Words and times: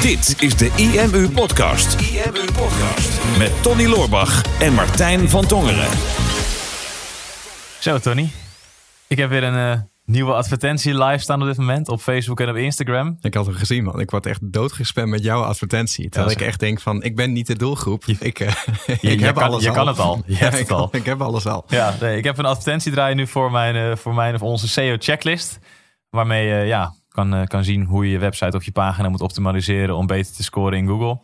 Dit 0.00 0.36
is 0.38 0.56
de 0.56 0.72
IMU 0.76 1.28
Podcast. 1.28 2.00
IMU 2.00 2.44
Podcast. 2.44 3.38
Met 3.38 3.62
Tony 3.62 3.86
Loorbach 3.86 4.60
en 4.60 4.72
Martijn 4.74 5.28
van 5.28 5.46
Tongeren. 5.46 5.88
Zo, 7.78 7.98
Tony. 7.98 8.30
Ik 9.06 9.18
heb 9.18 9.30
weer 9.30 9.42
een 9.42 9.54
uh, 9.54 9.80
nieuwe 10.04 10.32
advertentie 10.32 11.04
live 11.04 11.18
staan 11.18 11.40
op 11.40 11.46
dit 11.46 11.56
moment 11.56 11.88
op 11.88 12.00
Facebook 12.00 12.40
en 12.40 12.48
op 12.48 12.56
Instagram. 12.56 13.18
Ik 13.20 13.34
had 13.34 13.46
hem 13.46 13.54
gezien, 13.54 13.84
man. 13.84 14.00
Ik 14.00 14.10
word 14.10 14.26
echt 14.26 14.52
doodgespamd 14.52 15.08
met 15.08 15.22
jouw 15.22 15.42
advertentie. 15.42 16.08
Terwijl 16.08 16.32
ik 16.32 16.40
echt 16.40 16.60
denk 16.60 16.80
van, 16.80 17.02
ik 17.02 17.16
ben 17.16 17.32
niet 17.32 17.46
de 17.46 17.56
doelgroep. 17.56 18.04
Ik, 18.04 18.40
uh, 18.40 18.50
je, 18.86 19.10
ik 19.10 19.20
heb 19.30 19.34
kan, 19.34 19.44
alles 19.44 19.62
je 19.62 19.68
al. 19.68 19.74
kan 19.74 19.86
het 19.86 19.98
al. 19.98 20.22
Je 20.26 20.36
hebt 20.44 20.54
ik, 20.54 20.60
het 20.60 20.70
al. 20.70 20.88
Ik 20.92 21.04
heb 21.04 21.20
alles 21.20 21.46
al. 21.46 21.64
Ja, 21.68 21.94
nee, 22.00 22.16
ik 22.16 22.24
heb 22.24 22.38
een 22.38 22.44
advertentie 22.46 22.92
draaien 22.92 23.16
nu 23.16 23.26
voor 23.26 23.50
mijn, 23.50 23.76
uh, 23.76 23.96
voor 23.96 24.14
mijn 24.14 24.34
of 24.34 24.42
onze 24.42 24.68
SEO 24.68 24.96
checklist. 24.98 25.58
Waarmee 26.08 26.46
je 26.46 26.66
ja, 26.66 26.94
kan, 27.10 27.46
kan 27.46 27.64
zien 27.64 27.84
hoe 27.84 28.04
je 28.04 28.10
je 28.10 28.18
website 28.18 28.56
of 28.56 28.64
je 28.64 28.72
pagina 28.72 29.08
moet 29.08 29.20
optimaliseren 29.20 29.96
om 29.96 30.06
beter 30.06 30.34
te 30.34 30.42
scoren 30.42 30.78
in 30.78 30.86
Google. 30.86 31.18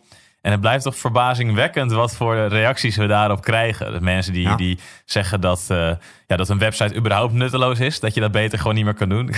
En 0.47 0.53
het 0.53 0.61
blijft 0.61 0.83
toch 0.83 0.95
verbazingwekkend 0.95 1.91
wat 1.91 2.15
voor 2.15 2.35
reacties 2.35 2.95
we 2.95 3.07
daarop 3.07 3.41
krijgen. 3.41 3.93
De 3.93 4.01
mensen 4.01 4.33
die, 4.33 4.55
die 4.55 4.79
zeggen 5.05 5.41
dat, 5.41 5.67
uh, 5.71 5.91
ja, 6.27 6.35
dat 6.35 6.49
een 6.49 6.57
website 6.57 6.95
überhaupt 6.95 7.33
nutteloos 7.33 7.79
is. 7.79 7.99
Dat 7.99 8.13
je 8.13 8.19
dat 8.19 8.31
beter 8.31 8.57
gewoon 8.57 8.75
niet 8.75 8.83
meer 8.83 8.93
kan 8.93 9.09
doen. 9.09 9.29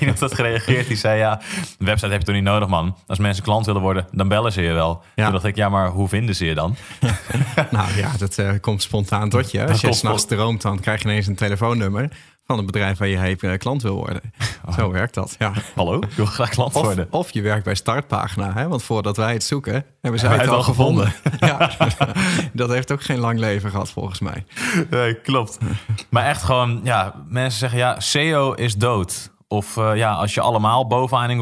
Eén 0.00 0.14
dat 0.18 0.34
gereageerd, 0.34 0.86
die 0.86 0.96
zei 0.96 1.18
ja, 1.18 1.40
een 1.78 1.86
website 1.86 2.10
heb 2.10 2.20
je 2.20 2.26
toch 2.26 2.34
niet 2.34 2.44
nodig 2.44 2.68
man. 2.68 2.96
Als 3.06 3.18
mensen 3.18 3.44
klant 3.44 3.66
willen 3.66 3.82
worden, 3.82 4.06
dan 4.12 4.28
bellen 4.28 4.52
ze 4.52 4.62
je 4.62 4.72
wel. 4.72 5.02
Ja. 5.14 5.24
Toen 5.24 5.32
dacht 5.32 5.44
ik, 5.44 5.56
ja 5.56 5.68
maar 5.68 5.88
hoe 5.88 6.08
vinden 6.08 6.34
ze 6.34 6.44
je 6.44 6.54
dan? 6.54 6.76
nou 7.70 7.96
ja, 7.96 8.10
dat 8.18 8.38
uh, 8.38 8.50
komt 8.60 8.82
spontaan 8.82 9.28
tot 9.28 9.50
je. 9.50 9.66
Als 9.66 9.80
je 9.80 9.92
s'nachts 9.92 10.26
droomt, 10.26 10.62
dan 10.62 10.80
krijg 10.80 11.02
je 11.02 11.08
ineens 11.08 11.26
een 11.26 11.36
telefoonnummer 11.36 12.10
van 12.48 12.56
het 12.56 12.66
bedrijf 12.66 12.98
waar 12.98 13.08
je 13.08 13.36
uh, 13.40 13.56
klant 13.56 13.82
wil 13.82 13.94
worden. 13.94 14.20
Oh. 14.66 14.74
Zo 14.74 14.90
werkt 14.90 15.14
dat. 15.14 15.36
Ja. 15.38 15.52
Hallo, 15.74 15.98
ik 15.98 16.12
wil 16.12 16.26
graag 16.26 16.48
klant 16.48 16.72
worden. 16.72 17.06
Of 17.10 17.30
je 17.30 17.42
werkt 17.42 17.64
bij 17.64 17.74
Startpagina, 17.74 18.52
hè? 18.52 18.68
want 18.68 18.82
voordat 18.82 19.16
wij 19.16 19.32
het 19.32 19.44
zoeken, 19.44 19.84
hebben 20.00 20.20
zij 20.20 20.36
het, 20.36 20.48
al 20.48 20.62
gevonden. 20.62 21.12
ja, 21.40 21.70
dat 22.52 22.70
heeft 22.70 22.92
ook 22.92 23.02
geen 23.02 23.18
lang 23.18 23.38
leven 23.38 23.70
gehad 23.70 23.90
volgens 23.90 24.20
mij. 24.20 24.44
Nee, 24.90 25.14
klopt. 25.14 25.58
Maar 26.10 26.24
echt 26.24 26.42
gewoon, 26.42 26.80
ja, 26.82 27.14
mensen 27.26 27.58
zeggen 27.58 27.78
ja, 27.78 28.00
SEO 28.00 28.52
is 28.52 28.74
dood. 28.76 29.30
Of 29.48 29.76
uh, 29.76 29.96
ja, 29.96 30.12
als 30.12 30.34
je 30.34 30.40
allemaal 30.40 30.86
bovenaan 30.86 31.30
in 31.30 31.38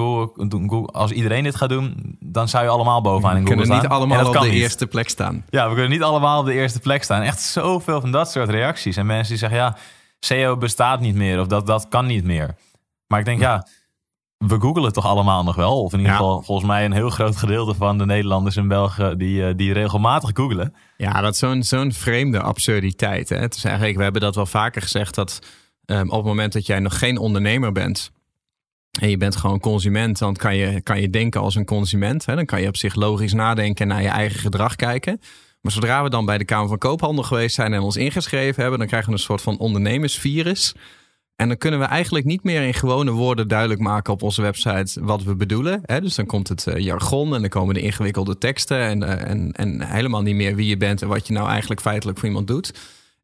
Google, 0.46 0.86
als 0.86 1.10
iedereen 1.10 1.42
dit 1.42 1.56
gaat 1.56 1.68
doen, 1.68 2.16
dan 2.20 2.48
zou 2.48 2.64
je 2.64 2.70
allemaal 2.70 3.00
bovenaan 3.00 3.36
in 3.36 3.46
Google 3.46 3.64
staan. 3.64 3.80
We 3.80 3.86
kunnen 3.86 3.98
niet 4.08 4.12
allemaal 4.14 4.42
op 4.42 4.50
de 4.50 4.60
eerste 4.60 4.86
plek 4.86 5.08
staan. 5.08 5.44
Ja, 5.50 5.68
we 5.68 5.72
kunnen 5.72 5.90
niet 5.90 6.02
allemaal 6.02 6.40
op 6.40 6.46
de 6.46 6.52
eerste 6.52 6.80
plek 6.80 7.02
staan. 7.02 7.22
Echt 7.22 7.40
zoveel 7.40 8.00
van 8.00 8.10
dat 8.10 8.30
soort 8.30 8.48
reacties. 8.48 8.96
En 8.96 9.06
mensen 9.06 9.28
die 9.28 9.38
zeggen 9.38 9.58
ja, 9.58 9.76
SEO 10.26 10.56
bestaat 10.56 11.00
niet 11.00 11.14
meer 11.14 11.40
of 11.40 11.46
dat, 11.46 11.66
dat 11.66 11.88
kan 11.88 12.06
niet 12.06 12.24
meer. 12.24 12.56
Maar 13.06 13.18
ik 13.18 13.24
denk, 13.24 13.40
ja, 13.40 13.66
we 14.36 14.60
googelen 14.60 14.92
toch 14.92 15.06
allemaal 15.06 15.44
nog 15.44 15.54
wel. 15.54 15.82
Of 15.82 15.92
in 15.92 15.98
ieder 15.98 16.14
geval 16.14 16.42
volgens 16.42 16.66
mij 16.66 16.84
een 16.84 16.92
heel 16.92 17.10
groot 17.10 17.36
gedeelte 17.36 17.74
van 17.74 17.98
de 17.98 18.06
Nederlanders 18.06 18.56
in 18.56 18.68
België 18.68 19.14
die, 19.16 19.46
eh, 19.46 19.54
die 19.56 19.72
regelmatig 19.72 20.30
googelen. 20.32 20.74
Ja, 20.96 21.20
dat 21.20 21.32
is 21.32 21.38
zo'n 21.38 21.62
zo'n 21.62 21.92
vreemde 21.92 22.40
absurditeit. 22.40 23.28
Hè? 23.28 23.36
Het 23.36 23.54
is 23.54 23.64
eigenlijk, 23.64 23.96
we 23.96 24.02
hebben 24.02 24.20
dat 24.20 24.34
wel 24.34 24.46
vaker 24.46 24.82
gezegd, 24.82 25.14
dat 25.14 25.38
um, 25.86 26.10
op 26.10 26.16
het 26.16 26.26
moment 26.26 26.52
dat 26.52 26.66
jij 26.66 26.80
nog 26.80 26.98
geen 26.98 27.18
ondernemer 27.18 27.72
bent, 27.72 28.10
en 29.00 29.10
je 29.10 29.16
bent 29.16 29.36
gewoon 29.36 29.60
consument, 29.60 30.18
dan 30.18 30.34
kan 30.34 30.56
je, 30.56 30.80
kan 30.80 31.00
je 31.00 31.10
denken 31.10 31.40
als 31.40 31.54
een 31.54 31.64
consument. 31.64 32.26
Hè? 32.26 32.34
Dan 32.34 32.44
kan 32.44 32.60
je 32.60 32.68
op 32.68 32.76
zich 32.76 32.94
logisch 32.94 33.32
nadenken 33.32 33.82
en 33.82 33.94
naar 33.94 34.02
je 34.02 34.08
eigen 34.08 34.40
gedrag 34.40 34.76
kijken. 34.76 35.20
Maar 35.66 35.74
zodra 35.74 36.02
we 36.02 36.10
dan 36.10 36.24
bij 36.24 36.38
de 36.38 36.44
Kamer 36.44 36.68
van 36.68 36.78
Koophandel 36.78 37.24
geweest 37.24 37.54
zijn 37.54 37.72
en 37.72 37.80
ons 37.80 37.96
ingeschreven 37.96 38.60
hebben, 38.60 38.78
dan 38.78 38.88
krijgen 38.88 39.08
we 39.08 39.16
een 39.16 39.22
soort 39.22 39.40
van 39.40 39.58
ondernemersvirus. 39.58 40.74
En 41.36 41.48
dan 41.48 41.56
kunnen 41.56 41.80
we 41.80 41.86
eigenlijk 41.86 42.24
niet 42.24 42.42
meer 42.42 42.62
in 42.62 42.74
gewone 42.74 43.10
woorden 43.10 43.48
duidelijk 43.48 43.80
maken 43.80 44.12
op 44.12 44.22
onze 44.22 44.42
website 44.42 45.04
wat 45.04 45.22
we 45.22 45.36
bedoelen. 45.36 45.82
Dus 46.00 46.14
dan 46.14 46.26
komt 46.26 46.48
het 46.48 46.66
eh, 46.66 46.78
jargon 46.78 47.34
en 47.34 47.40
dan 47.40 47.50
komen 47.50 47.74
de 47.74 47.80
ingewikkelde 47.80 48.38
teksten 48.38 48.78
en, 48.78 49.02
eh, 49.02 49.30
en, 49.30 49.52
en 49.52 49.82
helemaal 49.82 50.22
niet 50.22 50.34
meer 50.34 50.54
wie 50.54 50.66
je 50.66 50.76
bent 50.76 51.02
en 51.02 51.08
wat 51.08 51.26
je 51.26 51.32
nou 51.32 51.48
eigenlijk 51.48 51.80
feitelijk 51.80 52.18
voor 52.18 52.28
iemand 52.28 52.46
doet. 52.46 52.72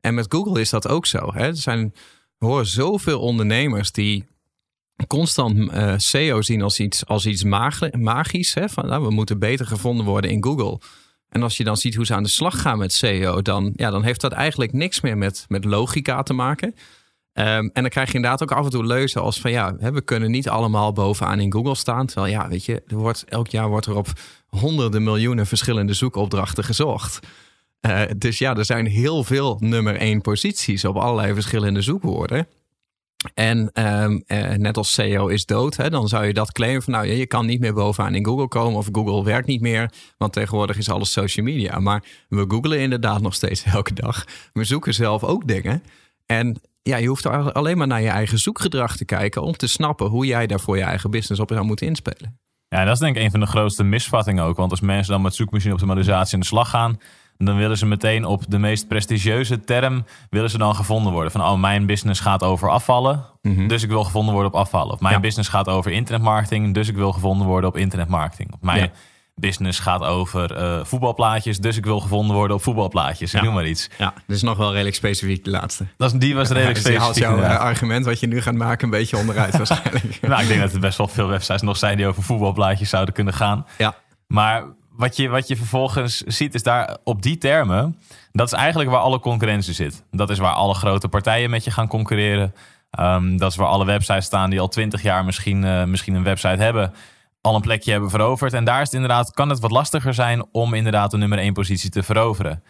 En 0.00 0.14
met 0.14 0.26
Google 0.28 0.60
is 0.60 0.70
dat 0.70 0.88
ook 0.88 1.06
zo. 1.06 1.32
Er 1.34 1.56
zijn, 1.56 1.94
horen 2.38 2.66
zoveel 2.66 3.20
ondernemers 3.20 3.92
die 3.92 4.24
constant 5.06 5.58
uh, 5.58 5.94
SEO 5.96 6.42
zien 6.42 6.62
als 6.62 6.80
iets, 6.80 7.06
als 7.06 7.26
iets 7.26 7.44
magisch. 7.92 8.54
Hè? 8.54 8.68
Van, 8.68 8.86
nou, 8.86 9.04
we 9.04 9.10
moeten 9.10 9.38
beter 9.38 9.66
gevonden 9.66 10.06
worden 10.06 10.30
in 10.30 10.44
Google. 10.44 10.78
En 11.32 11.42
als 11.42 11.56
je 11.56 11.64
dan 11.64 11.76
ziet 11.76 11.94
hoe 11.94 12.06
ze 12.06 12.14
aan 12.14 12.22
de 12.22 12.28
slag 12.28 12.60
gaan 12.60 12.78
met 12.78 12.92
SEO, 12.92 13.42
dan, 13.42 13.72
ja, 13.76 13.90
dan 13.90 14.02
heeft 14.02 14.20
dat 14.20 14.32
eigenlijk 14.32 14.72
niks 14.72 15.00
meer 15.00 15.18
met, 15.18 15.44
met 15.48 15.64
logica 15.64 16.22
te 16.22 16.32
maken. 16.32 16.74
Um, 17.34 17.44
en 17.44 17.82
dan 17.82 17.88
krijg 17.88 18.08
je 18.08 18.14
inderdaad 18.14 18.42
ook 18.42 18.52
af 18.52 18.64
en 18.64 18.70
toe 18.70 18.86
leuzen 18.86 19.22
als 19.22 19.40
van 19.40 19.50
ja, 19.50 19.76
we 19.76 20.00
kunnen 20.00 20.30
niet 20.30 20.48
allemaal 20.48 20.92
bovenaan 20.92 21.40
in 21.40 21.52
Google 21.52 21.74
staan. 21.74 22.06
Terwijl 22.06 22.32
ja, 22.32 22.48
weet 22.48 22.64
je, 22.64 22.82
er 22.86 22.96
wordt, 22.96 23.24
elk 23.28 23.48
jaar 23.48 23.68
wordt 23.68 23.86
er 23.86 23.96
op 23.96 24.08
honderden 24.46 25.02
miljoenen 25.02 25.46
verschillende 25.46 25.94
zoekopdrachten 25.94 26.64
gezocht. 26.64 27.26
Uh, 27.86 28.02
dus 28.16 28.38
ja, 28.38 28.56
er 28.56 28.64
zijn 28.64 28.86
heel 28.86 29.24
veel 29.24 29.56
nummer 29.60 29.96
één 29.96 30.20
posities 30.20 30.84
op 30.84 30.96
allerlei 30.96 31.34
verschillende 31.34 31.82
zoekwoorden. 31.82 32.46
En 33.34 33.70
um, 33.74 34.22
uh, 34.26 34.50
net 34.50 34.76
als 34.76 34.92
SEO 34.92 35.26
is 35.26 35.46
dood, 35.46 35.76
hè, 35.76 35.90
dan 35.90 36.08
zou 36.08 36.26
je 36.26 36.32
dat 36.32 36.52
claimen 36.52 36.82
van 36.82 36.92
nou 36.92 37.06
je 37.06 37.26
kan 37.26 37.46
niet 37.46 37.60
meer 37.60 37.74
bovenaan 37.74 38.14
in 38.14 38.24
Google 38.24 38.48
komen 38.48 38.78
of 38.78 38.88
Google 38.92 39.24
werkt 39.24 39.46
niet 39.46 39.60
meer, 39.60 39.92
want 40.18 40.32
tegenwoordig 40.32 40.76
is 40.78 40.88
alles 40.88 41.12
social 41.12 41.46
media. 41.46 41.78
Maar 41.78 42.04
we 42.28 42.44
googelen 42.48 42.80
inderdaad 42.80 43.20
nog 43.20 43.34
steeds 43.34 43.62
elke 43.76 43.94
dag. 43.94 44.24
We 44.52 44.64
zoeken 44.64 44.94
zelf 44.94 45.24
ook 45.24 45.48
dingen. 45.48 45.82
En 46.26 46.60
ja, 46.82 46.96
je 46.96 47.06
hoeft 47.06 47.26
alleen 47.26 47.78
maar 47.78 47.86
naar 47.86 48.02
je 48.02 48.08
eigen 48.08 48.38
zoekgedrag 48.38 48.96
te 48.96 49.04
kijken 49.04 49.42
om 49.42 49.56
te 49.56 49.66
snappen 49.66 50.06
hoe 50.06 50.26
jij 50.26 50.46
daar 50.46 50.60
voor 50.60 50.76
je 50.76 50.82
eigen 50.82 51.10
business 51.10 51.40
op 51.40 51.50
zou 51.52 51.64
moeten 51.64 51.86
inspelen. 51.86 52.40
Ja, 52.68 52.84
dat 52.84 52.94
is 52.94 52.98
denk 52.98 53.16
ik 53.16 53.22
een 53.22 53.30
van 53.30 53.40
de 53.40 53.46
grootste 53.46 53.84
misvattingen 53.84 54.44
ook. 54.44 54.56
Want 54.56 54.70
als 54.70 54.80
mensen 54.80 55.12
dan 55.12 55.22
met 55.22 55.34
zoekmachine 55.34 55.72
optimalisatie 55.72 56.34
aan 56.34 56.40
de 56.40 56.46
slag 56.46 56.70
gaan, 56.70 56.98
dan 57.44 57.56
willen 57.56 57.78
ze 57.78 57.86
meteen 57.86 58.24
op 58.24 58.44
de 58.48 58.58
meest 58.58 58.88
prestigieuze 58.88 59.60
term 59.60 60.04
willen 60.30 60.50
ze 60.50 60.58
dan 60.58 60.74
gevonden 60.74 61.12
worden. 61.12 61.32
Van 61.32 61.40
oh, 61.40 61.60
mijn 61.60 61.86
business 61.86 62.20
gaat 62.20 62.42
over 62.42 62.70
afvallen, 62.70 63.24
mhm. 63.42 63.66
dus 63.66 63.82
ik 63.82 63.88
wil 63.88 64.04
gevonden 64.04 64.34
worden 64.34 64.52
op 64.52 64.58
afvallen. 64.58 64.92
Of 64.92 65.00
mijn 65.00 65.20
business 65.20 65.48
gaat 65.48 65.68
over 65.68 65.90
internetmarketing, 65.90 66.74
dus 66.74 66.88
ik 66.88 66.96
wil 66.96 67.12
gevonden 67.12 67.46
worden 67.46 67.70
op 67.70 67.76
internetmarketing. 67.76 68.52
Of 68.52 68.60
mijn 68.60 68.92
business 69.34 69.78
gaat 69.78 70.02
over 70.02 70.58
uh, 70.58 70.84
voetbalplaatjes, 70.84 71.58
dus 71.58 71.76
ik 71.76 71.84
wil 71.84 72.00
gevonden 72.00 72.36
worden 72.36 72.56
op 72.56 72.62
voetbalplaatjes. 72.62 73.30
Ja. 73.30 73.42
Noem 73.42 73.54
maar 73.54 73.66
iets. 73.66 73.88
Ja, 73.98 74.14
dat 74.26 74.36
is 74.36 74.42
nog 74.42 74.56
wel 74.56 74.72
redelijk 74.72 74.96
specifiek 74.96 75.44
de 75.44 75.50
laatste. 75.50 75.86
Dat 75.96 76.12
is, 76.12 76.18
die 76.18 76.34
was 76.34 76.48
redelijk 76.48 76.74
dus 76.74 76.84
specifiek. 76.84 77.14
Dus 77.14 77.22
jouw 77.22 77.56
argument 77.56 78.04
wat 78.04 78.20
je 78.20 78.26
nu 78.26 78.40
gaat 78.40 78.54
maken 78.54 78.84
een 78.84 78.90
beetje 78.90 79.16
onderuit 79.16 79.56
waarschijnlijk. 79.56 80.20
nou, 80.20 80.42
ik 80.42 80.48
denk 80.48 80.60
dat 80.60 80.72
er 80.72 80.80
best 80.80 80.98
wel 80.98 81.08
veel 81.08 81.28
websites 81.28 81.62
nog 81.62 81.76
zijn 81.76 81.96
die 81.96 82.06
over 82.06 82.22
voetbalplaatjes 82.22 82.88
zouden 82.88 83.14
kunnen 83.14 83.34
gaan. 83.34 83.66
Ja. 83.78 83.94
Maar 84.26 84.64
wat 84.96 85.16
je, 85.16 85.28
wat 85.28 85.48
je 85.48 85.56
vervolgens 85.56 86.20
ziet, 86.20 86.54
is 86.54 86.62
daar 86.62 86.96
op 87.04 87.22
die 87.22 87.38
termen. 87.38 87.98
Dat 88.32 88.46
is 88.46 88.52
eigenlijk 88.52 88.90
waar 88.90 89.00
alle 89.00 89.20
concurrentie 89.20 89.74
zit. 89.74 90.04
Dat 90.10 90.30
is 90.30 90.38
waar 90.38 90.52
alle 90.52 90.74
grote 90.74 91.08
partijen 91.08 91.50
met 91.50 91.64
je 91.64 91.70
gaan 91.70 91.88
concurreren. 91.88 92.54
Um, 93.00 93.36
dat 93.36 93.50
is 93.50 93.56
waar 93.56 93.68
alle 93.68 93.84
websites 93.84 94.24
staan 94.24 94.50
die 94.50 94.60
al 94.60 94.68
twintig 94.68 95.02
jaar 95.02 95.24
misschien, 95.24 95.62
uh, 95.62 95.84
misschien 95.84 96.14
een 96.14 96.22
website 96.22 96.62
hebben. 96.62 96.92
Al 97.40 97.54
een 97.54 97.60
plekje 97.60 97.90
hebben 97.90 98.10
veroverd. 98.10 98.52
En 98.52 98.64
daar 98.64 98.80
is 98.80 98.86
het 98.86 98.94
inderdaad, 98.94 99.30
kan 99.30 99.48
het 99.48 99.60
wat 99.60 99.70
lastiger 99.70 100.14
zijn 100.14 100.44
om 100.52 100.74
inderdaad 100.74 101.10
de 101.10 101.16
nummer 101.16 101.38
één 101.38 101.52
positie 101.52 101.90
te 101.90 102.02
veroveren. 102.02 102.62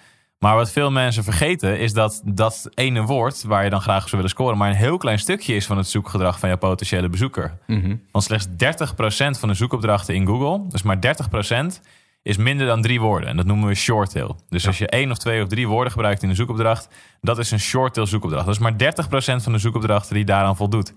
Maar 0.42 0.56
wat 0.56 0.70
veel 0.70 0.90
mensen 0.90 1.24
vergeten 1.24 1.78
is 1.78 1.92
dat 1.92 2.22
dat 2.24 2.68
ene 2.74 3.02
woord 3.02 3.42
waar 3.42 3.64
je 3.64 3.70
dan 3.70 3.80
graag 3.80 4.02
zou 4.02 4.16
willen 4.16 4.30
scoren, 4.30 4.58
maar 4.58 4.68
een 4.68 4.76
heel 4.76 4.96
klein 4.96 5.18
stukje 5.18 5.54
is 5.54 5.66
van 5.66 5.76
het 5.76 5.88
zoekgedrag 5.88 6.38
van 6.38 6.48
jouw 6.48 6.58
potentiële 6.58 7.08
bezoeker. 7.08 7.58
Mm 7.66 8.02
Want 8.12 8.24
slechts 8.24 8.46
30% 8.46 9.38
van 9.38 9.48
de 9.48 9.54
zoekopdrachten 9.54 10.14
in 10.14 10.26
Google, 10.26 10.68
dus 10.68 10.82
maar 10.82 10.96
30%, 10.96 11.80
is 12.22 12.36
minder 12.36 12.66
dan 12.66 12.82
drie 12.82 13.00
woorden. 13.00 13.28
En 13.28 13.36
dat 13.36 13.46
noemen 13.46 13.68
we 13.68 13.74
short 13.74 14.10
tail. 14.10 14.40
Dus 14.48 14.66
als 14.66 14.78
je 14.78 14.86
één 14.86 15.10
of 15.10 15.18
twee 15.18 15.42
of 15.42 15.48
drie 15.48 15.68
woorden 15.68 15.92
gebruikt 15.92 16.22
in 16.22 16.28
een 16.28 16.36
zoekopdracht, 16.36 16.88
dat 17.20 17.38
is 17.38 17.50
een 17.50 17.60
short 17.60 17.94
tail 17.94 18.06
zoekopdracht. 18.06 18.46
Dat 18.46 18.54
is 18.54 18.60
maar 18.60 18.72
30% 18.72 19.42
van 19.42 19.52
de 19.52 19.58
zoekopdrachten 19.58 20.14
die 20.14 20.24
daaraan 20.24 20.56
voldoet. 20.56 20.92
70% 20.92 20.94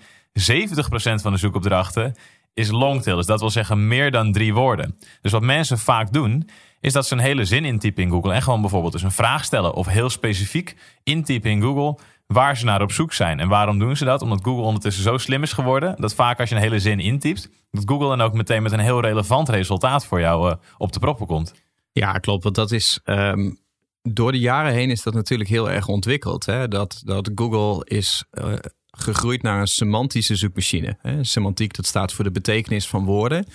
van 1.22 1.32
de 1.32 1.38
zoekopdrachten 1.38 2.16
is 2.54 2.72
long 2.72 3.02
tail. 3.02 3.18
Dus 3.18 3.26
dat 3.26 3.40
wil 3.40 3.50
zeggen 3.50 3.88
meer 3.88 4.12
dan 4.12 4.32
drie 4.32 4.54
woorden. 4.54 4.98
Dus 5.22 5.32
wat 5.32 5.42
mensen 5.42 5.78
vaak 5.78 6.14
doen, 6.14 6.50
is 6.82 6.94
dat 6.94 7.08
ze 7.08 7.14
een 7.14 7.20
hele 7.20 7.46
zin 7.46 7.66
intypen 7.66 8.04
in 8.04 8.10
Google. 8.10 8.34
En 8.34 8.42
gewoon 8.42 8.62
bijvoorbeeld 8.62 8.94
dus 8.94 9.04
een 9.04 9.12
vraag 9.12 9.44
stellen 9.44 9.74
of 9.74 9.88
heel 9.88 10.10
specifiek 10.10 10.76
intypen 11.04 11.52
in 11.52 11.62
Google 11.62 11.98
waar 12.28 12.58
ze 12.58 12.66
naar 12.66 12.82
op 12.82 12.92
zoek 12.92 13.14
zijn. 13.14 13.40
En 13.40 13.48
waarom 13.48 13.80
doen 13.80 13.98
ze 13.98 14.06
dat? 14.06 14.22
Omdat 14.22 14.44
Google 14.44 14.64
ondertussen 14.64 15.04
zo 15.04 15.18
slim 15.18 15.44
is 15.44 15.54
geworden 15.54 15.96
dat 15.98 16.16
vaak 16.16 16.40
als 16.40 16.50
je 16.50 16.56
een 16.56 16.62
hele 16.62 16.80
zin 16.80 17.00
intypt, 17.00 17.50
dat 17.72 17.84
Google 17.86 18.08
dan 18.08 18.22
ook 18.22 18.34
meteen 18.34 18.64
met 18.64 18.72
een 18.72 18.80
heel 18.80 19.02
relevant 19.02 19.50
resultaat 19.50 20.06
voor 20.06 20.20
jou 20.20 20.50
uh, 20.50 20.56
op 20.78 20.92
de 20.92 21.00
proppen 21.00 21.28
komt. 21.28 21.54
Ja, 21.92 22.12
klopt. 22.12 22.44
Want 22.44 22.56
dat 22.56 22.72
is. 22.72 23.00
Um, 23.06 23.64
door 24.02 24.32
de 24.32 24.40
jaren 24.40 24.74
heen 24.74 24.90
is 24.90 25.04
dat 25.04 25.14
natuurlijk 25.14 25.50
heel 25.50 25.70
erg 25.70 25.88
ontwikkeld. 25.88 26.46
Hè? 26.46 26.68
Dat, 26.68 27.02
dat 27.06 27.32
Google 27.36 27.86
is 27.86 28.24
uh, 28.32 28.54
gegroeid 28.92 29.42
naar 29.42 29.60
een 29.60 29.68
semantische 29.68 30.36
zoekmachine. 30.36 30.98
Hè? 31.02 31.24
Semantiek, 31.24 31.76
dat 31.76 31.86
staat 31.86 32.14
voor 32.14 32.24
de 32.24 32.32
betekenis 32.32 32.88
van 32.88 33.06
woorden. 33.06 33.46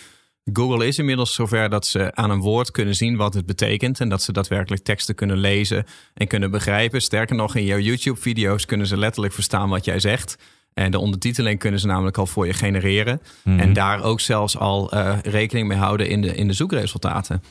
Google 0.53 0.87
is 0.87 0.99
inmiddels 0.99 1.35
zover 1.35 1.69
dat 1.69 1.87
ze 1.87 2.15
aan 2.15 2.31
een 2.31 2.41
woord 2.41 2.71
kunnen 2.71 2.95
zien 2.95 3.17
wat 3.17 3.35
het 3.35 3.47
betekent. 3.47 4.01
En 4.01 4.09
dat 4.09 4.23
ze 4.23 4.33
daadwerkelijk 4.33 4.83
teksten 4.83 5.15
kunnen 5.15 5.37
lezen 5.37 5.85
en 6.15 6.27
kunnen 6.27 6.51
begrijpen. 6.51 7.03
Sterker 7.03 7.37
nog, 7.37 7.57
in 7.57 7.65
jouw 7.65 7.79
YouTube-video's 7.79 8.67
kunnen 8.67 8.87
ze 8.87 8.97
letterlijk 8.97 9.35
verstaan 9.35 9.69
wat 9.69 9.85
jij 9.85 9.99
zegt. 9.99 10.37
En 10.75 10.91
de 10.91 10.99
ondertiteling 10.99 11.59
kunnen 11.59 11.81
ze 11.81 11.87
namelijk 11.87 12.19
al 12.19 12.27
voor 12.27 12.47
je 12.47 12.53
genereren. 12.53 13.21
Mhm. 13.45 13.59
En 13.59 13.73
daar 13.73 14.03
ook 14.03 14.21
zelfs 14.21 14.57
al 14.57 14.95
uh, 14.95 15.19
rekening 15.23 15.69
mee 15.69 15.79
houden 15.79 16.09
in 16.09 16.21
de, 16.21 16.35
in 16.35 16.47
de 16.47 16.53
zoekresultaten. 16.53 17.43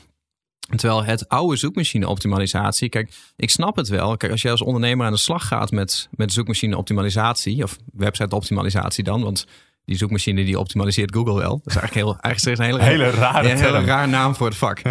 Terwijl 0.76 1.04
het 1.04 1.28
oude 1.28 1.56
zoekmachine 1.56 2.08
optimalisatie, 2.08 2.88
kijk, 2.88 3.12
ik 3.36 3.50
snap 3.50 3.76
het 3.76 3.88
wel. 3.88 4.16
Kijk, 4.16 4.32
als 4.32 4.42
je 4.42 4.50
als 4.50 4.62
ondernemer 4.62 5.06
aan 5.06 5.12
de 5.12 5.18
slag 5.18 5.46
gaat 5.46 5.70
met, 5.70 6.08
met 6.10 6.32
zoekmachine 6.32 6.76
optimalisatie, 6.76 7.62
of 7.62 7.76
website 7.92 8.36
optimalisatie 8.36 9.04
dan, 9.04 9.22
want 9.22 9.46
die 9.90 9.98
zoekmachine 9.98 10.44
die 10.44 10.58
optimaliseert 10.58 11.14
Google 11.14 11.34
wel. 11.34 11.60
Dat 11.64 11.74
is 11.74 11.76
eigenlijk, 11.76 11.94
heel, 11.94 12.16
eigenlijk 12.20 12.58
een 12.58 12.64
hele, 12.64 12.82
hele 12.82 13.10
rare 13.10 13.50
een 13.50 13.56
hele 13.56 13.84
raar 13.84 14.08
naam 14.08 14.34
voor 14.34 14.46
het 14.46 14.56
vak. 14.56 14.82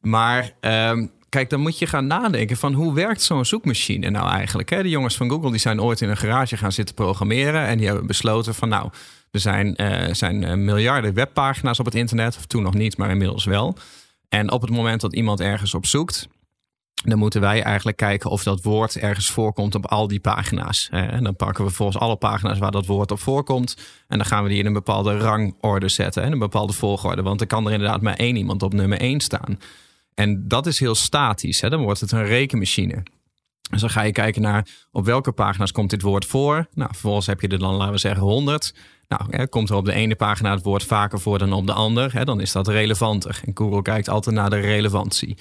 Maar 0.00 0.52
um, 0.60 1.10
kijk, 1.28 1.50
dan 1.50 1.60
moet 1.60 1.78
je 1.78 1.86
gaan 1.86 2.06
nadenken 2.06 2.56
van 2.56 2.72
hoe 2.72 2.94
werkt 2.94 3.22
zo'n 3.22 3.44
zoekmachine 3.44 4.10
nou 4.10 4.30
eigenlijk? 4.30 4.70
Hè? 4.70 4.82
De 4.82 4.88
jongens 4.88 5.16
van 5.16 5.30
Google 5.30 5.50
die 5.50 5.60
zijn 5.60 5.80
ooit 5.80 6.00
in 6.00 6.08
een 6.08 6.16
garage 6.16 6.56
gaan 6.56 6.72
zitten 6.72 6.94
programmeren 6.94 7.66
en 7.66 7.78
die 7.78 7.86
hebben 7.86 8.06
besloten 8.06 8.54
van 8.54 8.68
nou, 8.68 8.90
er 9.30 9.40
zijn, 9.40 9.74
uh, 9.76 10.14
zijn 10.14 10.42
uh, 10.42 10.54
miljarden 10.54 11.14
webpagina's 11.14 11.78
op 11.78 11.84
het 11.84 11.94
internet, 11.94 12.36
of 12.36 12.46
toen 12.46 12.62
nog 12.62 12.74
niet, 12.74 12.96
maar 12.96 13.10
inmiddels 13.10 13.44
wel. 13.44 13.76
En 14.28 14.52
op 14.52 14.60
het 14.60 14.70
moment 14.70 15.00
dat 15.00 15.14
iemand 15.14 15.40
ergens 15.40 15.74
op 15.74 15.86
zoekt, 15.86 16.28
dan 17.04 17.18
moeten 17.18 17.40
wij 17.40 17.62
eigenlijk 17.62 17.96
kijken 17.96 18.30
of 18.30 18.42
dat 18.42 18.62
woord 18.62 18.96
ergens 18.96 19.30
voorkomt 19.30 19.74
op 19.74 19.86
al 19.86 20.08
die 20.08 20.20
pagina's. 20.20 20.88
En 20.90 21.24
dan 21.24 21.36
pakken 21.36 21.64
we 21.64 21.70
volgens 21.70 21.98
alle 21.98 22.16
pagina's 22.16 22.58
waar 22.58 22.70
dat 22.70 22.86
woord 22.86 23.10
op 23.10 23.18
voorkomt. 23.18 23.76
En 24.08 24.18
dan 24.18 24.26
gaan 24.26 24.42
we 24.42 24.48
die 24.48 24.58
in 24.58 24.66
een 24.66 24.72
bepaalde 24.72 25.18
rangorde 25.18 25.88
zetten, 25.88 26.24
in 26.24 26.32
een 26.32 26.38
bepaalde 26.38 26.72
volgorde. 26.72 27.22
Want 27.22 27.40
er 27.40 27.46
kan 27.46 27.66
er 27.66 27.72
inderdaad 27.72 28.00
maar 28.00 28.16
één 28.16 28.36
iemand 28.36 28.62
op 28.62 28.72
nummer 28.72 29.00
één 29.00 29.20
staan. 29.20 29.58
En 30.14 30.48
dat 30.48 30.66
is 30.66 30.78
heel 30.78 30.94
statisch. 30.94 31.60
Dan 31.60 31.82
wordt 31.82 32.00
het 32.00 32.12
een 32.12 32.24
rekenmachine. 32.24 33.02
Dus 33.70 33.80
dan 33.80 33.90
ga 33.90 34.02
je 34.02 34.12
kijken 34.12 34.42
naar 34.42 34.66
op 34.92 35.04
welke 35.04 35.32
pagina's 35.32 35.72
komt 35.72 35.90
dit 35.90 36.02
woord 36.02 36.24
voor. 36.24 36.66
Nou, 36.74 36.90
vervolgens 36.92 37.26
heb 37.26 37.40
je 37.40 37.48
er 37.48 37.58
dan, 37.58 37.74
laten 37.74 37.92
we 37.92 37.98
zeggen, 37.98 38.22
100. 38.22 38.74
Nou, 39.08 39.22
hè, 39.30 39.48
komt 39.48 39.70
er 39.70 39.76
op 39.76 39.84
de 39.84 39.92
ene 39.92 40.14
pagina 40.14 40.50
het 40.50 40.62
woord 40.62 40.84
vaker 40.84 41.20
voor 41.20 41.38
dan 41.38 41.52
op 41.52 41.66
de 41.66 41.72
ander, 41.72 42.12
hè, 42.12 42.24
dan 42.24 42.40
is 42.40 42.52
dat 42.52 42.68
relevanter. 42.68 43.40
En 43.44 43.52
Google 43.54 43.82
kijkt 43.82 44.08
altijd 44.08 44.34
naar 44.34 44.50
de 44.50 44.60
relevantie. 44.60 45.36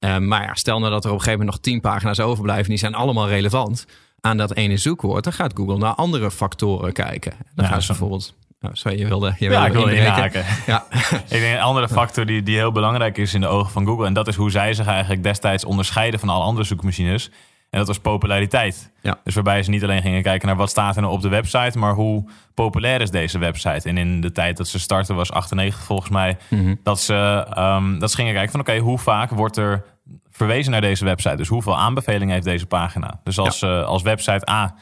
Uh, 0.00 0.18
maar 0.18 0.42
ja, 0.42 0.54
stel 0.54 0.78
nou 0.78 0.90
dat 0.92 1.04
er 1.04 1.10
op 1.10 1.16
een 1.16 1.22
gegeven 1.22 1.44
moment 1.44 1.56
nog 1.64 1.72
10 1.72 1.80
pagina's 1.80 2.20
overblijven, 2.20 2.68
die 2.68 2.78
zijn 2.78 2.94
allemaal 2.94 3.28
relevant 3.28 3.86
aan 4.20 4.36
dat 4.36 4.54
ene 4.54 4.76
zoekwoord. 4.76 5.24
Dan 5.24 5.32
gaat 5.32 5.52
Google 5.54 5.78
naar 5.78 5.94
andere 5.94 6.30
factoren 6.30 6.92
kijken. 6.92 7.32
Dan 7.54 7.64
Ja, 7.64 7.70
gaan 7.70 7.82
ze 7.82 7.86
bijvoorbeeld. 7.86 8.34
Nou, 8.60 8.76
sorry, 8.76 8.98
je 8.98 9.06
wilde, 9.06 9.34
je 9.38 9.50
Ja, 9.50 9.70
wilde 9.70 9.90
ik 9.92 9.98
inhaken. 9.98 10.44
Ja, 10.66 10.84
Ik 11.10 11.28
denk 11.28 11.54
een 11.54 11.60
andere 11.60 11.88
factor 11.88 12.26
die, 12.26 12.42
die 12.42 12.56
heel 12.56 12.72
belangrijk 12.72 13.18
is 13.18 13.34
in 13.34 13.40
de 13.40 13.46
ogen 13.46 13.70
van 13.72 13.86
Google. 13.86 14.06
En 14.06 14.12
dat 14.12 14.28
is 14.28 14.36
hoe 14.36 14.50
zij 14.50 14.74
zich 14.74 14.86
eigenlijk 14.86 15.22
destijds 15.22 15.64
onderscheiden 15.64 16.20
van 16.20 16.28
alle 16.28 16.44
andere 16.44 16.66
zoekmachines. 16.66 17.30
En 17.70 17.78
dat 17.78 17.86
was 17.86 17.98
populariteit. 17.98 18.92
Ja. 19.00 19.18
Dus 19.24 19.34
waarbij 19.34 19.62
ze 19.62 19.70
niet 19.70 19.82
alleen 19.82 20.02
gingen 20.02 20.22
kijken 20.22 20.48
naar 20.48 20.56
wat 20.56 20.70
staat 20.70 20.96
er 20.96 21.02
nou 21.02 21.14
op 21.14 21.20
de 21.20 21.28
website, 21.28 21.78
maar 21.78 21.94
hoe 21.94 22.24
populair 22.54 23.00
is 23.00 23.10
deze 23.10 23.38
website. 23.38 23.88
En 23.88 23.96
in 23.96 24.20
de 24.20 24.32
tijd 24.32 24.56
dat 24.56 24.68
ze 24.68 24.78
startten 24.78 25.14
was 25.16 25.32
98 25.32 25.84
volgens 25.84 26.10
mij, 26.10 26.36
dat, 26.82 27.00
ze, 27.00 27.46
ehm, 27.54 27.98
dat 27.98 28.10
ze 28.10 28.16
gingen 28.16 28.32
kijken 28.34 28.50
van 28.50 28.60
oké, 28.60 28.78
hoe 28.78 28.98
vaak 28.98 29.30
wordt 29.30 29.56
er 29.56 29.84
verwezen 30.30 30.72
naar 30.72 30.80
deze 30.80 31.04
website? 31.04 31.36
Dus 31.36 31.48
hoeveel 31.48 31.78
aanbevelingen 31.78 32.32
heeft 32.32 32.44
deze 32.44 32.66
pagina? 32.66 33.20
Dus 33.24 33.38
als, 33.38 33.62
eh, 33.62 33.84
als 33.84 34.02
website 34.02 34.50
A 34.50 34.74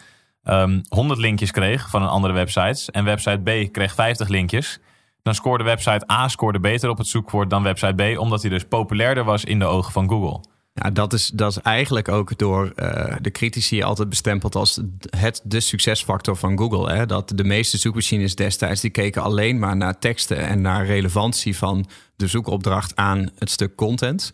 ehm 0.43 0.81
100 0.89 1.21
linkjes 1.21 1.51
kreeg 1.51 1.91
van 1.91 2.03
een 2.03 2.09
andere 2.09 2.33
website 2.33 2.93
en 2.93 3.05
website 3.05 3.39
B 3.39 3.73
kreeg 3.73 3.95
50 3.95 4.29
linkjes, 4.29 4.81
dan 5.23 5.35
scoorde 5.35 5.65
website 5.65 6.11
A 6.13 6.29
scoorde 6.29 6.61
beter 6.61 6.91
op 6.91 6.99
het 6.99 7.07
zoekwoord 7.07 7.51
dan 7.51 7.63
website 7.63 8.15
B, 8.15 8.19
omdat 8.19 8.41
hij 8.41 8.51
dus 8.51 8.65
populairder 8.65 9.25
was 9.25 9.45
in 9.45 9.59
de 9.59 9.65
ogen 9.65 9.93
van 9.93 10.09
Google. 10.09 10.41
Ja, 10.83 10.91
dat 10.91 11.13
is, 11.13 11.31
dat 11.35 11.51
is 11.51 11.59
eigenlijk 11.63 12.09
ook 12.09 12.39
door 12.39 12.73
eh, 12.75 13.17
de 13.21 13.31
critici 13.31 13.83
altijd 13.83 14.09
bestempeld 14.09 14.55
als 14.55 14.81
het 15.17 15.41
de 15.45 15.61
succesfactor 15.61 16.37
van 16.37 16.59
Google. 16.59 16.93
Hè? 16.93 17.07
Dat 17.07 17.33
de 17.35 17.45
meeste 17.45 17.79
zoekmachines 17.79 18.35
destijds 18.35 18.81
die 18.81 18.91
keken 18.91 19.23
alleen 19.23 19.59
maar 19.59 19.77
naar 19.77 19.99
teksten 19.99 20.37
en 20.37 20.61
naar 20.61 20.87
relevantie 20.87 21.57
van 21.57 21.87
de 22.17 22.27
zoekopdracht 22.27 22.97
aan 22.97 23.31
het 23.39 23.51
stuk 23.51 23.75
content. 23.75 24.33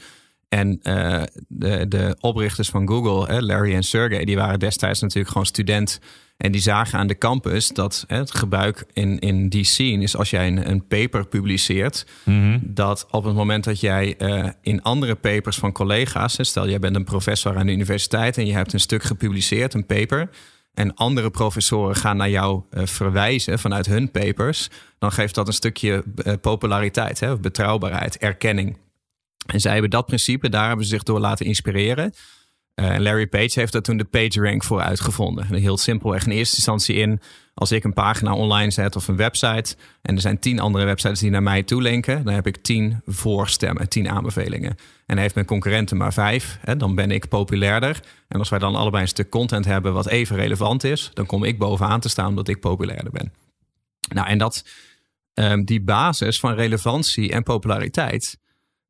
En 0.55 0.79
eh, 0.83 1.23
de, 1.49 1.89
de 1.89 2.17
oprichters 2.21 2.69
van 2.69 2.89
Google, 2.89 3.35
hè, 3.35 3.41
Larry 3.41 3.75
en 3.75 3.83
Sergey, 3.83 4.25
die 4.25 4.37
waren 4.37 4.59
destijds 4.59 5.01
natuurlijk 5.01 5.29
gewoon 5.29 5.47
student. 5.47 6.01
En 6.37 6.53
die 6.53 6.61
zagen 6.61 6.99
aan 6.99 7.06
de 7.06 7.19
campus 7.19 7.69
dat 7.69 8.05
hè, 8.06 8.17
het 8.17 8.35
gebruik 8.35 8.85
in, 8.93 9.19
in 9.19 9.49
die 9.49 9.65
scene 9.65 10.03
is 10.03 10.17
als 10.17 10.31
jij 10.31 10.47
een, 10.47 10.71
een 10.71 10.87
paper 10.87 11.27
publiceert, 11.27 12.06
dat 12.61 13.06
op 13.11 13.25
het 13.25 13.35
moment 13.35 13.65
dat 13.65 13.81
jij 13.81 14.17
eh, 14.17 14.49
in 14.62 14.83
andere 14.83 15.15
papers 15.15 15.56
van 15.56 15.73
collega's, 15.73 16.37
hè, 16.37 16.45
stel 16.45 16.69
jij 16.69 16.79
bent 16.79 16.97
een 16.97 17.05
professor 17.05 17.57
aan 17.57 17.67
de 17.67 17.73
universiteit 17.73 18.39
en 18.39 18.47
je 18.47 18.53
hebt 18.53 18.73
een 18.73 18.81
stuk 18.81 19.03
gepubliceerd, 19.03 19.75
een 19.75 19.87
paper, 19.87 20.31
en 20.75 20.95
andere 20.95 21.31
professoren 21.31 21.97
gaan 21.97 22.17
naar 22.17 22.31
jou 22.31 22.62
eh, 22.71 22.87
verwijzen 22.87 23.59
vanuit 23.59 23.87
hun 23.87 24.11
papers, 24.11 24.71
dan 24.99 25.12
geeft 25.12 25.35
dat 25.35 25.47
een 25.47 25.53
stukje 25.53 26.05
populariteit, 26.41 27.21
hè, 27.21 27.33
of 27.33 27.41
betrouwbaarheid, 27.41 28.19
erkenning. 28.19 28.77
En 29.46 29.61
zij 29.61 29.73
hebben 29.73 29.91
dat 29.91 30.06
principe, 30.06 30.49
daar 30.49 30.67
hebben 30.67 30.85
ze 30.85 30.91
zich 30.91 31.02
door 31.02 31.20
laten 31.20 31.46
inspireren. 31.46 32.12
En 32.75 33.02
Larry 33.02 33.26
Page 33.26 33.61
heeft 33.61 33.73
daar 33.73 33.82
toen 33.82 33.96
de 33.96 34.05
PageRank 34.05 34.64
voor 34.64 34.81
uitgevonden. 34.81 35.46
En 35.50 35.55
Heel 35.55 35.76
simpelweg 35.76 36.26
in 36.26 36.32
eerste 36.32 36.56
instantie 36.56 36.94
in, 36.94 37.20
als 37.55 37.73
ik 37.73 37.85
een 37.85 37.93
pagina 37.93 38.35
online 38.35 38.70
zet 38.70 38.96
of 38.96 39.08
een 39.08 39.17
website... 39.17 39.76
en 40.02 40.14
er 40.14 40.20
zijn 40.20 40.38
tien 40.38 40.61
andere 40.61 40.85
websites 40.85 41.20
die 41.20 41.31
naar 41.31 41.43
mij 41.43 41.62
toe 41.62 41.82
linken... 41.82 42.25
dan 42.25 42.35
heb 42.35 42.46
ik 42.46 42.56
tien 42.56 43.00
voorstemmen, 43.06 43.88
tien 43.88 44.08
aanbevelingen. 44.08 44.76
En 45.06 45.19
heeft 45.19 45.35
mijn 45.35 45.47
concurrenten 45.47 45.97
maar 45.97 46.12
vijf, 46.12 46.58
hè, 46.61 46.76
dan 46.76 46.94
ben 46.94 47.11
ik 47.11 47.29
populairder. 47.29 48.00
En 48.29 48.38
als 48.38 48.49
wij 48.49 48.58
dan 48.58 48.75
allebei 48.75 49.02
een 49.02 49.08
stuk 49.08 49.31
content 49.31 49.64
hebben 49.64 49.93
wat 49.93 50.06
even 50.06 50.37
relevant 50.37 50.85
is... 50.85 51.11
dan 51.12 51.26
kom 51.26 51.44
ik 51.44 51.58
bovenaan 51.58 52.00
te 52.00 52.08
staan 52.08 52.29
omdat 52.29 52.49
ik 52.49 52.61
populairder 52.61 53.12
ben. 53.12 53.32
Nou, 54.14 54.29
en 54.29 54.38
dat, 54.38 54.64
ehm, 55.35 55.64
die 55.64 55.81
basis 55.81 56.40
van 56.40 56.55
relevantie 56.55 57.32
en 57.32 57.43
populariteit... 57.43 58.38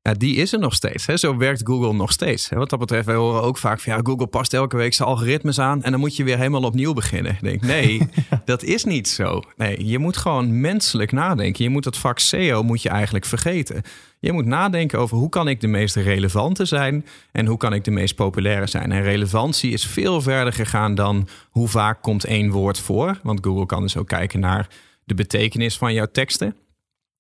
Ja, 0.09 0.15
die 0.15 0.37
is 0.37 0.53
er 0.53 0.59
nog 0.59 0.75
steeds. 0.75 1.07
Hè? 1.07 1.17
Zo 1.17 1.37
werkt 1.37 1.61
Google 1.65 1.93
nog 1.93 2.13
steeds. 2.13 2.49
Hè? 2.49 2.57
Wat 2.57 2.71
dat 2.71 2.79
betreft, 2.79 3.07
wij 3.07 3.15
horen 3.15 3.43
ook 3.43 3.59
vaak 3.59 3.81
van 3.81 3.93
ja, 3.93 4.01
Google 4.03 4.27
past 4.27 4.55
elke 4.55 4.77
week 4.77 4.95
zijn 4.95 5.09
algoritmes 5.09 5.59
aan 5.59 5.83
en 5.83 5.91
dan 5.91 6.01
moet 6.01 6.17
je 6.17 6.25
weer 6.25 6.37
helemaal 6.37 6.63
opnieuw 6.63 6.93
beginnen. 6.93 7.33
Ik 7.33 7.41
denk, 7.41 7.63
nee, 7.63 8.09
dat 8.45 8.63
is 8.63 8.85
niet 8.85 9.09
zo. 9.09 9.43
Nee, 9.57 9.87
je 9.87 9.99
moet 9.99 10.17
gewoon 10.17 10.61
menselijk 10.61 11.13
nadenken. 11.13 11.65
Je 11.65 11.71
moet 11.71 11.85
het 11.85 11.97
vak 11.97 12.19
SEO 12.19 12.63
moet 12.63 12.83
je 12.83 12.89
eigenlijk 12.89 13.25
vergeten. 13.25 13.83
Je 14.21 14.33
moet 14.33 14.47
nadenken 14.47 14.99
over 14.99 15.17
hoe 15.17 15.29
kan 15.29 15.49
ik 15.49 15.61
de 15.61 15.67
meest 15.67 15.97
relevante 15.97 16.65
zijn 16.65 17.07
en 17.33 17.47
hoe 17.47 17.57
kan 17.57 17.73
ik 17.73 17.85
de 17.85 17.91
meest 17.91 18.15
populaire 18.15 18.67
zijn. 18.67 18.93
En 18.93 19.03
relevantie 19.03 19.73
is 19.73 19.87
veel 19.87 20.21
verder 20.21 20.53
gegaan 20.53 20.95
dan 20.95 21.29
hoe 21.51 21.69
vaak 21.69 22.03
komt 22.03 22.25
één 22.25 22.51
woord 22.51 22.79
voor. 22.79 23.21
Want 23.23 23.45
Google 23.45 23.67
kan 23.67 23.83
dus 23.83 23.97
ook 23.97 24.09
kijken 24.09 24.41
naar 24.41 24.69
de 25.05 25.15
betekenis 25.15 25.77
van 25.77 25.93
jouw 25.93 26.09
teksten. 26.13 26.57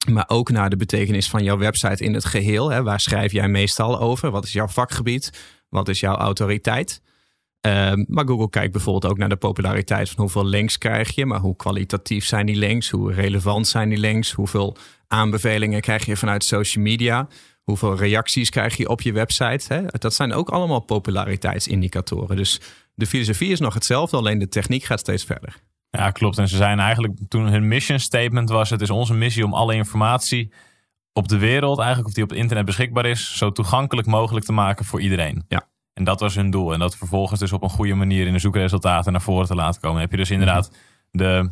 Maar 0.06 0.24
ook 0.26 0.50
naar 0.50 0.70
de 0.70 0.76
betekenis 0.76 1.28
van 1.28 1.44
jouw 1.44 1.58
website 1.58 2.04
in 2.04 2.14
het 2.14 2.24
geheel. 2.24 2.70
Hè. 2.70 2.82
Waar 2.82 3.00
schrijf 3.00 3.32
jij 3.32 3.48
meestal 3.48 4.00
over? 4.00 4.30
Wat 4.30 4.44
is 4.44 4.52
jouw 4.52 4.68
vakgebied? 4.68 5.30
Wat 5.68 5.88
is 5.88 6.00
jouw 6.00 6.16
autoriteit? 6.16 7.02
Ehm, 7.60 8.04
maar 8.08 8.26
Google 8.26 8.50
kijkt 8.50 8.72
bijvoorbeeld 8.72 9.12
ook 9.12 9.18
naar 9.18 9.28
de 9.28 9.36
populariteit 9.36 10.10
van 10.10 10.20
hoeveel 10.20 10.44
links 10.46 10.78
krijg 10.78 11.14
je. 11.14 11.26
Maar 11.26 11.40
hoe 11.40 11.56
kwalitatief 11.56 12.24
zijn 12.24 12.46
die 12.46 12.56
links? 12.56 12.90
Hoe 12.90 13.12
relevant 13.12 13.66
zijn 13.66 13.88
die 13.88 13.98
links? 13.98 14.32
Hoeveel 14.32 14.76
aanbevelingen 15.08 15.80
krijg 15.80 16.06
je 16.06 16.16
vanuit 16.16 16.44
social 16.44 16.84
media? 16.84 17.28
Hoeveel 17.62 17.96
reacties 17.96 18.50
krijg 18.50 18.76
je 18.76 18.88
op 18.88 19.00
je 19.00 19.12
website? 19.12 19.74
Hè? 19.74 19.82
Dat 19.86 20.14
zijn 20.14 20.32
ook 20.32 20.48
allemaal 20.48 20.80
populariteitsindicatoren. 20.80 22.36
Dus 22.36 22.60
de 22.94 23.06
filosofie 23.06 23.50
is 23.50 23.60
nog 23.60 23.74
hetzelfde, 23.74 24.16
alleen 24.16 24.38
de 24.38 24.48
techniek 24.48 24.84
gaat 24.84 25.00
steeds 25.00 25.24
verder. 25.24 25.56
Ja, 25.96 26.10
klopt. 26.10 26.38
En 26.38 26.48
ze 26.48 26.56
zijn 26.56 26.80
eigenlijk 26.80 27.18
toen 27.28 27.46
hun 27.46 27.68
mission 27.68 27.98
statement 27.98 28.48
was: 28.48 28.70
het 28.70 28.80
is 28.80 28.90
onze 28.90 29.14
missie 29.14 29.44
om 29.44 29.54
alle 29.54 29.74
informatie 29.74 30.52
op 31.12 31.28
de 31.28 31.38
wereld, 31.38 31.78
eigenlijk 31.78 32.08
of 32.08 32.14
die 32.14 32.24
op 32.24 32.30
het 32.30 32.38
internet 32.38 32.64
beschikbaar 32.64 33.06
is, 33.06 33.36
zo 33.36 33.52
toegankelijk 33.52 34.06
mogelijk 34.06 34.46
te 34.46 34.52
maken 34.52 34.84
voor 34.84 35.00
iedereen. 35.00 35.44
Ja. 35.48 35.68
En 35.92 36.04
dat 36.04 36.20
was 36.20 36.34
hun 36.34 36.50
doel. 36.50 36.72
En 36.72 36.78
dat 36.78 36.96
vervolgens 36.96 37.40
dus 37.40 37.52
op 37.52 37.62
een 37.62 37.70
goede 37.70 37.94
manier 37.94 38.26
in 38.26 38.32
de 38.32 38.38
zoekresultaten 38.38 39.12
naar 39.12 39.20
voren 39.20 39.46
te 39.46 39.54
laten 39.54 39.80
komen. 39.80 39.92
Dan 39.92 40.02
heb 40.02 40.10
je 40.10 40.16
dus 40.16 40.30
inderdaad 40.30 40.70
de 41.10 41.50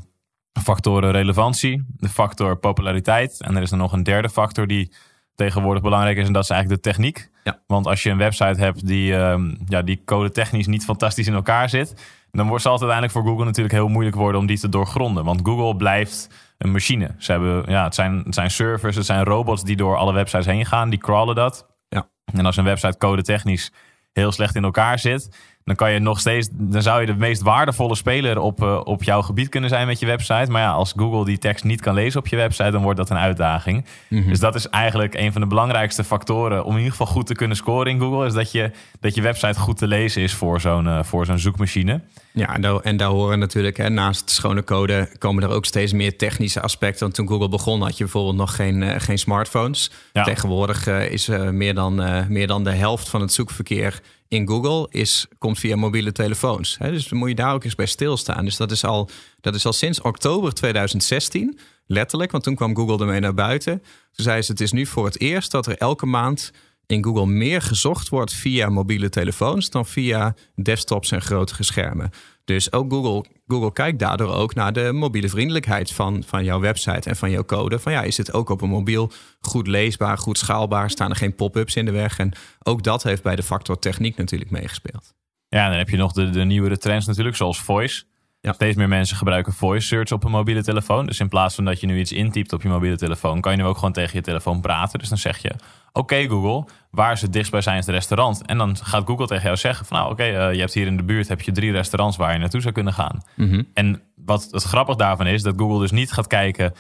factoren 0.62 1.10
relevantie, 1.10 1.84
de 1.96 2.08
factor 2.08 2.56
populariteit. 2.56 3.40
En 3.40 3.56
er 3.56 3.62
is 3.62 3.70
dan 3.70 3.78
nog 3.78 3.92
een 3.92 4.02
derde 4.02 4.28
factor 4.28 4.66
die 4.66 4.92
tegenwoordig 5.34 5.82
belangrijk 5.82 6.16
is. 6.16 6.26
En 6.26 6.32
dat 6.32 6.42
is 6.42 6.50
eigenlijk 6.50 6.82
de 6.82 6.90
techniek. 6.90 7.30
Ja. 7.44 7.62
Want 7.66 7.86
als 7.86 8.02
je 8.02 8.10
een 8.10 8.18
website 8.18 8.60
hebt 8.60 8.86
die, 8.86 9.16
ehm, 9.16 9.54
ja, 9.66 9.82
die 9.82 10.02
code 10.04 10.30
technisch 10.30 10.66
niet 10.66 10.84
fantastisch 10.84 11.26
in 11.26 11.34
elkaar 11.34 11.68
zit. 11.68 11.94
Dan 12.36 12.48
wordt, 12.48 12.62
zal 12.62 12.72
het 12.72 12.82
uiteindelijk 12.82 13.18
voor 13.18 13.30
Google 13.30 13.44
natuurlijk 13.44 13.74
heel 13.74 13.88
moeilijk 13.88 14.16
worden 14.16 14.40
om 14.40 14.46
die 14.46 14.58
te 14.58 14.68
doorgronden. 14.68 15.24
Want 15.24 15.40
Google 15.42 15.76
blijft 15.76 16.28
een 16.58 16.70
machine. 16.70 17.14
Ze 17.18 17.32
hebben, 17.32 17.70
ja, 17.70 17.84
het, 17.84 17.94
zijn, 17.94 18.22
het 18.24 18.34
zijn 18.34 18.50
servers, 18.50 18.96
het 18.96 19.06
zijn 19.06 19.24
robots 19.24 19.64
die 19.64 19.76
door 19.76 19.96
alle 19.96 20.12
websites 20.12 20.46
heen 20.46 20.66
gaan. 20.66 20.90
Die 20.90 20.98
crawlen 20.98 21.34
dat. 21.34 21.66
Ja. 21.88 22.08
En 22.32 22.46
als 22.46 22.56
een 22.56 22.64
website 22.64 22.98
code 22.98 23.22
technisch 23.22 23.72
heel 24.12 24.32
slecht 24.32 24.54
in 24.54 24.64
elkaar 24.64 24.98
zit, 24.98 25.36
dan 25.64 25.74
kan 25.76 25.92
je 25.92 25.98
nog 25.98 26.20
steeds, 26.20 26.48
dan 26.52 26.82
zou 26.82 27.00
je 27.00 27.06
de 27.06 27.14
meest 27.14 27.42
waardevolle 27.42 27.94
speler 27.94 28.38
op, 28.38 28.62
uh, 28.62 28.80
op 28.84 29.02
jouw 29.02 29.22
gebied 29.22 29.48
kunnen 29.48 29.70
zijn 29.70 29.86
met 29.86 30.00
je 30.00 30.06
website. 30.06 30.50
Maar 30.50 30.62
ja, 30.62 30.70
als 30.70 30.92
Google 30.96 31.24
die 31.24 31.38
tekst 31.38 31.64
niet 31.64 31.80
kan 31.80 31.94
lezen 31.94 32.20
op 32.20 32.26
je 32.26 32.36
website, 32.36 32.70
dan 32.70 32.82
wordt 32.82 32.98
dat 32.98 33.10
een 33.10 33.16
uitdaging. 33.16 33.84
Mhm. 34.08 34.28
Dus 34.28 34.40
dat 34.40 34.54
is 34.54 34.68
eigenlijk 34.68 35.14
een 35.14 35.32
van 35.32 35.40
de 35.40 35.46
belangrijkste 35.46 36.04
factoren 36.04 36.64
om 36.64 36.70
in 36.70 36.76
ieder 36.76 36.90
geval 36.90 37.06
goed 37.06 37.26
te 37.26 37.34
kunnen 37.34 37.56
scoren 37.56 37.92
in 37.92 38.00
Google. 38.00 38.26
Is 38.26 38.32
dat 38.32 38.52
je, 38.52 38.70
dat 39.00 39.14
je 39.14 39.22
website 39.22 39.58
goed 39.58 39.76
te 39.78 39.86
lezen 39.86 40.22
is 40.22 40.34
voor 40.34 40.60
zo'n 40.60 40.84
uh, 40.84 41.02
voor 41.02 41.26
zo'n 41.26 41.38
zoekmachine. 41.38 42.00
Ja, 42.32 42.54
en 42.54 42.60
daar, 42.60 42.76
en 42.76 42.96
daar 42.96 43.08
horen 43.08 43.38
natuurlijk, 43.38 43.76
hè, 43.76 43.88
naast 43.88 44.30
schone 44.30 44.64
code, 44.64 45.08
komen 45.18 45.42
er 45.42 45.50
ook 45.50 45.64
steeds 45.64 45.92
meer 45.92 46.16
technische 46.16 46.60
aspecten. 46.60 47.00
Want 47.00 47.14
toen 47.14 47.28
Google 47.28 47.48
begon, 47.48 47.82
had 47.82 47.96
je 47.96 48.04
bijvoorbeeld 48.04 48.36
nog 48.36 48.56
geen, 48.56 48.82
uh, 48.82 48.94
geen 48.96 49.18
smartphones. 49.18 49.90
Ja. 50.12 50.22
Tegenwoordig 50.22 50.86
is 50.86 51.28
meer, 51.50 51.74
dan, 51.74 51.94
meer 52.28 52.46
dan 52.46 52.64
de 52.64 52.70
helft 52.70 53.08
van 53.08 53.20
het 53.20 53.32
zoekverkeer 53.32 54.00
in 54.32 54.48
Google 54.48 54.86
is, 54.90 55.26
komt 55.38 55.58
via 55.58 55.76
mobiele 55.76 56.12
telefoons. 56.12 56.76
Hè? 56.78 56.90
Dus 56.90 57.08
dan 57.08 57.18
moet 57.18 57.28
je 57.28 57.34
daar 57.34 57.54
ook 57.54 57.64
eens 57.64 57.74
bij 57.74 57.86
stilstaan. 57.86 58.44
Dus 58.44 58.56
dat 58.56 58.70
is, 58.70 58.84
al, 58.84 59.08
dat 59.40 59.54
is 59.54 59.66
al 59.66 59.72
sinds 59.72 60.00
oktober 60.00 60.54
2016, 60.54 61.58
letterlijk, 61.86 62.30
want 62.30 62.44
toen 62.44 62.54
kwam 62.54 62.76
Google 62.76 62.98
ermee 62.98 63.20
naar 63.20 63.34
buiten. 63.34 63.78
Toen 64.12 64.24
zei 64.24 64.42
ze, 64.42 64.52
het 64.52 64.60
is 64.60 64.72
nu 64.72 64.86
voor 64.86 65.04
het 65.04 65.20
eerst 65.20 65.50
dat 65.50 65.66
er 65.66 65.76
elke 65.76 66.06
maand 66.06 66.52
in 66.86 67.04
Google 67.04 67.26
meer 67.26 67.62
gezocht 67.62 68.08
wordt 68.08 68.32
via 68.32 68.68
mobiele 68.68 69.08
telefoons 69.08 69.70
dan 69.70 69.86
via 69.86 70.34
desktops 70.54 71.10
en 71.10 71.22
grotere 71.22 71.62
schermen. 71.62 72.10
Dus 72.52 72.72
ook 72.72 72.92
Google, 72.92 73.24
Google 73.46 73.72
kijkt 73.72 73.98
daardoor 73.98 74.34
ook 74.34 74.54
naar 74.54 74.72
de 74.72 74.92
mobiele 74.92 75.28
vriendelijkheid 75.28 75.92
van, 75.92 76.22
van 76.26 76.44
jouw 76.44 76.60
website 76.60 77.08
en 77.08 77.16
van 77.16 77.30
jouw 77.30 77.44
code. 77.44 77.78
Van 77.78 77.92
ja, 77.92 78.02
is 78.02 78.16
het 78.16 78.32
ook 78.32 78.48
op 78.48 78.60
een 78.60 78.68
mobiel 78.68 79.12
goed 79.40 79.66
leesbaar, 79.66 80.18
goed 80.18 80.38
schaalbaar? 80.38 80.90
Staan 80.90 81.10
er 81.10 81.16
geen 81.16 81.34
pop-ups 81.34 81.76
in 81.76 81.84
de 81.84 81.90
weg? 81.90 82.18
En 82.18 82.32
ook 82.62 82.82
dat 82.82 83.02
heeft 83.02 83.22
bij 83.22 83.36
de 83.36 83.42
factor 83.42 83.78
techniek 83.78 84.16
natuurlijk 84.16 84.50
meegespeeld. 84.50 85.14
Ja, 85.48 85.68
dan 85.68 85.78
heb 85.78 85.88
je 85.88 85.96
nog 85.96 86.12
de, 86.12 86.30
de 86.30 86.44
nieuwere 86.44 86.78
trends 86.78 87.06
natuurlijk, 87.06 87.36
zoals 87.36 87.60
voice. 87.60 88.04
Ja. 88.40 88.52
Steeds 88.52 88.76
meer 88.76 88.88
mensen 88.88 89.16
gebruiken 89.16 89.52
voice 89.52 89.86
search 89.86 90.12
op 90.12 90.24
een 90.24 90.30
mobiele 90.30 90.62
telefoon. 90.62 91.06
Dus 91.06 91.20
in 91.20 91.28
plaats 91.28 91.54
van 91.54 91.64
dat 91.64 91.80
je 91.80 91.86
nu 91.86 91.98
iets 91.98 92.12
intypt 92.12 92.52
op 92.52 92.62
je 92.62 92.68
mobiele 92.68 92.96
telefoon, 92.96 93.40
kan 93.40 93.52
je 93.52 93.58
nu 93.58 93.64
ook 93.64 93.76
gewoon 93.76 93.92
tegen 93.92 94.16
je 94.16 94.22
telefoon 94.22 94.60
praten. 94.60 94.98
Dus 94.98 95.08
dan 95.08 95.18
zeg 95.18 95.38
je: 95.38 95.52
Oké, 95.92 96.28
Google, 96.28 96.72
waar 96.90 97.12
is 97.12 97.22
het 97.22 97.32
dichtstbijzijnde 97.32 97.92
restaurant? 97.92 98.46
En 98.46 98.58
dan 98.58 98.76
gaat 98.76 99.06
Google 99.06 99.26
tegen 99.26 99.44
jou 99.44 99.56
zeggen: 99.56 99.86
van, 99.86 99.98
Nou, 99.98 100.10
oké, 100.10 100.24
uh, 100.24 100.52
je 100.52 100.60
hebt 100.60 100.74
hier 100.74 100.86
in 100.86 100.96
de 100.96 101.02
buurt 101.02 101.28
heb 101.28 101.40
je 101.40 101.52
drie 101.52 101.72
restaurants 101.72 102.16
waar 102.16 102.32
je 102.32 102.38
naartoe 102.38 102.60
zou 102.60 102.74
kunnen 102.74 102.92
gaan. 102.92 103.22
Mhm. 103.36 103.62
En 103.74 104.02
wat 104.16 104.48
het 104.50 104.62
grappig 104.62 104.96
daarvan 104.96 105.26
is, 105.26 105.42
dat 105.42 105.54
Google 105.56 105.78
dus 105.80 105.90
niet 105.90 106.12
gaat 106.12 106.26
kijken. 106.26 106.72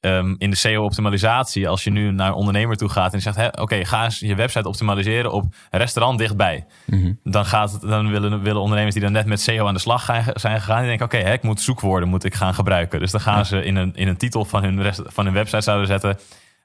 Um, 0.00 0.34
in 0.38 0.50
de 0.50 0.56
SEO-optimalisatie, 0.56 1.68
als 1.68 1.84
je 1.84 1.90
nu 1.90 2.10
naar 2.10 2.28
een 2.28 2.34
ondernemer 2.34 2.76
toe 2.76 2.88
gaat 2.88 3.12
en 3.12 3.20
zegt: 3.20 3.60
Oké, 3.60 3.84
ga 3.84 4.04
eens 4.04 4.18
je 4.18 4.34
website 4.34 4.68
optimaliseren 4.68 5.32
op 5.32 5.44
restaurant 5.70 6.18
dichtbij. 6.18 6.66
Mhm. 6.86 7.12
Dan, 7.24 7.44
gaat, 7.44 7.80
dan 7.80 8.10
willen, 8.10 8.42
willen 8.42 8.62
ondernemers 8.62 8.94
die 8.94 9.04
dan 9.04 9.12
net 9.12 9.26
met 9.26 9.40
SEO 9.40 9.66
aan 9.66 9.74
de 9.74 9.80
slag 9.80 10.04
gaan, 10.04 10.24
zijn 10.34 10.60
gegaan, 10.60 10.78
die 10.78 10.88
denken: 10.88 11.06
Oké, 11.06 11.18
ik 11.18 11.42
moet 11.42 11.60
zoekwoorden 11.60 12.08
moet 12.08 12.24
ik 12.24 12.34
gaan 12.34 12.54
gebruiken. 12.54 13.00
Dus 13.00 13.10
dan 13.10 13.20
gaan 13.20 13.36
Ja. 13.36 13.44
ze 13.44 13.64
in 13.64 13.76
een, 13.76 13.94
in 13.94 14.08
een 14.08 14.16
titel 14.16 14.44
van 14.44 14.62
hun, 14.62 14.82
rest, 14.82 15.02
van 15.06 15.24
hun 15.24 15.34
website 15.34 15.60
zouden 15.62 15.86
zetten: 15.86 16.18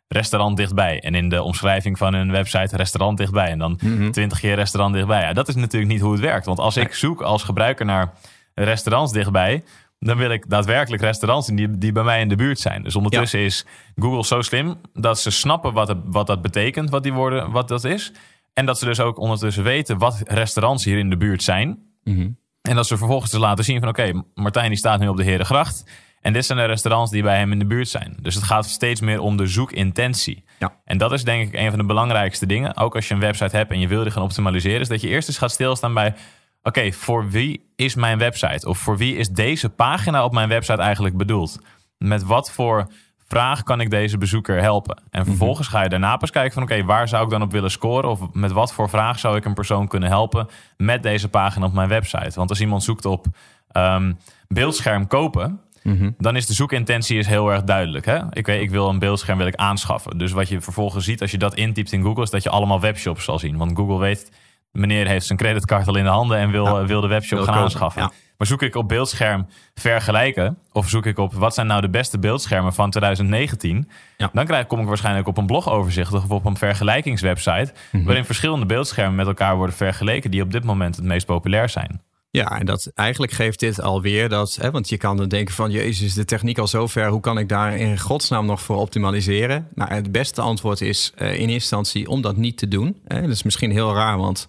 restaurant 0.08 0.58
dichtbij. 0.58 1.00
En 1.02 1.16
in 1.16 1.30
de 1.30 1.42
omschrijving 1.42 1.98
van 1.98 2.14
hun 2.14 2.32
website 2.32 2.78
restaurant 2.78 3.18
dichtbij. 3.18 3.50
En 3.50 3.60
dan 3.60 3.80
Mhm. 3.84 4.12
twintig 4.12 4.40
keer 4.40 4.56
restaurant 4.56 4.94
dichtbij. 4.96 5.22
Ja, 5.22 5.34
dat 5.34 5.48
is 5.48 5.56
natuurlijk 5.56 5.92
niet 5.92 6.02
hoe 6.02 6.12
het 6.12 6.22
werkt. 6.22 6.46
Want 6.46 6.60
als 6.60 6.78
ik 6.78 6.94
zoek 6.94 7.22
als 7.22 7.44
gebruiker 7.44 7.86
naar 7.86 8.14
restaurants 8.54 9.12
dichtbij, 9.12 9.64
dan 10.00 10.18
wil 10.18 10.30
ik 10.32 10.50
daadwerkelijk 10.50 11.02
restaurants 11.02 11.48
die, 11.48 11.78
die 11.78 11.92
bij 11.92 12.04
mij 12.04 12.22
in 12.22 12.30
de 12.30 12.36
buurt 12.36 12.60
zijn. 12.60 12.84
Dus 12.84 12.96
ondertussen 12.96 13.40
is 13.40 13.66
Google 13.96 14.24
zo 14.26 14.42
slim 14.42 14.76
dat 14.94 15.20
ze 15.20 15.32
snappen 15.32 15.74
wat, 15.74 15.88
het, 15.88 15.98
wat 16.06 16.28
dat 16.28 16.42
betekent, 16.42 16.90
wat 16.90 17.04
die 17.04 17.14
woorden, 17.14 17.52
wat 17.52 17.68
dat 17.68 17.84
is. 17.84 18.12
En 18.54 18.66
dat 18.66 18.80
ze 18.80 18.86
dus 18.86 19.00
ook 19.00 19.18
ondertussen 19.18 19.64
weten 19.64 19.98
wat 19.98 20.22
restaurants 20.26 20.84
hier 20.84 20.98
in 20.98 21.10
de 21.10 21.18
buurt 21.18 21.44
zijn. 21.44 21.80
Mhm. 22.04 22.30
En 22.62 22.76
dat 22.76 22.88
ze 22.88 22.98
vervolgens 22.98 23.32
dus 23.32 23.40
laten 23.40 23.64
zien 23.64 23.80
van 23.80 23.90
oké, 23.90 24.12
Martijn 24.34 24.70
die 24.70 24.78
staat 24.78 25.00
nu 25.00 25.08
op 25.08 25.18
de 25.18 25.24
Herengracht. 25.24 25.84
En 26.24 26.34
dit 26.34 26.46
zijn 26.46 26.58
de 26.58 26.66
restaurants 26.66 27.12
die 27.12 27.24
bij 27.24 27.38
hem 27.38 27.52
in 27.52 27.60
de 27.60 27.66
buurt 27.66 27.88
zijn. 27.88 28.18
Dus 28.22 28.36
het 28.36 28.44
gaat 28.44 28.66
steeds 28.66 29.02
meer 29.02 29.20
om 29.20 29.38
de 29.38 29.48
zoekintentie. 29.48 30.44
Ja. 30.60 30.74
En 30.86 30.98
dat 30.98 31.12
is 31.12 31.24
denk 31.24 31.48
ik 31.48 31.60
een 31.60 31.70
van 31.70 31.80
de 31.80 31.86
belangrijkste 31.86 32.46
dingen. 32.46 32.78
Ook 32.78 32.96
als 32.96 33.08
je 33.08 33.14
een 33.14 33.20
website 33.20 33.56
hebt 33.56 33.72
en 33.72 33.80
je 33.80 33.88
wil 33.88 34.04
die 34.04 34.12
gaan 34.12 34.24
optimaliseren. 34.24 34.80
Is 34.80 34.88
dat 34.88 35.02
je 35.02 35.08
eerst 35.08 35.28
eens 35.28 35.38
gaat 35.38 35.52
stilstaan 35.52 35.94
bij... 35.94 36.14
Oké, 36.62 36.92
voor 36.92 37.30
wie 37.30 37.72
is 37.76 37.96
mijn 37.96 38.18
website? 38.18 38.68
Of 38.68 38.78
voor 38.78 38.98
wie 38.98 39.16
is 39.16 39.30
deze 39.30 39.70
pagina 39.70 40.24
op 40.24 40.34
mijn 40.34 40.50
website 40.50 40.82
eigenlijk 40.82 41.18
bedoeld? 41.18 41.60
Met 41.98 42.24
wat 42.24 42.52
voor 42.52 42.88
vraag 43.28 43.64
kan 43.64 43.82
ik 43.82 43.90
deze 43.90 44.18
bezoeker 44.18 44.62
helpen? 44.62 45.02
En 45.10 45.26
vervolgens 45.26 45.68
ga 45.68 45.84
je 45.84 45.90
daarna 45.90 46.18
pas 46.18 46.32
kijken 46.32 46.54
van... 46.54 46.64
Oké, 46.64 46.84
waar 46.84 47.08
zou 47.08 47.24
ik 47.24 47.30
dan 47.30 47.42
op 47.42 47.52
willen 47.52 47.72
scoren? 47.72 48.10
Of 48.10 48.20
met 48.34 48.52
wat 48.52 48.74
voor 48.74 48.90
vraag 48.90 49.20
zou 49.20 49.38
ik 49.38 49.46
een 49.46 49.54
persoon 49.54 49.88
kunnen 49.88 50.10
helpen... 50.10 50.48
met 50.78 51.04
deze 51.04 51.30
pagina 51.30 51.66
op 51.66 51.74
mijn 51.74 51.90
website? 51.90 52.36
Want 52.36 52.50
als 52.50 52.62
iemand 52.62 52.84
zoekt 52.84 53.06
op 53.06 53.26
ehm, 53.72 54.14
beeldscherm 54.48 55.08
kopen 55.08 55.62
Mhm. 55.84 56.10
dan 56.18 56.36
is 56.36 56.46
de 56.46 56.54
zoekintentie 56.54 57.18
is 57.18 57.28
heel 57.28 57.52
erg 57.52 57.64
duidelijk. 57.64 58.06
Hè? 58.06 58.20
Ik, 58.30 58.48
ik 58.48 58.70
wil 58.70 58.90
een 58.90 59.00
beeldscherm 59.00 59.38
wil 59.38 59.48
ik 59.48 59.56
aanschaffen. 59.56 60.18
Dus 60.18 60.32
wat 60.32 60.50
je 60.50 60.62
vervolgens 60.62 61.06
ziet 61.06 61.22
als 61.22 61.32
je 61.32 61.38
dat 61.38 61.56
intypt 61.56 61.92
in 61.92 62.04
Google... 62.04 62.24
is 62.24 62.30
dat 62.30 62.44
je 62.44 62.50
allemaal 62.50 62.80
webshops 62.80 63.24
zal 63.24 63.40
zien. 63.40 63.58
Want 63.58 63.78
Google 63.78 63.98
weet, 64.00 64.32
meneer 64.72 65.08
heeft 65.08 65.26
zijn 65.26 65.38
creditcard 65.38 65.88
al 65.88 65.96
in 65.98 66.04
de 66.04 66.10
handen... 66.10 66.38
en 66.38 66.52
wil, 66.52 66.66
Ja. 66.66 66.80
eh, 66.82 66.86
wil 66.88 67.02
de 67.02 67.08
webshop 67.08 67.38
Wil 67.38 67.48
gaan 67.48 67.54
kopen, 67.56 67.72
aanschaffen. 67.72 68.02
ja. 68.02 68.12
Maar 68.38 68.48
zoek 68.48 68.62
ik 68.62 68.76
op 68.76 68.88
beeldscherm 68.88 69.48
vergelijken... 69.74 70.58
of 70.72 70.90
zoek 70.90 71.06
ik 71.06 71.18
op 71.18 71.34
wat 71.34 71.54
zijn 71.54 71.68
nou 71.68 71.82
de 71.82 71.90
beste 71.90 72.20
beeldschermen 72.20 72.74
van 72.74 72.90
2019... 72.90 73.90
Ja. 74.18 74.30
dan 74.34 74.46
krijg, 74.46 74.68
kom 74.68 74.80
ik 74.80 74.88
waarschijnlijk 74.88 75.28
op 75.28 75.38
een 75.38 75.46
blogoverzicht... 75.46 76.14
of 76.14 76.30
op 76.30 76.46
een 76.46 76.58
vergelijkingswebsite... 76.58 77.74
Mhm. 77.92 78.04
waarin 78.04 78.26
verschillende 78.26 78.66
beeldschermen 78.66 79.16
met 79.16 79.28
elkaar 79.28 79.56
worden 79.56 79.76
vergeleken... 79.76 80.32
die 80.32 80.42
op 80.42 80.52
dit 80.52 80.64
moment 80.64 80.96
het 80.96 81.06
meest 81.06 81.26
populair 81.26 81.70
zijn. 81.70 82.02
Ja, 82.36 82.60
en 82.60 82.66
dat 82.66 82.92
eigenlijk 82.96 83.32
geeft 83.32 83.60
dit 83.60 83.82
alweer 83.82 84.30
dat, 84.30 84.58
hè, 84.62 84.72
want 84.72 84.90
je 84.90 84.98
kan 84.98 85.18
dan 85.18 85.28
denken 85.28 85.54
van, 85.54 85.72
jezus, 85.72 86.14
de 86.14 86.26
techniek 86.26 86.58
al 86.58 86.68
zo 86.68 86.88
ver, 86.88 87.08
hoe 87.08 87.20
kan 87.20 87.38
ik 87.38 87.50
daar 87.50 87.78
in 87.78 88.00
godsnaam 88.00 88.46
nog 88.46 88.62
voor 88.62 88.76
optimaliseren? 88.76 89.68
Nou, 89.76 89.94
het 89.94 90.12
beste 90.12 90.42
antwoord 90.42 90.82
is 90.82 91.12
uh, 91.16 91.28
in 91.28 91.34
eerste 91.34 91.52
instantie 91.52 92.08
om 92.08 92.22
dat 92.22 92.38
niet 92.38 92.58
te 92.58 92.68
doen. 92.68 93.02
Hè. 93.08 93.22
Dat 93.22 93.30
is 93.30 93.44
misschien 93.44 93.72
heel 93.72 93.94
raar, 93.94 94.18
want 94.18 94.48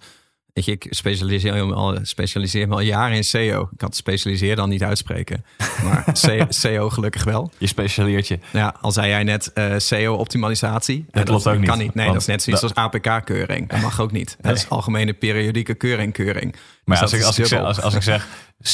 weet 0.55 0.65
je, 0.65 0.71
ik 0.71 0.87
specialiseer 0.89 1.65
me, 1.67 1.73
al, 1.73 1.97
specialiseer 2.01 2.67
me 2.67 2.73
al 2.73 2.79
jaren 2.79 3.15
in 3.15 3.23
SEO. 3.23 3.61
Ik 3.61 3.77
kan 3.77 3.87
het 3.87 3.97
specialiseer 3.97 4.55
dan 4.55 4.69
niet 4.69 4.83
uitspreken, 4.83 5.45
maar 5.83 6.05
SEO 6.49 6.89
gelukkig 6.89 7.23
wel. 7.23 7.51
Je 7.57 7.67
specialiseert 7.67 8.27
je. 8.27 8.39
Ja, 8.51 8.75
al 8.81 8.91
zei 8.91 9.07
jij 9.07 9.23
net 9.23 9.51
uh, 9.55 9.73
SEO-optimalisatie. 9.77 11.05
Dat 11.11 11.23
klopt 11.23 11.47
ook 11.47 11.57
niet. 11.57 11.67
Kan 11.69 11.77
niet. 11.77 11.93
Nee, 11.93 12.07
dat 12.07 12.15
is 12.15 12.25
net 12.25 12.41
zoiets 12.41 12.61
dat- 12.61 12.75
als 12.75 12.85
APK-keuring. 12.93 13.69
Dat 13.69 13.81
mag 13.81 13.99
ook 13.99 14.11
niet. 14.11 14.37
Dat 14.41 14.55
is 14.55 14.69
algemene 14.69 15.13
periodieke 15.13 15.73
keuring-keuring. 15.73 16.55
Maar 16.85 16.99
Dus 17.01 17.11
ja, 17.11 17.17
als, 17.17 17.21
ik, 17.21 17.23
als, 17.23 17.37
ik 17.39 17.45
zeg, 17.45 17.49
dubbel. 17.49 17.67
als, 17.67 17.81
als 17.81 17.93
ik 17.95 18.01
zeg 18.01 18.27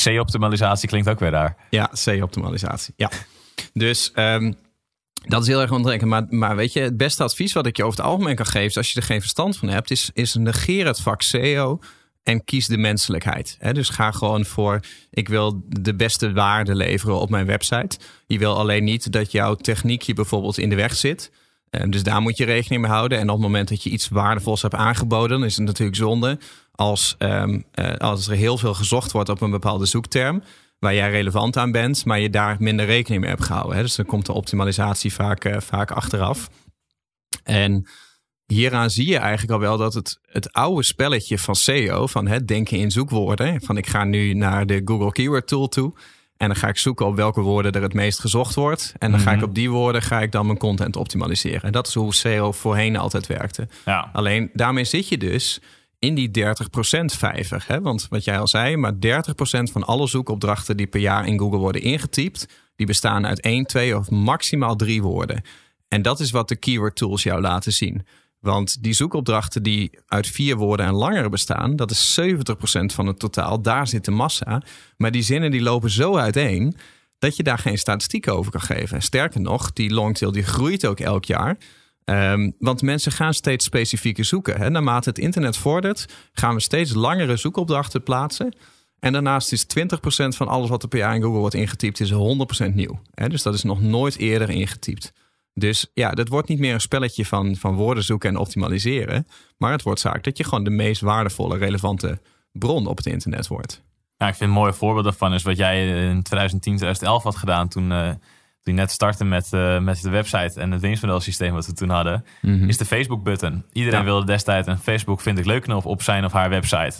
C-optimalisatie 0.03 0.89
klinkt 0.89 1.09
ook 1.09 1.19
weer 1.19 1.31
raar. 1.31 1.55
Ja, 1.69 1.89
C-optimalisatie. 2.05 2.93
Ja. 2.97 3.09
Dus 3.73 4.11
ehm, 4.13 4.51
dat 5.28 5.42
is 5.42 5.48
heel 5.48 5.62
erg 5.62 5.72
ontdekken. 5.72 6.08
Maar, 6.08 6.25
maar 6.30 6.56
weet 6.56 6.74
je, 6.74 6.80
het 6.80 6.98
beste 6.98 7.24
advies 7.24 7.54
wat 7.54 7.66
ik 7.66 7.78
je 7.78 7.84
over 7.84 7.98
het 7.98 8.08
algemeen 8.08 8.36
kan 8.36 8.46
geven, 8.46 8.78
als 8.78 8.92
je 8.92 9.00
er 9.00 9.06
geen 9.06 9.22
verstand 9.22 9.58
van 9.58 9.70
hebt, 9.70 9.92
is, 9.92 10.10
is 10.13 10.34
negeer 10.34 10.86
het 10.86 11.00
vak 11.00 11.22
SEO 11.22 11.80
en 12.24 12.44
kies 12.44 12.68
de 12.68 12.78
menselijkheid. 12.78 13.58
Dus 13.72 13.90
ga 13.90 14.12
gewoon 14.12 14.46
voor, 14.46 14.80
ik 15.10 15.30
wil 15.30 15.63
de 15.68 15.96
beste 15.96 16.34
waarde 16.34 16.75
leveren 16.75 17.20
op 17.20 17.30
mijn 17.30 17.46
website. 17.46 17.98
Je 18.28 18.38
wil 18.38 18.58
alleen 18.58 18.84
niet 18.84 19.12
dat 19.12 19.32
jouw 19.32 19.56
techniek 19.56 20.01
je 20.01 20.13
bijvoorbeeld 20.13 20.58
in 20.58 20.70
de 20.70 20.75
weg 20.75 20.96
zit. 20.96 21.32
Ehm, 21.70 21.90
dus 21.90 22.04
daar 22.04 22.22
moet 22.22 22.38
je 22.38 22.46
rekening 22.46 22.82
mee 22.82 22.92
houden. 22.92 23.18
En 23.18 23.30
op 23.30 23.36
het 23.36 23.46
moment 23.46 23.70
dat 23.70 23.84
je 23.84 23.90
iets 23.90 24.08
waardevols 24.08 24.62
hebt 24.62 24.75
aangeboden, 24.75 25.44
is 25.44 25.58
het 25.58 25.66
natuurlijk 25.66 25.98
zonde 25.98 26.40
als, 26.72 27.16
ehm, 27.18 27.62
eh, 27.72 27.96
als 27.96 28.28
er 28.28 28.36
heel 28.36 28.58
veel 28.58 28.74
gezocht 28.74 29.12
wordt 29.12 29.30
op 29.30 29.42
een 29.42 29.51
bepaalde 29.51 29.86
zoekterm 29.86 30.44
waar 30.81 30.93
jij 30.93 31.09
relevant 31.11 31.57
aan 31.57 31.71
bent, 31.71 32.05
maar 32.05 32.19
je 32.19 32.29
daar 32.29 32.55
minder 32.59 32.85
rekening 32.85 33.21
mee 33.21 33.29
hebt 33.29 33.43
gehouden. 33.43 33.75
Hè? 33.75 33.81
Dus 33.81 33.95
dan 33.95 34.05
komt 34.05 34.25
de 34.25 34.33
optimalisatie 34.33 35.13
vaak, 35.13 35.45
eh, 35.45 35.59
vaak 35.59 35.91
achteraf. 35.91 36.50
En 37.43 37.88
hieraan 38.45 38.89
zie 38.89 39.07
je 39.07 39.17
eigenlijk 39.17 39.51
al 39.51 39.59
wel 39.59 39.77
dat 39.77 39.93
het, 39.93 40.19
het 40.21 40.53
oude 40.53 40.83
spelletje 40.83 41.38
van 41.38 41.55
SEO, 41.55 42.07
van 42.07 42.27
het 42.27 42.47
denken 42.47 42.77
in 42.77 42.91
zoekwoorden, 42.91 43.61
van 43.61 43.77
ik 43.77 43.88
ga 43.88 44.03
nu 44.03 44.33
naar 44.33 44.65
de 44.65 44.81
Google 44.85 45.11
Keyword 45.11 45.47
Tool 45.47 45.67
toe 45.67 45.93
en 46.38 46.47
dan 46.47 46.55
ga 46.55 46.67
ik 46.67 46.77
zoeken 46.77 47.05
op 47.05 47.15
welke 47.15 47.41
woorden 47.41 47.71
er 47.71 47.81
het 47.81 47.93
meest 47.93 48.19
gezocht 48.19 48.55
wordt. 48.55 48.93
En 48.97 49.11
dan 49.11 49.19
ga 49.19 49.31
ik 49.31 49.38
Mhm. 49.38 49.45
op 49.45 49.55
die 49.55 49.69
woorden 49.69 50.01
ga 50.01 50.21
ik 50.21 50.31
dan 50.31 50.45
mijn 50.45 50.57
content 50.57 50.95
optimaliseren. 50.95 51.61
En 51.61 51.71
dat 51.71 51.88
is 51.88 51.93
hoe 51.93 52.13
SEO 52.15 52.51
voorheen 52.51 52.95
altijd 52.97 53.27
werkte. 53.27 53.67
Ja. 53.85 54.09
Alleen 54.13 54.50
daarmee 54.53 54.83
zit 54.83 55.07
je 55.07 55.17
dus 55.17 55.59
in 56.01 56.15
die 56.15 56.31
30% 56.38 56.41
vijver. 57.05 57.63
Hè? 57.67 57.81
Want 57.81 58.08
wat 58.10 58.24
jij 58.24 58.39
al 58.39 58.48
zei, 58.48 58.77
maar 58.77 58.93
30% 58.93 58.98
van 59.72 59.84
alle 59.84 60.08
zoekopdrachten 60.08 60.77
die 60.77 60.88
per 60.88 61.00
jaar 61.00 61.27
in 61.27 61.39
Google 61.39 61.58
worden 61.58 61.81
ingetypt, 61.81 62.48
die 62.75 62.86
bestaan 62.86 63.27
uit 63.27 63.39
één, 63.41 63.65
twee 63.65 63.98
of 63.98 64.10
maximaal 64.10 64.75
drie 64.75 65.01
woorden. 65.01 65.41
En 65.88 66.01
dat 66.01 66.20
is 66.20 66.31
wat 66.31 66.48
de 66.48 66.55
keyword 66.55 66.96
tools 66.96 67.24
jou 67.24 67.41
laten 67.41 67.72
zien. 67.72 68.05
Want 68.39 68.84
die 68.84 68.93
zoekopdrachten 68.93 69.63
die 69.63 69.91
uit 70.08 70.27
vier 70.27 70.55
woorden 70.55 70.86
en 70.86 70.93
langer 70.93 71.29
bestaan, 71.29 71.75
dat 71.75 71.91
is 71.91 72.20
70% 72.20 72.24
van 72.86 73.08
het 73.08 73.20
totaal. 73.20 73.62
Daar 73.62 73.88
zit 73.88 74.05
de 74.05 74.12
massa. 74.12 74.62
Maar 74.98 75.12
die 75.12 75.24
zinnen 75.24 75.51
die 75.51 75.62
lopen 75.62 75.89
zo 75.89 76.17
uiteen 76.17 76.75
dat 77.20 77.36
je 77.36 77.43
daar 77.43 77.58
geen 77.58 77.77
statistiek 77.77 78.27
over 78.27 78.51
kan 78.51 78.62
geven. 78.62 79.01
Sterker 79.01 79.41
nog, 79.41 79.74
die 79.74 79.93
longtail 79.93 80.31
die 80.31 80.43
groeit 80.43 80.86
ook 80.86 81.00
elk 81.00 81.25
jaar. 81.25 81.58
Ehm, 82.05 82.51
want 82.60 82.81
mensen 82.81 83.12
gaan 83.12 83.34
steeds 83.34 83.65
specifieker 83.65 84.25
zoeken. 84.25 84.58
Hè. 84.58 84.70
Naarmate 84.70 85.10
het 85.10 85.17
internet 85.20 85.58
vordert, 85.58 86.05
gaan 86.34 86.55
we 86.55 86.62
steeds 86.62 86.93
langere 86.93 87.36
zoekopdrachten 87.36 88.03
plaatsen. 88.03 88.55
En 89.00 89.13
daarnaast 89.13 89.51
is 89.51 89.63
20% 89.63 90.36
van 90.36 90.48
alles 90.48 90.70
wat 90.70 90.84
er 90.84 90.89
per 90.89 91.00
jaar 91.00 91.15
in 91.15 91.22
Google 91.22 91.39
wordt 91.39 91.55
ingetypt, 91.55 92.00
is 92.00 92.12
100% 92.12 92.74
nieuw. 92.74 93.01
Hè. 93.13 93.29
Dus 93.29 93.41
dat 93.41 93.53
is 93.53 93.63
nog 93.63 93.81
nooit 93.81 94.17
eerder 94.17 94.50
ingetypt. 94.50 95.13
Dus 95.53 95.91
ja, 95.93 96.12
dat 96.12 96.27
wordt 96.27 96.48
niet 96.48 96.60
meer 96.60 96.74
een 96.74 96.81
spelletje 96.81 97.25
van, 97.25 97.55
van 97.55 97.75
woorden 97.75 98.03
zoeken 98.03 98.29
en 98.29 98.38
optimaliseren. 98.38 99.27
Maar 99.58 99.72
het 99.72 99.81
wordt 99.81 100.00
zaak 100.00 100.24
dat 100.24 100.38
je 100.38 100.43
gewoon 100.43 100.63
de 100.63 100.70
meest 100.70 101.01
waardevolle, 101.01 101.58
relevante 101.58 102.20
bron 102.51 102.88
op 102.88 102.98
het 102.98 103.05
internet 103.05 103.48
wordt. 103.48 103.84
Ja, 104.17 104.27
ik 104.27 104.36
vind 104.36 104.50
een 104.50 104.55
mooi 104.55 104.74
voorbeeld 104.74 105.03
daarvan 105.03 105.34
is 105.34 105.43
wat 105.43 105.58
jij 105.58 105.88
in 106.10 106.24
2010, 106.24 106.75
2011 106.75 107.24
had 107.24 107.36
gedaan 107.36 107.67
toen, 107.67 107.91
uh, 107.91 108.12
toen 108.63 108.74
je 108.74 108.80
net 108.80 108.91
startte 108.91 109.25
met, 109.25 109.50
uh, 109.53 109.80
met 109.80 110.01
de 110.01 110.10
website 110.10 110.60
en 110.60 110.72
het 110.72 110.82
winstmodelsysteem 110.82 111.53
wat 111.53 111.65
we 111.65 111.74
toen 111.74 111.89
hadden. 111.89 112.25
Mhm. 112.41 112.68
Is 112.70 112.77
de 112.77 112.86
Facebook 112.86 113.24
button. 113.24 113.65
Iedereen 113.72 114.00
Ja. 114.00 114.06
wilde 114.06 114.25
destijds 114.25 114.68
een 114.68 114.77
Facebook 114.77 115.22
vind 115.22 115.38
ik 115.38 115.46
leuk 115.46 115.62
knop 115.63 115.86
op 115.86 116.01
zijn 116.01 116.25
of 116.25 116.32
haar 116.32 116.50
website. 116.50 116.96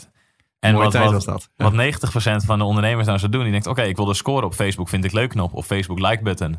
En 0.60 0.72
Mooie 0.72 0.84
wat, 0.84 0.92
tijd 0.92 1.10
was 1.10 1.24
dat. 1.24 1.48
Ja. 1.56 1.64
wat 1.64 1.72
90% 1.72 2.44
van 2.44 2.58
de 2.58 2.64
ondernemers 2.64 3.06
nou 3.06 3.18
zou 3.18 3.32
doen, 3.32 3.42
die 3.42 3.50
denkt: 3.50 3.66
Oké, 3.66 3.82
ik 3.82 3.96
wil 3.96 4.04
de 4.04 4.14
score 4.14 4.46
op 4.46 4.54
Facebook 4.54 4.88
vind 4.88 5.04
ik 5.04 5.12
leuk 5.12 5.30
knop 5.30 5.54
of 5.54 5.66
Facebook 5.66 5.98
like 5.98 6.22
button. 6.22 6.58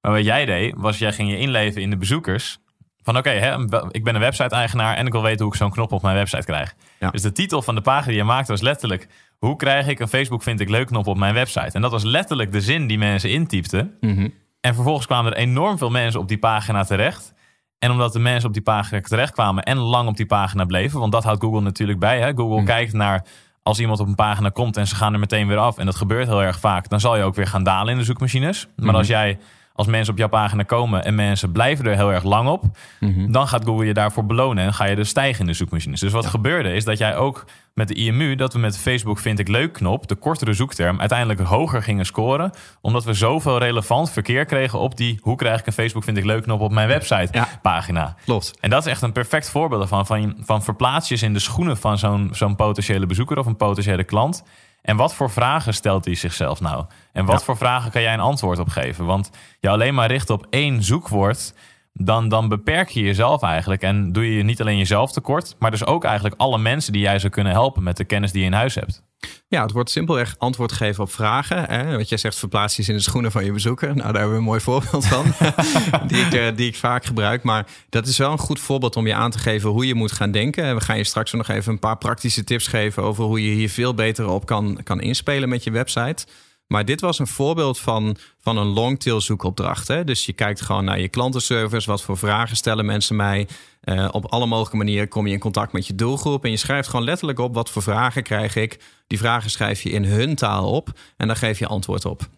Maar 0.00 0.12
wat 0.12 0.24
jij 0.24 0.44
deed, 0.44 0.74
was 0.76 0.98
jij 0.98 1.12
ging 1.12 1.30
je 1.30 1.38
inleven 1.38 1.82
in 1.82 1.90
de 1.90 1.96
bezoekers. 1.96 2.58
Van 3.02 3.16
oké, 3.16 3.30
hè, 3.30 3.56
ik 3.90 4.04
ben 4.04 4.14
een 4.14 4.20
website-eigenaar 4.20 4.96
en 4.96 5.06
ik 5.06 5.12
wil 5.12 5.22
weten 5.22 5.44
hoe 5.44 5.52
ik 5.52 5.58
zo'n 5.58 5.70
knop 5.70 5.92
op 5.92 6.02
mijn 6.02 6.14
website 6.16 6.44
krijg. 6.44 6.74
Ja. 7.00 7.10
Dus 7.10 7.22
de 7.22 7.32
titel 7.32 7.62
van 7.62 7.74
de 7.74 7.80
pagina 7.80 8.06
die 8.06 8.16
je 8.16 8.24
maakte 8.24 8.52
was 8.52 8.60
letterlijk: 8.60 9.08
Hoe 9.38 9.56
krijg 9.56 9.86
ik 9.86 9.98
een 10.00 10.08
Facebook 10.08 10.42
vind 10.42 10.60
ik 10.60 10.68
leuk 10.68 10.86
knop 10.86 11.06
op 11.06 11.16
mijn 11.16 11.34
website? 11.34 11.70
En 11.72 11.80
dat 11.82 11.90
was 11.90 12.02
letterlijk 12.02 12.52
de 12.52 12.60
zin 12.60 12.86
die 12.86 12.98
mensen 12.98 13.30
intypten. 13.30 13.94
Mhm. 14.00 14.28
En 14.60 14.74
vervolgens 14.74 15.06
kwamen 15.06 15.32
er 15.32 15.38
enorm 15.38 15.78
veel 15.78 15.90
mensen 15.90 16.20
op 16.20 16.28
die 16.28 16.38
pagina 16.38 16.84
terecht. 16.84 17.34
En 17.78 17.90
omdat 17.90 18.12
de 18.12 18.18
mensen 18.18 18.48
op 18.48 18.54
die 18.54 18.62
pagina 18.62 19.00
terecht 19.00 19.32
kwamen 19.32 19.62
en 19.62 19.76
lang 19.76 20.08
op 20.08 20.16
die 20.16 20.26
pagina 20.26 20.64
bleven, 20.64 21.00
want 21.00 21.12
dat 21.12 21.24
houdt 21.24 21.42
Google 21.42 21.60
natuurlijk 21.60 21.98
bij. 21.98 22.20
Hè? 22.20 22.32
Google 22.34 22.56
Mhm. 22.56 22.64
kijkt 22.64 22.92
naar 22.92 23.24
als 23.62 23.78
iemand 23.80 24.00
op 24.00 24.06
een 24.06 24.14
pagina 24.14 24.48
komt 24.48 24.76
en 24.76 24.86
ze 24.86 24.94
gaan 24.94 25.12
er 25.12 25.18
meteen 25.18 25.46
weer 25.48 25.56
af. 25.56 25.78
En 25.78 25.86
dat 25.86 25.96
gebeurt 25.96 26.26
heel 26.26 26.42
erg 26.42 26.58
vaak. 26.60 26.88
Dan 26.88 27.00
zal 27.00 27.16
je 27.16 27.22
ook 27.22 27.34
weer 27.34 27.46
gaan 27.46 27.62
dalen 27.62 27.92
in 27.92 27.98
de 27.98 28.04
zoekmachines. 28.04 28.66
Maar 28.76 28.86
Mhm. 28.86 28.94
als 28.96 29.06
jij 29.06 29.38
als 29.78 29.86
mensen 29.86 30.12
op 30.12 30.18
jouw 30.18 30.28
pagina 30.28 30.62
komen 30.62 31.04
en 31.04 31.14
mensen 31.14 31.52
blijven 31.52 31.86
er 31.86 31.94
heel 31.96 32.12
erg 32.12 32.22
lang 32.24 32.48
op, 32.48 32.64
Mhm. 33.00 33.32
dan 33.32 33.48
gaat 33.48 33.64
Google 33.64 33.86
je 33.86 33.94
daarvoor 33.94 34.26
belonen 34.26 34.64
en 34.64 34.74
ga 34.74 34.84
je 34.86 34.96
dus 34.96 35.08
stijgen 35.08 35.40
in 35.40 35.46
de 35.46 35.52
zoekmachines. 35.52 36.00
Dus 36.00 36.12
wat 36.12 36.26
gebeurde 36.26 36.72
is 36.72 36.84
dat 36.84 36.98
jij 36.98 37.16
ook 37.16 37.44
met 37.74 37.88
de 37.88 37.94
IMU, 37.94 38.34
dat 38.34 38.52
we 38.52 38.58
met 38.58 38.72
de 38.72 38.78
Facebook 38.78 39.18
vind 39.18 39.38
ik 39.38 39.48
leuk 39.48 39.72
knop, 39.72 40.08
de 40.08 40.14
kortere 40.14 40.52
zoekterm, 40.52 41.00
uiteindelijk 41.00 41.40
hoger 41.40 41.82
gingen 41.82 42.06
scoren. 42.06 42.50
Omdat 42.80 43.04
we 43.04 43.12
zoveel 43.12 43.58
relevant 43.58 44.10
verkeer 44.10 44.44
kregen 44.44 44.78
op 44.78 44.96
die 44.96 45.18
hoe 45.22 45.36
krijg 45.36 45.60
ik 45.60 45.66
een 45.66 45.72
Facebook 45.72 46.04
vind 46.04 46.16
ik 46.16 46.24
leuk 46.24 46.42
knop 46.42 46.60
op 46.60 46.72
mijn 46.72 46.88
website 46.88 47.28
Ja. 47.30 47.48
pagina. 47.62 48.14
Klopt. 48.24 48.52
En 48.60 48.70
dat 48.70 48.86
is 48.86 48.90
echt 48.92 49.02
een 49.02 49.12
perfect 49.12 49.50
voorbeeld 49.50 49.82
ervan. 49.82 50.06
Van, 50.06 50.36
van 50.40 50.62
verplaats 50.62 51.08
je 51.08 51.14
eens 51.14 51.22
in 51.22 51.32
de 51.32 51.38
schoenen 51.38 51.76
van 51.76 51.98
zo'n 51.98 52.28
zo'n 52.32 52.56
potentiële 52.56 53.06
bezoeker 53.06 53.38
of 53.38 53.46
een 53.46 53.56
potentiële 53.56 54.04
klant. 54.04 54.42
En 54.88 54.96
wat 54.96 55.14
voor 55.14 55.30
vragen 55.30 55.74
stelt 55.74 56.04
hij 56.04 56.14
zichzelf 56.14 56.60
nou? 56.60 56.84
En 57.12 57.24
wat 57.24 57.38
Ja. 57.38 57.44
voor 57.44 57.56
vragen 57.56 57.90
kan 57.90 58.02
jij 58.02 58.12
een 58.12 58.20
antwoord 58.20 58.58
op 58.58 58.68
geven? 58.68 59.04
Want 59.04 59.30
je 59.60 59.68
alleen 59.68 59.94
maar 59.94 60.10
richt 60.10 60.30
op 60.30 60.46
één 60.50 60.82
zoekwoord, 60.82 61.54
dan, 61.92 62.28
dan 62.28 62.48
beperk 62.48 62.88
je 62.88 63.00
jezelf 63.00 63.42
eigenlijk. 63.42 63.82
En 63.82 64.12
doe 64.12 64.34
je 64.36 64.42
niet 64.42 64.60
alleen 64.60 64.78
jezelf 64.78 65.12
tekort, 65.12 65.56
maar 65.58 65.70
dus 65.70 65.84
ook 65.84 66.04
eigenlijk 66.04 66.34
alle 66.38 66.58
mensen 66.58 66.92
die 66.92 67.02
jij 67.02 67.18
zou 67.18 67.32
kunnen 67.32 67.52
helpen 67.52 67.82
met 67.82 67.96
de 67.96 68.04
kennis 68.04 68.32
die 68.32 68.40
je 68.40 68.46
in 68.46 68.52
huis 68.52 68.74
hebt. 68.74 69.02
Ja, 69.48 69.62
het 69.62 69.72
wordt 69.72 69.90
simpelweg 69.90 70.34
antwoord 70.38 70.72
geven 70.72 71.02
op 71.02 71.12
vragen. 71.12 71.64
Hè? 71.64 71.96
Wat 71.96 72.08
jij 72.08 72.18
zegt, 72.18 72.36
verplaats 72.36 72.76
je 72.76 72.84
in 72.86 72.94
de 72.94 73.02
schoenen 73.02 73.32
van 73.32 73.44
je 73.44 73.52
bezoeker. 73.52 73.88
Nou, 73.88 73.98
daar 73.98 74.12
hebben 74.12 74.30
we 74.30 74.36
een 74.36 74.42
mooi 74.42 74.60
voorbeeld 74.60 75.06
van. 75.06 75.24
die, 76.08 76.24
ik, 76.24 76.32
eh, 76.32 76.56
die 76.56 76.68
ik 76.68 76.76
vaak 76.76 77.04
gebruik. 77.04 77.42
Maar 77.42 77.66
dat 77.88 78.06
is 78.06 78.18
wel 78.18 78.32
een 78.32 78.38
goed 78.38 78.60
voorbeeld 78.60 78.96
om 78.96 79.06
je 79.06 79.14
aan 79.14 79.30
te 79.30 79.38
geven 79.38 79.70
hoe 79.70 79.86
je 79.86 79.94
moet 79.94 80.12
gaan 80.12 80.30
denken. 80.30 80.64
En 80.64 80.74
we 80.74 80.80
gaan 80.80 80.96
je 80.96 81.04
straks 81.04 81.32
nog 81.32 81.48
even 81.48 81.72
een 81.72 81.78
paar 81.78 81.98
praktische 81.98 82.44
tips 82.44 82.66
geven 82.66 83.02
over 83.02 83.24
hoe 83.24 83.42
je 83.44 83.54
hier 83.54 83.70
veel 83.70 83.94
beter 83.94 84.28
op 84.28 84.46
kan, 84.46 84.80
kan 84.84 85.00
inspelen 85.00 85.48
met 85.48 85.64
je 85.64 85.70
website. 85.70 86.26
Maar 86.68 86.84
dit 86.84 87.00
was 87.00 87.18
een 87.18 87.26
voorbeeld 87.26 87.78
van, 87.78 88.16
van 88.40 88.56
een 88.56 88.66
longtail 88.66 89.20
zoekopdracht. 89.20 89.88
Hè? 89.88 90.04
Dus 90.04 90.26
je 90.26 90.32
kijkt 90.32 90.60
gewoon 90.60 90.84
naar 90.84 91.00
je 91.00 91.08
klantenservice. 91.08 91.90
Wat 91.90 92.02
voor 92.02 92.18
vragen 92.18 92.56
stellen 92.56 92.86
mensen 92.86 93.16
mij? 93.16 93.48
Eh, 93.80 94.08
op 94.10 94.24
alle 94.24 94.46
mogelijke 94.46 94.76
manieren 94.76 95.08
kom 95.08 95.26
je 95.26 95.32
in 95.32 95.38
contact 95.38 95.72
met 95.72 95.86
je 95.86 95.94
doelgroep. 95.94 96.44
En 96.44 96.50
je 96.50 96.56
schrijft 96.56 96.88
gewoon 96.88 97.04
letterlijk 97.04 97.38
op 97.38 97.54
wat 97.54 97.70
voor 97.70 97.82
vragen 97.82 98.22
krijg 98.22 98.56
ik. 98.56 98.80
Die 99.06 99.18
vragen 99.18 99.50
schrijf 99.50 99.82
je 99.82 99.90
in 99.90 100.04
hun 100.04 100.34
taal 100.34 100.70
op. 100.70 100.98
En 101.16 101.26
daar 101.26 101.36
geef 101.36 101.58
je 101.58 101.66
antwoord 101.66 102.04
op. 102.04 102.28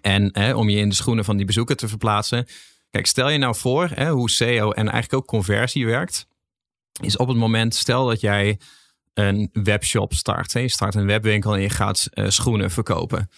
En 0.00 0.28
hè, 0.32 0.54
om 0.54 0.68
je 0.68 0.78
in 0.78 0.88
de 0.88 0.94
schoenen 0.94 1.24
van 1.24 1.36
die 1.36 1.46
bezoeker 1.46 1.76
te 1.76 1.88
verplaatsen. 1.88 2.46
Kijk, 2.90 3.06
stel 3.06 3.28
je 3.28 3.38
nou 3.38 3.56
voor 3.56 3.90
hè, 3.94 4.10
hoe 4.10 4.30
SEO 4.30 4.70
en 4.70 4.88
eigenlijk 4.88 5.14
ook 5.14 5.26
conversie 5.26 5.86
werkt. 5.86 6.26
Is 7.02 7.16
op 7.16 7.28
het 7.28 7.36
moment, 7.36 7.74
stel 7.74 8.06
dat 8.06 8.20
jij 8.20 8.58
een 9.18 9.50
webshop 9.52 10.12
start. 10.12 10.52
Je 10.52 10.68
start 10.68 10.94
een 10.94 11.06
webwinkel 11.06 11.54
en 11.54 11.60
je 11.60 11.70
gaat 11.70 12.08
eh, 12.10 12.28
schoenen 12.28 12.70
verkopen. 12.70 13.30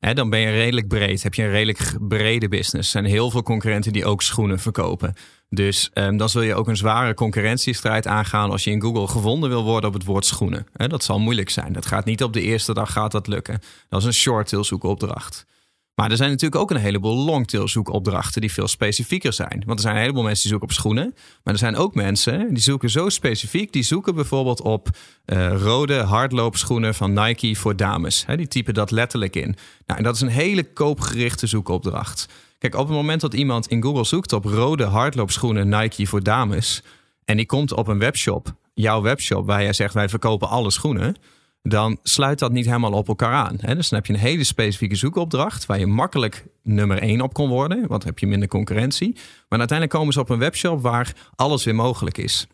Dan 0.00 0.30
ben 0.30 0.40
je 0.40 0.50
redelijk 0.50 0.88
breed. 0.88 1.22
Heb 1.22 1.34
je 1.34 1.42
een 1.42 1.50
redelijk 1.50 1.96
brede 2.00 2.48
business. 2.48 2.94
Er 2.94 3.00
zijn 3.00 3.04
heel 3.04 3.30
veel 3.30 3.42
concurrenten 3.42 3.92
die 3.92 4.04
ook 4.04 4.22
schoenen 4.22 4.58
verkopen. 4.58 5.14
Dus 5.48 5.90
ehm, 5.92 6.16
dan 6.16 6.28
zul 6.28 6.42
je 6.42 6.54
ook 6.54 6.68
een 6.68 6.76
zware 6.76 7.14
concurrentiestrijd 7.14 8.06
aangaan 8.06 8.50
als 8.50 8.64
je 8.64 8.70
in 8.70 8.80
Google 8.80 9.06
gevonden 9.06 9.48
wil 9.48 9.64
worden 9.64 9.88
op 9.88 9.94
het 9.94 10.04
woord 10.04 10.24
schoenen. 10.24 10.66
Dat 10.72 11.04
zal 11.04 11.18
moeilijk 11.18 11.50
zijn. 11.50 11.72
Dat 11.72 11.86
gaat 11.86 12.04
niet 12.04 12.22
op 12.22 12.32
de 12.32 12.42
eerste 12.42 12.74
dag 12.74 12.92
gaat 12.92 13.12
dat 13.12 13.26
lukken. 13.26 13.60
Dat 13.88 14.00
is 14.00 14.06
een 14.06 14.14
short-tail 14.14 14.64
zoekopdracht. 14.64 15.46
Maar 15.94 16.10
er 16.10 16.16
zijn 16.16 16.30
natuurlijk 16.30 16.60
ook 16.60 16.70
een 16.70 16.76
heleboel 16.76 17.24
long-tail 17.24 17.68
zoekopdrachten 17.68 18.40
die 18.40 18.52
veel 18.52 18.68
specifieker 18.68 19.32
zijn. 19.32 19.62
Want 19.66 19.78
er 19.78 19.80
zijn 19.80 19.94
een 19.94 20.00
heleboel 20.00 20.22
mensen 20.22 20.42
die 20.42 20.50
zoeken 20.50 20.68
op 20.68 20.74
schoenen. 20.74 21.14
Maar 21.44 21.52
er 21.54 21.60
zijn 21.60 21.76
ook 21.76 21.94
mensen 21.94 22.54
die 22.54 22.62
zoeken 22.62 22.90
zo 22.90 23.08
specifiek. 23.08 23.72
Die 23.72 23.82
zoeken 23.82 24.14
bijvoorbeeld 24.14 24.60
op 24.60 24.88
eh, 25.24 25.52
rode 25.56 25.94
hardloopschoenen 25.94 26.94
van 26.94 27.12
Nike 27.12 27.56
voor 27.56 27.76
dames. 27.76 28.24
Die 28.36 28.48
typen 28.48 28.74
dat 28.74 28.90
letterlijk 28.90 29.36
in. 29.36 29.56
Nou, 29.86 29.98
en 29.98 30.02
dat 30.02 30.14
is 30.14 30.20
een 30.20 30.28
hele 30.28 30.72
koopgerichte 30.72 31.46
zoekopdracht. 31.46 32.28
Kijk, 32.58 32.74
op 32.74 32.86
het 32.86 32.96
moment 32.96 33.20
dat 33.20 33.34
iemand 33.34 33.66
in 33.66 33.82
Google 33.82 34.04
zoekt 34.04 34.32
op 34.32 34.44
rode 34.44 34.84
hardloopschoenen 34.84 35.68
Nike 35.68 36.06
voor 36.06 36.22
dames. 36.22 36.82
En 37.24 37.36
die 37.36 37.46
komt 37.46 37.72
op 37.72 37.88
een 37.88 37.98
webshop, 37.98 38.54
jouw 38.74 39.02
webshop, 39.02 39.46
waar 39.46 39.62
jij 39.62 39.72
zegt 39.72 39.94
wij 39.94 40.08
verkopen 40.08 40.48
alle 40.48 40.70
schoenen 40.70 41.16
dan 41.62 41.98
sluit 42.02 42.38
dat 42.38 42.52
niet 42.52 42.66
helemaal 42.66 42.92
op 42.92 43.08
elkaar 43.08 43.32
aan. 43.32 43.56
Hè? 43.60 43.74
Dus 43.74 43.88
dan 43.88 43.98
heb 43.98 44.06
je 44.06 44.12
een 44.12 44.18
hele 44.18 44.44
specifieke 44.44 44.94
zoekopdracht 44.94 45.66
waar 45.66 45.78
je 45.78 45.86
makkelijk 45.86 46.46
nummer 46.62 46.98
één 46.98 47.20
op 47.20 47.32
kon 47.32 47.48
worden, 47.48 47.78
want 47.78 48.00
dan 48.00 48.10
heb 48.10 48.18
je 48.18 48.26
minder 48.26 48.48
concurrentie. 48.48 49.12
Maar 49.48 49.58
uiteindelijk 49.58 49.98
komen 49.98 50.12
ze 50.12 50.20
op 50.20 50.28
een 50.28 50.38
webshop 50.38 50.82
waar 50.82 51.12
alles 51.34 51.64
weer 51.64 51.74
mogelijk 51.74 52.18
is. 52.18 52.46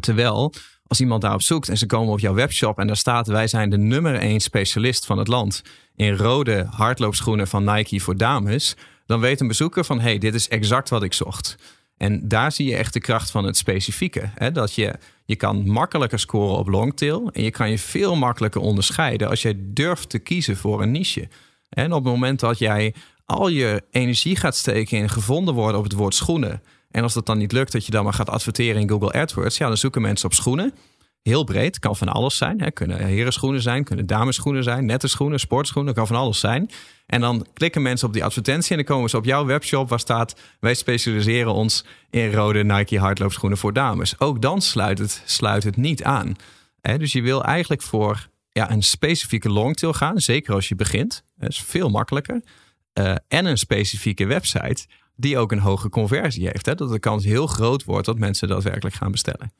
Terwijl 0.00 0.52
als 0.86 1.00
iemand 1.00 1.22
daarop 1.22 1.42
zoekt 1.42 1.68
en 1.68 1.76
ze 1.76 1.86
komen 1.86 2.12
op 2.12 2.20
jouw 2.20 2.34
webshop 2.34 2.78
en 2.78 2.86
daar 2.86 2.96
staat 2.96 3.26
wij 3.26 3.46
zijn 3.46 3.70
de 3.70 3.78
nummer 3.78 4.14
één 4.14 4.40
specialist 4.40 5.06
van 5.06 5.18
het 5.18 5.28
land 5.28 5.62
in 5.94 6.16
rode 6.16 6.66
hardloopschoenen 6.70 7.48
van 7.48 7.64
Nike 7.64 8.00
voor 8.00 8.16
dames, 8.16 8.76
dan 9.06 9.20
weet 9.20 9.40
een 9.40 9.48
bezoeker 9.48 9.84
van 9.84 10.00
hey, 10.00 10.18
dit 10.18 10.34
is 10.34 10.48
exact 10.48 10.88
wat 10.88 11.02
ik 11.02 11.12
zocht. 11.12 11.56
En 11.96 12.28
daar 12.28 12.52
zie 12.52 12.68
je 12.68 12.76
echt 12.76 12.92
de 12.92 13.00
kracht 13.00 13.30
van 13.30 13.44
het 13.44 13.56
specifieke. 13.56 14.30
Hè? 14.34 14.52
Dat 14.52 14.74
je, 14.74 14.94
je 15.24 15.36
kan 15.36 15.68
makkelijker 15.68 16.18
scoren 16.18 16.58
op 16.58 16.68
longtail. 16.68 17.30
En 17.32 17.42
je 17.42 17.50
kan 17.50 17.70
je 17.70 17.78
veel 17.78 18.16
makkelijker 18.16 18.60
onderscheiden 18.60 19.28
als 19.28 19.42
jij 19.42 19.54
durft 19.58 20.08
te 20.08 20.18
kiezen 20.18 20.56
voor 20.56 20.82
een 20.82 20.90
niche. 20.90 21.28
En 21.68 21.92
op 21.92 22.04
het 22.04 22.12
moment 22.12 22.40
dat 22.40 22.58
jij 22.58 22.94
al 23.24 23.48
je 23.48 23.82
energie 23.90 24.36
gaat 24.36 24.56
steken 24.56 24.98
in 24.98 25.08
gevonden 25.08 25.54
worden 25.54 25.78
op 25.78 25.84
het 25.84 25.92
woord 25.92 26.14
schoenen. 26.14 26.62
En 26.90 27.02
als 27.02 27.14
dat 27.14 27.26
dan 27.26 27.38
niet 27.38 27.52
lukt, 27.52 27.72
dat 27.72 27.84
je 27.84 27.90
dan 27.90 28.04
maar 28.04 28.12
gaat 28.12 28.30
adverteren 28.30 28.80
in 28.80 28.88
Google 28.88 29.12
AdWords. 29.12 29.56
Ja, 29.56 29.66
dan 29.66 29.76
zoeken 29.76 30.02
mensen 30.02 30.26
op 30.26 30.34
schoenen. 30.34 30.74
Heel 31.26 31.44
breed, 31.44 31.78
kan 31.78 31.96
van 31.96 32.08
alles 32.08 32.36
zijn. 32.36 32.60
Hè. 32.60 32.70
Kunnen 32.70 32.98
herenschoenen 32.98 33.62
zijn, 33.62 33.84
kunnen 33.84 34.06
dameschoenen 34.06 34.62
zijn, 34.62 34.84
nette 34.84 35.08
schoenen, 35.08 35.40
sportschoenen, 35.40 35.94
kan 35.94 36.06
van 36.06 36.16
alles 36.16 36.40
zijn. 36.40 36.70
En 37.06 37.20
dan 37.20 37.46
klikken 37.52 37.82
mensen 37.82 38.06
op 38.06 38.12
die 38.12 38.24
advertentie 38.24 38.70
en 38.70 38.76
dan 38.76 38.84
komen 38.84 39.10
ze 39.10 39.16
op 39.16 39.24
jouw 39.24 39.44
webshop 39.44 39.88
waar 39.88 40.00
staat: 40.00 40.40
wij 40.60 40.74
specialiseren 40.74 41.52
ons 41.52 41.84
in 42.10 42.32
rode 42.32 42.64
Nike 42.64 42.98
hardloopschoenen 42.98 43.58
voor 43.58 43.72
dames. 43.72 44.20
Ook 44.20 44.42
dan 44.42 44.62
sluit 44.62 44.98
het, 44.98 45.22
sluit 45.24 45.64
het 45.64 45.76
niet 45.76 46.04
aan. 46.04 46.34
Hè, 46.80 46.98
dus 46.98 47.12
je 47.12 47.22
wil 47.22 47.44
eigenlijk 47.44 47.82
voor 47.82 48.28
ja, 48.50 48.70
een 48.70 48.82
specifieke 48.82 49.48
longtail 49.48 49.92
gaan, 49.92 50.20
zeker 50.20 50.54
als 50.54 50.68
je 50.68 50.74
begint. 50.74 51.22
Dat 51.36 51.50
is 51.50 51.58
veel 51.58 51.88
makkelijker. 51.88 52.42
Uh, 52.98 53.14
en 53.28 53.46
een 53.46 53.58
specifieke 53.58 54.26
website 54.26 54.86
die 55.16 55.38
ook 55.38 55.52
een 55.52 55.58
hoge 55.58 55.88
conversie 55.88 56.46
heeft. 56.46 56.66
Hè? 56.66 56.74
Dat 56.74 56.90
de 56.90 56.98
kans 56.98 57.24
heel 57.24 57.46
groot 57.46 57.84
wordt 57.84 58.06
dat 58.06 58.18
mensen 58.18 58.48
daadwerkelijk 58.48 58.94
gaan 58.94 59.10
bestellen. 59.10 59.52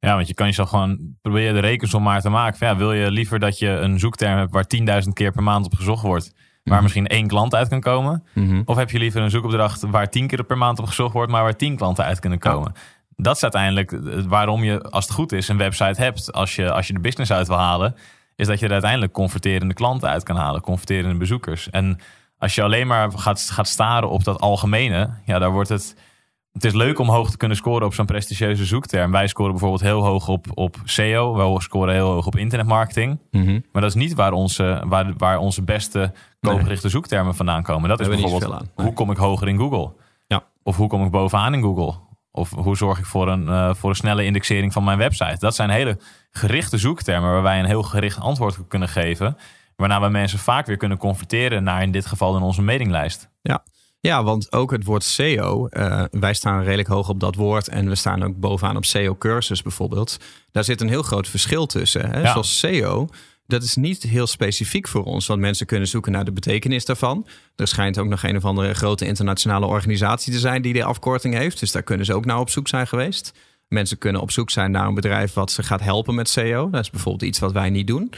Ja, 0.00 0.14
want 0.14 0.28
je 0.28 0.34
kan 0.34 0.46
jezelf 0.46 0.68
gewoon 0.68 0.98
proberen 1.22 1.54
de 1.54 1.60
rekensom 1.60 2.02
maar 2.02 2.20
te 2.20 2.28
maken. 2.28 2.58
Van, 2.58 2.68
ja, 2.68 2.76
wil 2.76 2.92
je 2.92 3.10
liever 3.10 3.38
dat 3.38 3.58
je 3.58 3.68
een 3.68 3.98
zoekterm 3.98 4.38
hebt 4.38 4.52
waar 4.52 4.66
10.000 4.66 5.12
keer 5.12 5.32
per 5.32 5.42
maand 5.42 5.64
op 5.66 5.74
gezocht 5.74 6.02
wordt, 6.02 6.32
waar 6.34 6.74
Mhm. 6.74 6.82
misschien 6.82 7.06
één 7.06 7.26
klant 7.26 7.54
uit 7.54 7.68
kan 7.68 7.80
komen? 7.80 8.24
Mhm. 8.34 8.62
Of 8.64 8.76
heb 8.76 8.90
je 8.90 8.98
liever 8.98 9.22
een 9.22 9.30
zoekopdracht 9.30 9.82
waar 9.90 10.10
10 10.10 10.26
keer 10.26 10.44
per 10.44 10.58
maand 10.58 10.78
op 10.78 10.86
gezocht 10.86 11.12
wordt, 11.12 11.30
maar 11.32 11.42
waar 11.42 11.56
10 11.56 11.76
klanten 11.76 12.04
uit 12.04 12.20
kunnen 12.20 12.38
komen? 12.38 12.72
Dat 13.16 13.36
is 13.36 13.42
uiteindelijk 13.42 13.98
waarom 14.28 14.64
je, 14.64 14.82
als 14.82 15.04
het 15.04 15.14
goed 15.14 15.32
is, 15.32 15.48
een 15.48 15.56
website 15.56 16.02
hebt. 16.02 16.32
Als 16.32 16.56
je, 16.56 16.72
als 16.72 16.86
je 16.86 16.92
de 16.92 17.00
business 17.00 17.30
uit 17.32 17.48
wil 17.48 17.58
halen, 17.58 17.94
is 18.36 18.46
dat 18.46 18.58
je 18.58 18.66
er 18.66 18.72
uiteindelijk 18.72 19.12
converterende 19.12 19.74
klanten 19.74 20.08
uit 20.08 20.22
kan 20.22 20.36
halen, 20.36 20.60
converterende 20.60 21.16
bezoekers. 21.16 21.70
En 21.70 21.98
als 22.38 22.54
je 22.54 22.62
alleen 22.62 22.86
maar 22.86 23.12
gaat, 23.12 23.50
gaat 23.52 23.68
staren 23.68 24.10
op 24.10 24.24
dat 24.24 24.40
algemene, 24.40 25.10
ja, 25.24 25.38
daar 25.38 25.50
wordt 25.50 25.68
het 25.68 25.96
het 26.58 26.66
is 26.66 26.74
leuk 26.74 26.98
om 26.98 27.08
hoog 27.08 27.30
te 27.30 27.36
kunnen 27.36 27.56
scoren 27.56 27.86
op 27.86 27.94
zo'n 27.94 28.06
prestigieuze 28.06 28.64
zoekterm. 28.64 29.10
Wij 29.10 29.26
scoren 29.26 29.50
bijvoorbeeld 29.50 29.80
heel 29.80 30.04
hoog 30.04 30.28
op, 30.28 30.46
op 30.54 30.76
SEO. 30.84 31.34
Wij 31.34 31.60
scoren 31.60 31.94
heel 31.94 32.12
hoog 32.12 32.26
op 32.26 32.36
internetmarketing. 32.36 33.18
Mhm. 33.30 33.60
Maar 33.72 33.82
dat 33.82 33.90
is 33.90 33.96
niet 33.96 34.14
waar 34.14 34.32
onze, 34.32 34.82
waar, 34.86 35.12
waar 35.16 35.38
onze 35.38 35.62
beste 35.62 36.12
koopgerichte 36.40 36.88
zoektermen 36.88 37.34
vandaan 37.34 37.62
komen. 37.62 37.88
Dat 37.88 38.00
is 38.00 38.06
Daar 38.06 38.16
bijvoorbeeld, 38.16 38.62
hoe 38.74 38.92
kom 38.92 39.10
ik 39.10 39.16
hoger 39.16 39.48
in 39.48 39.58
Google? 39.58 39.92
Ja. 40.26 40.42
Of 40.62 40.76
hoe 40.76 40.88
kom 40.88 41.04
ik 41.04 41.10
bovenaan 41.10 41.54
in 41.54 41.62
Google? 41.62 41.94
Of 42.32 42.50
hoe 42.50 42.76
zorg 42.76 42.98
ik 42.98 43.04
voor 43.04 43.28
een, 43.28 43.48
eh, 43.48 43.74
voor 43.74 43.90
een 43.90 43.96
snelle 43.96 44.24
indexering 44.24 44.72
van 44.72 44.84
mijn 44.84 44.98
website? 44.98 45.36
Dat 45.38 45.54
zijn 45.54 45.70
hele 45.70 45.98
gerichte 46.30 46.78
zoektermen 46.78 47.30
waar 47.30 47.42
wij 47.42 47.58
een 47.58 47.64
heel 47.64 47.82
gericht 47.82 48.20
antwoord 48.20 48.58
op 48.58 48.68
kunnen 48.68 48.88
geven. 48.88 49.36
Waarna 49.76 50.00
we 50.00 50.08
mensen 50.08 50.38
vaak 50.38 50.66
weer 50.66 50.76
kunnen 50.76 50.98
converteren 50.98 51.62
naar 51.62 51.82
in 51.82 51.90
dit 51.92 52.06
geval 52.06 52.36
in 52.36 52.42
onze 52.42 52.62
mailinglijst. 52.62 53.28
Ja. 53.42 53.62
Ja, 54.00 54.24
want 54.24 54.52
ook 54.52 54.70
het 54.70 54.84
woord 54.84 55.04
SEO, 55.04 55.66
eh, 55.66 56.04
wij 56.10 56.34
staan 56.34 56.62
redelijk 56.62 56.88
hoog 56.88 57.08
op 57.08 57.20
dat 57.20 57.34
woord 57.34 57.68
en 57.68 57.88
we 57.88 57.94
staan 57.94 58.22
ook 58.22 58.36
bovenaan 58.36 58.76
op 58.76 58.84
SEO-cursus 58.84 59.62
bijvoorbeeld. 59.62 60.16
Daar 60.52 60.64
zit 60.64 60.80
een 60.80 60.88
heel 60.88 61.02
groot 61.02 61.28
verschil 61.28 61.66
tussen. 61.66 62.10
Hè? 62.10 62.20
Ja. 62.20 62.32
Zoals 62.32 62.58
SEO, 62.58 63.08
dat 63.46 63.62
is 63.62 63.74
niet 63.74 64.02
heel 64.02 64.26
specifiek 64.26 64.88
voor 64.88 65.04
ons, 65.04 65.26
want 65.26 65.40
mensen 65.40 65.66
kunnen 65.66 65.88
zoeken 65.88 66.12
naar 66.12 66.24
de 66.24 66.32
betekenis 66.32 66.84
daarvan. 66.84 67.26
Er 67.56 67.68
schijnt 67.68 67.98
ook 67.98 68.06
nog 68.06 68.22
een 68.22 68.36
of 68.36 68.44
andere 68.44 68.74
grote 68.74 69.06
internationale 69.06 69.66
organisatie 69.66 70.32
te 70.32 70.38
zijn 70.38 70.62
die 70.62 70.72
die 70.72 70.84
afkorting 70.84 71.34
heeft, 71.34 71.60
dus 71.60 71.72
daar 71.72 71.82
kunnen 71.82 72.06
ze 72.06 72.14
ook 72.14 72.24
naar 72.24 72.38
op 72.38 72.50
zoek 72.50 72.68
zijn 72.68 72.86
geweest. 72.86 73.32
Mensen 73.68 73.98
kunnen 73.98 74.20
op 74.20 74.30
zoek 74.30 74.50
zijn 74.50 74.70
naar 74.70 74.86
een 74.86 74.94
bedrijf 74.94 75.32
wat 75.32 75.50
ze 75.50 75.62
gaat 75.62 75.80
helpen 75.80 76.14
met 76.14 76.28
SEO. 76.28 76.70
Dat 76.70 76.80
is 76.80 76.90
bijvoorbeeld 76.90 77.30
iets 77.30 77.38
wat 77.38 77.52
wij 77.52 77.70
niet 77.70 77.86
doen. 77.86 78.12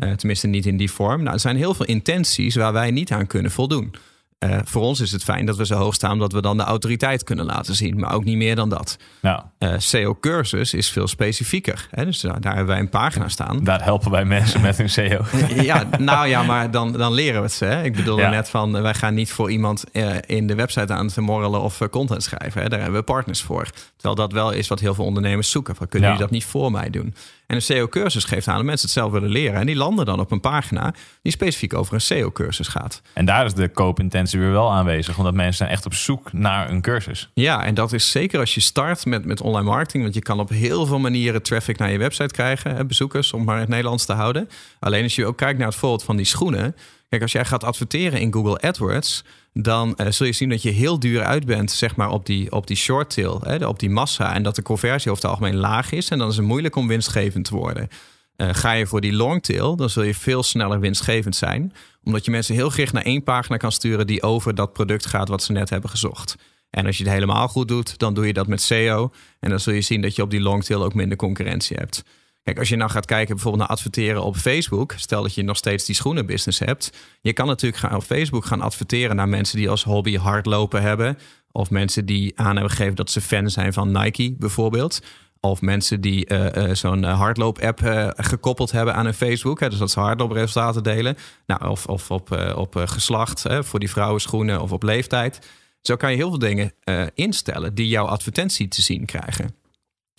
Eh, 0.00 0.12
tenminste, 0.12 0.46
niet 0.46 0.66
in 0.66 0.76
die 0.76 0.90
vorm. 0.90 1.22
Nou, 1.22 1.34
er 1.34 1.40
zijn 1.40 1.56
heel 1.56 1.74
veel 1.74 1.86
intenties 1.86 2.54
waar 2.54 2.72
wij 2.72 2.90
niet 2.90 3.12
aan 3.12 3.26
kunnen 3.26 3.50
voldoen. 3.50 3.94
Eh, 4.38 4.58
voor 4.64 4.82
ons 4.82 5.00
is 5.00 5.12
het 5.12 5.24
fijn 5.24 5.46
dat 5.46 5.56
we 5.56 5.66
zo 5.66 5.74
hoog 5.76 5.94
staan 5.94 6.18
dat 6.18 6.32
we 6.32 6.40
dan 6.42 6.56
de 6.56 6.62
autoriteit 6.62 7.24
kunnen 7.24 7.44
laten 7.44 7.74
zien, 7.74 7.98
maar 8.00 8.12
ook 8.14 8.24
niet 8.24 8.36
meer 8.36 8.56
dan 8.56 8.68
dat. 8.68 8.96
Ja, 9.22 9.52
Eh 9.58 9.74
SEO-cursus 9.78 10.74
is 10.74 10.90
veel 10.90 11.08
specifieker. 11.08 11.86
Hè? 11.90 12.04
Dus 12.04 12.20
daar, 12.20 12.40
daar 12.40 12.54
hebben 12.54 12.72
wij 12.74 12.82
een 12.82 12.88
pagina 12.88 13.28
staan. 13.28 13.64
daar 13.64 13.82
helpen 13.84 14.10
wij 14.10 14.24
mensen 14.24 14.60
met 14.60 14.76
hun 14.76 14.90
SEO. 14.90 15.24
Ja, 15.62 15.84
nou 15.98 16.28
ja, 16.28 16.42
maar 16.42 16.70
dan, 16.70 16.92
dan 16.92 17.12
leren 17.12 17.36
we 17.36 17.46
het 17.46 17.52
ze. 17.52 17.64
Hè? 17.64 17.82
Ik 17.82 17.96
bedoelde 17.96 18.22
Ja. 18.22 18.30
net 18.30 18.48
van, 18.48 18.76
eh, 18.76 18.82
wij 18.82 18.94
gaan 18.94 19.14
niet 19.14 19.32
voor 19.32 19.50
iemand 19.50 19.84
eh, 19.92 20.10
in 20.26 20.46
de 20.46 20.54
website 20.54 20.92
aan 20.92 21.08
te 21.08 21.20
morrelen 21.20 21.60
of 21.60 21.80
eh, 21.80 21.88
content 21.88 22.22
schrijven. 22.22 22.62
Hè? 22.62 22.68
Daar 22.68 22.80
hebben 22.80 22.98
we 22.98 23.04
partners 23.04 23.42
voor. 23.42 23.66
Terwijl 23.96 24.14
dat 24.14 24.32
wel 24.32 24.50
is 24.50 24.68
wat 24.68 24.80
heel 24.80 24.94
veel 24.94 25.04
ondernemers 25.04 25.50
zoeken. 25.50 25.76
Van, 25.76 25.88
kunnen 25.88 26.08
Ja. 26.08 26.14
jullie 26.14 26.30
dat 26.30 26.38
niet 26.40 26.48
voor 26.50 26.70
mij 26.70 26.90
doen? 26.90 27.14
En 27.46 27.56
een 27.56 27.62
SEO-cursus 27.62 28.24
geeft 28.24 28.48
aan 28.48 28.56
dat 28.56 28.64
mensen 28.64 28.86
het 28.86 28.96
zelf 28.96 29.12
willen 29.12 29.28
leren. 29.30 29.60
En 29.60 29.66
die 29.66 29.76
landen 29.76 30.06
dan 30.06 30.20
op 30.20 30.30
een 30.30 30.40
pagina 30.40 30.94
die 31.22 31.32
specifiek 31.32 31.74
over 31.74 31.94
een 31.94 32.00
SEO-cursus 32.00 32.68
gaat. 32.68 33.02
En 33.12 33.24
daar 33.24 33.44
is 33.44 33.54
de 33.54 33.68
koopintentie 33.68 34.33
weer 34.38 34.50
wel 34.50 34.72
aanwezig. 34.72 35.18
Omdat 35.18 35.34
mensen 35.34 35.54
zijn 35.54 35.70
echt 35.70 35.86
op 35.86 35.94
zoek 35.94 36.32
naar 36.32 36.70
een 36.70 36.80
cursus. 36.80 37.30
Ja, 37.34 37.64
en 37.64 37.74
dat 37.74 37.92
is 37.92 38.10
zeker 38.10 38.40
als 38.40 38.54
je 38.54 38.60
start 38.60 39.06
met, 39.06 39.24
met 39.24 39.40
online 39.40 39.68
marketing. 39.68 40.02
Want 40.02 40.14
je 40.14 40.22
kan 40.22 40.40
op 40.40 40.48
heel 40.48 40.86
veel 40.86 40.98
manieren 40.98 41.42
traffic 41.42 41.78
naar 41.78 41.90
je 41.90 41.98
website 41.98 42.34
krijgen. 42.34 42.76
Hè, 42.76 42.84
bezoekers, 42.84 43.32
om 43.32 43.44
maar 43.44 43.58
het 43.58 43.68
Nederlands 43.68 44.04
te 44.04 44.12
houden. 44.12 44.48
Alleen 44.80 45.02
als 45.02 45.14
je 45.14 45.26
ook 45.26 45.36
kijkt 45.36 45.58
naar 45.58 45.68
het 45.68 45.76
voorbeeld 45.76 46.04
van 46.04 46.16
die 46.16 46.26
schoenen. 46.26 46.76
Kijk, 47.08 47.22
als 47.22 47.32
jij 47.32 47.44
gaat 47.44 47.64
adverteren 47.64 48.20
in 48.20 48.32
Google 48.32 48.60
AdWords. 48.60 49.24
Dan 49.52 49.96
eh, 49.96 50.06
zul 50.10 50.26
je 50.26 50.32
zien 50.32 50.48
dat 50.48 50.62
je 50.62 50.70
heel 50.70 50.98
duur 50.98 51.22
uit 51.22 51.44
bent, 51.44 51.70
zeg 51.70 51.96
maar, 51.96 52.10
op 52.10 52.26
die, 52.26 52.52
op 52.52 52.66
die 52.66 52.76
short 52.76 53.14
tail, 53.14 53.40
hè, 53.44 53.66
op 53.66 53.78
die 53.78 53.90
massa. 53.90 54.34
En 54.34 54.42
dat 54.42 54.54
de 54.54 54.62
conversie 54.62 55.10
over 55.10 55.22
het 55.22 55.32
algemeen 55.32 55.56
laag 55.56 55.92
is. 55.92 56.08
En 56.08 56.18
dan 56.18 56.28
is 56.28 56.36
het 56.36 56.46
moeilijk 56.46 56.76
om 56.76 56.88
winstgevend 56.88 57.44
te 57.44 57.54
worden. 57.54 57.88
Eh, 58.36 58.48
ga 58.52 58.72
je 58.72 58.86
voor 58.86 59.00
die 59.00 59.12
long 59.12 59.42
tail, 59.42 59.76
dan 59.76 59.90
zul 59.90 60.02
je 60.02 60.14
veel 60.14 60.42
sneller 60.42 60.80
winstgevend 60.80 61.36
zijn. 61.36 61.72
Omdat 62.02 62.24
je 62.24 62.30
mensen 62.30 62.54
heel 62.54 62.70
gericht 62.70 62.92
naar 62.92 63.02
één 63.02 63.22
pagina 63.22 63.56
kan 63.56 63.72
sturen 63.72 64.06
die 64.06 64.22
over 64.22 64.54
dat 64.54 64.72
product 64.72 65.06
gaat 65.06 65.28
wat 65.28 65.42
ze 65.42 65.52
net 65.52 65.70
hebben 65.70 65.90
gezocht. 65.90 66.36
En 66.70 66.86
als 66.86 66.96
je 66.96 67.04
het 67.04 67.12
helemaal 67.12 67.48
goed 67.48 67.68
doet, 67.68 67.98
dan 67.98 68.14
doe 68.14 68.26
je 68.26 68.32
dat 68.32 68.46
met 68.46 68.60
SEO. 68.60 69.12
En 69.40 69.50
dan 69.50 69.60
zul 69.60 69.72
je 69.72 69.80
zien 69.80 70.00
dat 70.00 70.16
je 70.16 70.22
op 70.22 70.30
die 70.30 70.40
long 70.40 70.64
tail 70.64 70.84
ook 70.84 70.94
minder 70.94 71.16
concurrentie 71.16 71.76
hebt. 71.76 72.04
Kijk, 72.42 72.58
als 72.58 72.68
je 72.68 72.76
nou 72.76 72.90
gaat 72.90 73.06
kijken 73.06 73.34
bijvoorbeeld 73.34 73.62
naar 73.62 73.76
adverteren 73.76 74.22
op 74.22 74.36
Facebook. 74.36 74.92
Stel 74.96 75.22
dat 75.22 75.34
je 75.34 75.42
nog 75.42 75.56
steeds 75.56 75.84
die 75.84 75.94
schoenenbusiness 75.94 76.58
hebt. 76.58 76.92
Je 77.20 77.32
kan 77.32 77.46
natuurlijk 77.46 77.82
gaan 77.82 77.94
op 77.94 78.02
Facebook 78.02 78.44
gaan 78.44 78.60
adverteren 78.60 79.16
naar 79.16 79.28
mensen 79.28 79.56
die 79.56 79.70
als 79.70 79.84
hobby 79.84 80.16
hardlopen 80.16 80.82
hebben. 80.82 81.18
Of 81.52 81.70
mensen 81.70 82.06
die 82.06 82.32
aan 82.38 82.52
hebben 82.52 82.70
gegeven 82.70 82.94
dat 82.94 83.10
ze 83.10 83.20
fan 83.20 83.50
zijn 83.50 83.72
van 83.72 83.92
Nike 83.92 84.34
bijvoorbeeld. 84.38 85.00
Of 85.44 85.60
mensen 85.60 86.00
die 86.00 86.26
eh, 86.26 86.70
eh, 86.70 86.74
zo'n 86.76 87.04
eh, 87.04 87.18
hardloop-app 87.18 87.80
gekoppeld 88.16 88.70
hebben 88.70 88.94
aan 88.94 89.04
hun 89.04 89.14
Facebook. 89.14 89.60
Hè, 89.60 89.68
dus 89.68 89.78
dat 89.78 89.90
ze 89.90 90.00
hardloopresultaten 90.00 90.82
delen. 90.82 91.16
Nou, 91.46 91.68
of, 91.68 91.86
of 91.86 92.10
op, 92.10 92.52
op 92.56 92.74
geslacht 92.84 93.42
hè, 93.42 93.64
voor 93.64 93.78
die 93.78 93.90
vrouwenschoenen 93.90 94.60
of 94.60 94.72
op 94.72 94.82
leeftijd. 94.82 95.38
Zo 95.80 95.96
kan 95.96 96.10
je 96.10 96.16
heel 96.16 96.28
veel 96.28 96.38
dingen 96.38 96.72
instellen 97.14 97.74
die 97.74 97.88
jouw 97.88 98.06
advertentie 98.06 98.68
te 98.68 98.82
zien 98.82 99.04
krijgen. 99.04 99.54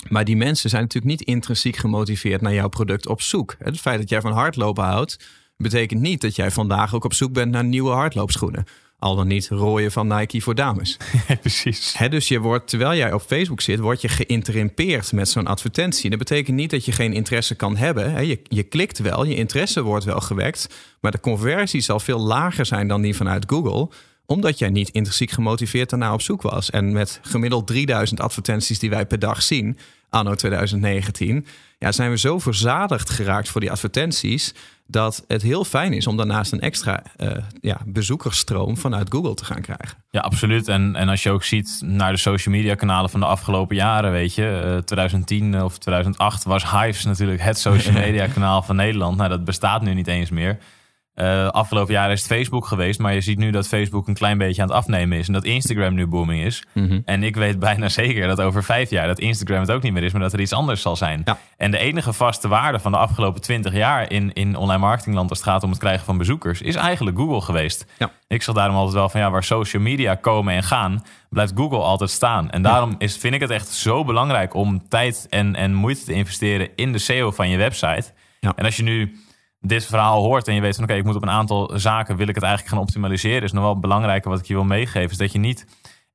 Maar 0.09 0.25
die 0.25 0.37
mensen 0.37 0.69
zijn 0.69 0.81
natuurlijk 0.81 1.19
niet 1.19 1.27
intrinsiek 1.27 1.75
gemotiveerd 1.75 2.41
naar 2.41 2.53
jouw 2.53 2.69
product 2.69 3.07
op 3.07 3.21
zoek. 3.21 3.55
Het 3.59 3.79
feit 3.79 3.99
dat 3.99 4.09
jij 4.09 4.21
van 4.21 4.31
hardlopen 4.31 4.83
houdt, 4.83 5.19
betekent 5.57 6.01
niet 6.01 6.21
dat 6.21 6.35
jij 6.35 6.51
vandaag 6.51 6.95
ook 6.95 7.03
op 7.03 7.13
zoek 7.13 7.33
bent 7.33 7.51
naar 7.51 7.65
nieuwe 7.65 7.91
hardloopschoenen. 7.91 8.65
Al 8.99 9.15
dan 9.15 9.27
niet 9.27 9.47
rooien 9.47 9.91
van 9.91 10.07
Nike 10.07 10.41
voor 10.41 10.55
dames. 10.55 10.97
Precies. 11.41 11.95
Dus 12.09 12.27
je 12.27 12.39
wordt, 12.39 12.67
terwijl 12.67 12.95
jij 12.95 13.13
op 13.13 13.21
Facebook 13.21 13.61
zit, 13.61 13.79
word 13.79 14.01
je 14.01 14.07
geïnterrumpeerd 14.07 15.11
met 15.11 15.29
zo'n 15.29 15.47
advertentie. 15.47 16.09
Dat 16.09 16.19
betekent 16.19 16.55
niet 16.55 16.69
dat 16.69 16.85
je 16.85 16.91
geen 16.91 17.13
interesse 17.13 17.55
kan 17.55 17.77
hebben. 17.77 18.27
Je, 18.27 18.41
je 18.43 18.63
klikt 18.63 18.97
wel, 18.99 19.25
je 19.25 19.35
interesse 19.35 19.81
wordt 19.81 20.05
wel 20.05 20.19
gewekt. 20.19 20.67
Maar 20.99 21.11
de 21.11 21.19
conversie 21.19 21.81
zal 21.81 21.99
veel 21.99 22.19
lager 22.19 22.65
zijn 22.65 22.87
dan 22.87 23.01
die 23.01 23.15
vanuit 23.15 23.43
Google 23.47 23.89
omdat 24.25 24.59
jij 24.59 24.69
niet 24.69 24.89
intrinsiek 24.89 25.31
gemotiveerd 25.31 25.89
daarna 25.89 26.13
op 26.13 26.21
zoek 26.21 26.41
was. 26.41 26.69
En 26.69 26.91
met 26.91 27.19
gemiddeld 27.21 27.67
3000 27.67 28.19
advertenties 28.19 28.79
die 28.79 28.89
wij 28.89 29.05
per 29.05 29.19
dag 29.19 29.41
zien, 29.41 29.77
anno 30.09 30.35
2019, 30.35 31.45
ja, 31.79 31.91
zijn 31.91 32.09
we 32.09 32.17
zo 32.17 32.39
verzadigd 32.39 33.09
geraakt 33.09 33.49
voor 33.49 33.61
die 33.61 33.71
advertenties. 33.71 34.53
dat 34.87 35.23
het 35.27 35.41
heel 35.41 35.65
fijn 35.65 35.93
is 35.93 36.07
om 36.07 36.17
daarnaast 36.17 36.51
een 36.51 36.59
extra 36.59 37.03
eh, 37.15 37.31
ja, 37.61 37.77
bezoekersstroom 37.85 38.77
vanuit 38.77 39.11
Google 39.11 39.33
te 39.33 39.45
gaan 39.45 39.61
krijgen. 39.61 39.97
Ja, 40.09 40.19
absoluut. 40.19 40.67
En, 40.67 40.95
en 40.95 41.09
als 41.09 41.23
je 41.23 41.31
ook 41.31 41.43
ziet 41.43 41.81
naar 41.85 42.11
de 42.11 42.17
social 42.17 42.55
media 42.55 42.75
kanalen 42.75 43.09
van 43.09 43.19
de 43.19 43.25
afgelopen 43.25 43.75
jaren, 43.75 44.11
weet 44.11 44.35
je, 44.35 44.61
eh, 44.63 44.77
2010 44.77 45.63
of 45.63 45.77
2008 45.77 46.43
was 46.43 46.71
Hives 46.71 47.05
natuurlijk 47.05 47.41
het 47.41 47.59
social 47.59 47.93
media 48.05 48.27
kanaal 48.27 48.61
van 48.61 48.75
Nederland. 48.75 49.17
Nou, 49.17 49.29
dat 49.29 49.43
bestaat 49.43 49.81
nu 49.81 49.93
niet 49.93 50.07
eens 50.07 50.29
meer. 50.29 50.57
Eh, 51.15 51.47
afgelopen 51.47 51.93
jaar 51.93 52.11
is 52.11 52.19
het 52.19 52.31
Facebook 52.31 52.65
geweest, 52.65 52.99
maar 52.99 53.13
je 53.13 53.21
ziet 53.21 53.37
nu 53.37 53.51
dat 53.51 53.67
Facebook 53.67 54.07
een 54.07 54.13
klein 54.13 54.37
beetje 54.37 54.61
aan 54.61 54.67
het 54.67 54.77
afnemen 54.77 55.17
is 55.17 55.27
en 55.27 55.33
dat 55.33 55.43
Instagram 55.43 55.93
nu 55.93 56.07
booming 56.07 56.43
is. 56.43 56.63
En 57.05 57.23
ik 57.23 57.35
weet 57.35 57.59
bijna 57.59 57.89
zeker 58.03 58.27
dat 58.27 58.41
over 58.41 58.63
vijf 58.63 58.89
jaar 58.89 59.07
dat 59.07 59.19
Instagram 59.19 59.59
het 59.59 59.71
ook 59.71 59.81
niet 59.81 59.93
meer 59.93 60.03
is, 60.03 60.11
maar 60.11 60.21
dat 60.21 60.33
er 60.33 60.39
iets 60.39 60.53
anders 60.53 60.81
zal 60.81 60.95
zijn. 60.95 61.21
Ja. 61.25 61.37
En 61.57 61.71
de 61.71 61.77
enige 61.77 62.13
vaste 62.13 62.47
waarde 62.47 62.79
van 62.79 62.91
de 62.91 62.97
afgelopen 62.97 63.41
twintig 63.41 63.73
jaar 63.73 64.11
in, 64.11 64.33
in 64.33 64.55
online 64.55 64.79
marketingland 64.79 65.29
als 65.29 65.39
het 65.39 65.47
gaat 65.47 65.63
om 65.63 65.69
het 65.69 65.79
krijgen 65.79 66.05
van 66.05 66.17
bezoekers, 66.17 66.61
is 66.61 66.75
eigenlijk 66.75 67.17
Google 67.17 67.41
geweest. 67.41 67.85
Ja. 67.97 68.11
Ik 68.27 68.43
zeg 68.43 68.55
daarom 68.55 68.75
altijd 68.75 68.95
wel 68.95 69.09
van 69.09 69.19
ja, 69.19 69.31
waar 69.31 69.43
social 69.43 69.81
media 69.81 70.15
komen 70.15 70.53
en 70.53 70.63
gaan, 70.63 71.03
blijft 71.29 71.53
Google 71.55 71.79
altijd 71.79 72.09
staan. 72.09 72.49
En 72.49 72.61
daarom 72.61 72.95
is, 72.97 73.17
vind 73.17 73.33
ik 73.33 73.41
het 73.41 73.49
echt 73.49 73.67
zo 73.67 74.03
belangrijk 74.03 74.53
om 74.53 74.87
tijd 74.89 75.27
en, 75.29 75.55
en 75.55 75.73
moeite 75.73 76.03
te 76.03 76.13
investeren 76.13 76.69
in 76.75 76.91
de 76.91 76.97
SEO 76.97 77.31
van 77.31 77.49
je 77.49 77.57
website. 77.57 78.13
Ja. 78.39 78.53
En 78.55 78.65
als 78.65 78.75
je 78.75 78.83
nu 78.83 79.15
dit 79.67 79.85
verhaal 79.85 80.23
hoort 80.23 80.47
en 80.47 80.53
je 80.53 80.61
weet 80.61 80.75
van 80.75 80.83
oké, 80.83 80.93
ik 80.93 81.03
moet 81.03 81.15
op 81.15 81.21
een 81.21 81.29
aantal 81.29 81.71
zaken 81.75 82.15
wil 82.15 82.27
ik 82.27 82.35
het 82.35 82.43
eigenlijk 82.43 82.73
gaan 82.73 82.83
optimaliseren, 82.83 83.43
is 83.43 83.51
nog 83.51 83.63
wel 83.63 83.79
belangrijker 83.79 84.29
wat 84.29 84.39
ik 84.39 84.45
je 84.45 84.53
wil 84.53 84.63
meegeven, 84.63 85.11
is 85.11 85.17
dat 85.17 85.31
je 85.31 85.39
niet 85.39 85.65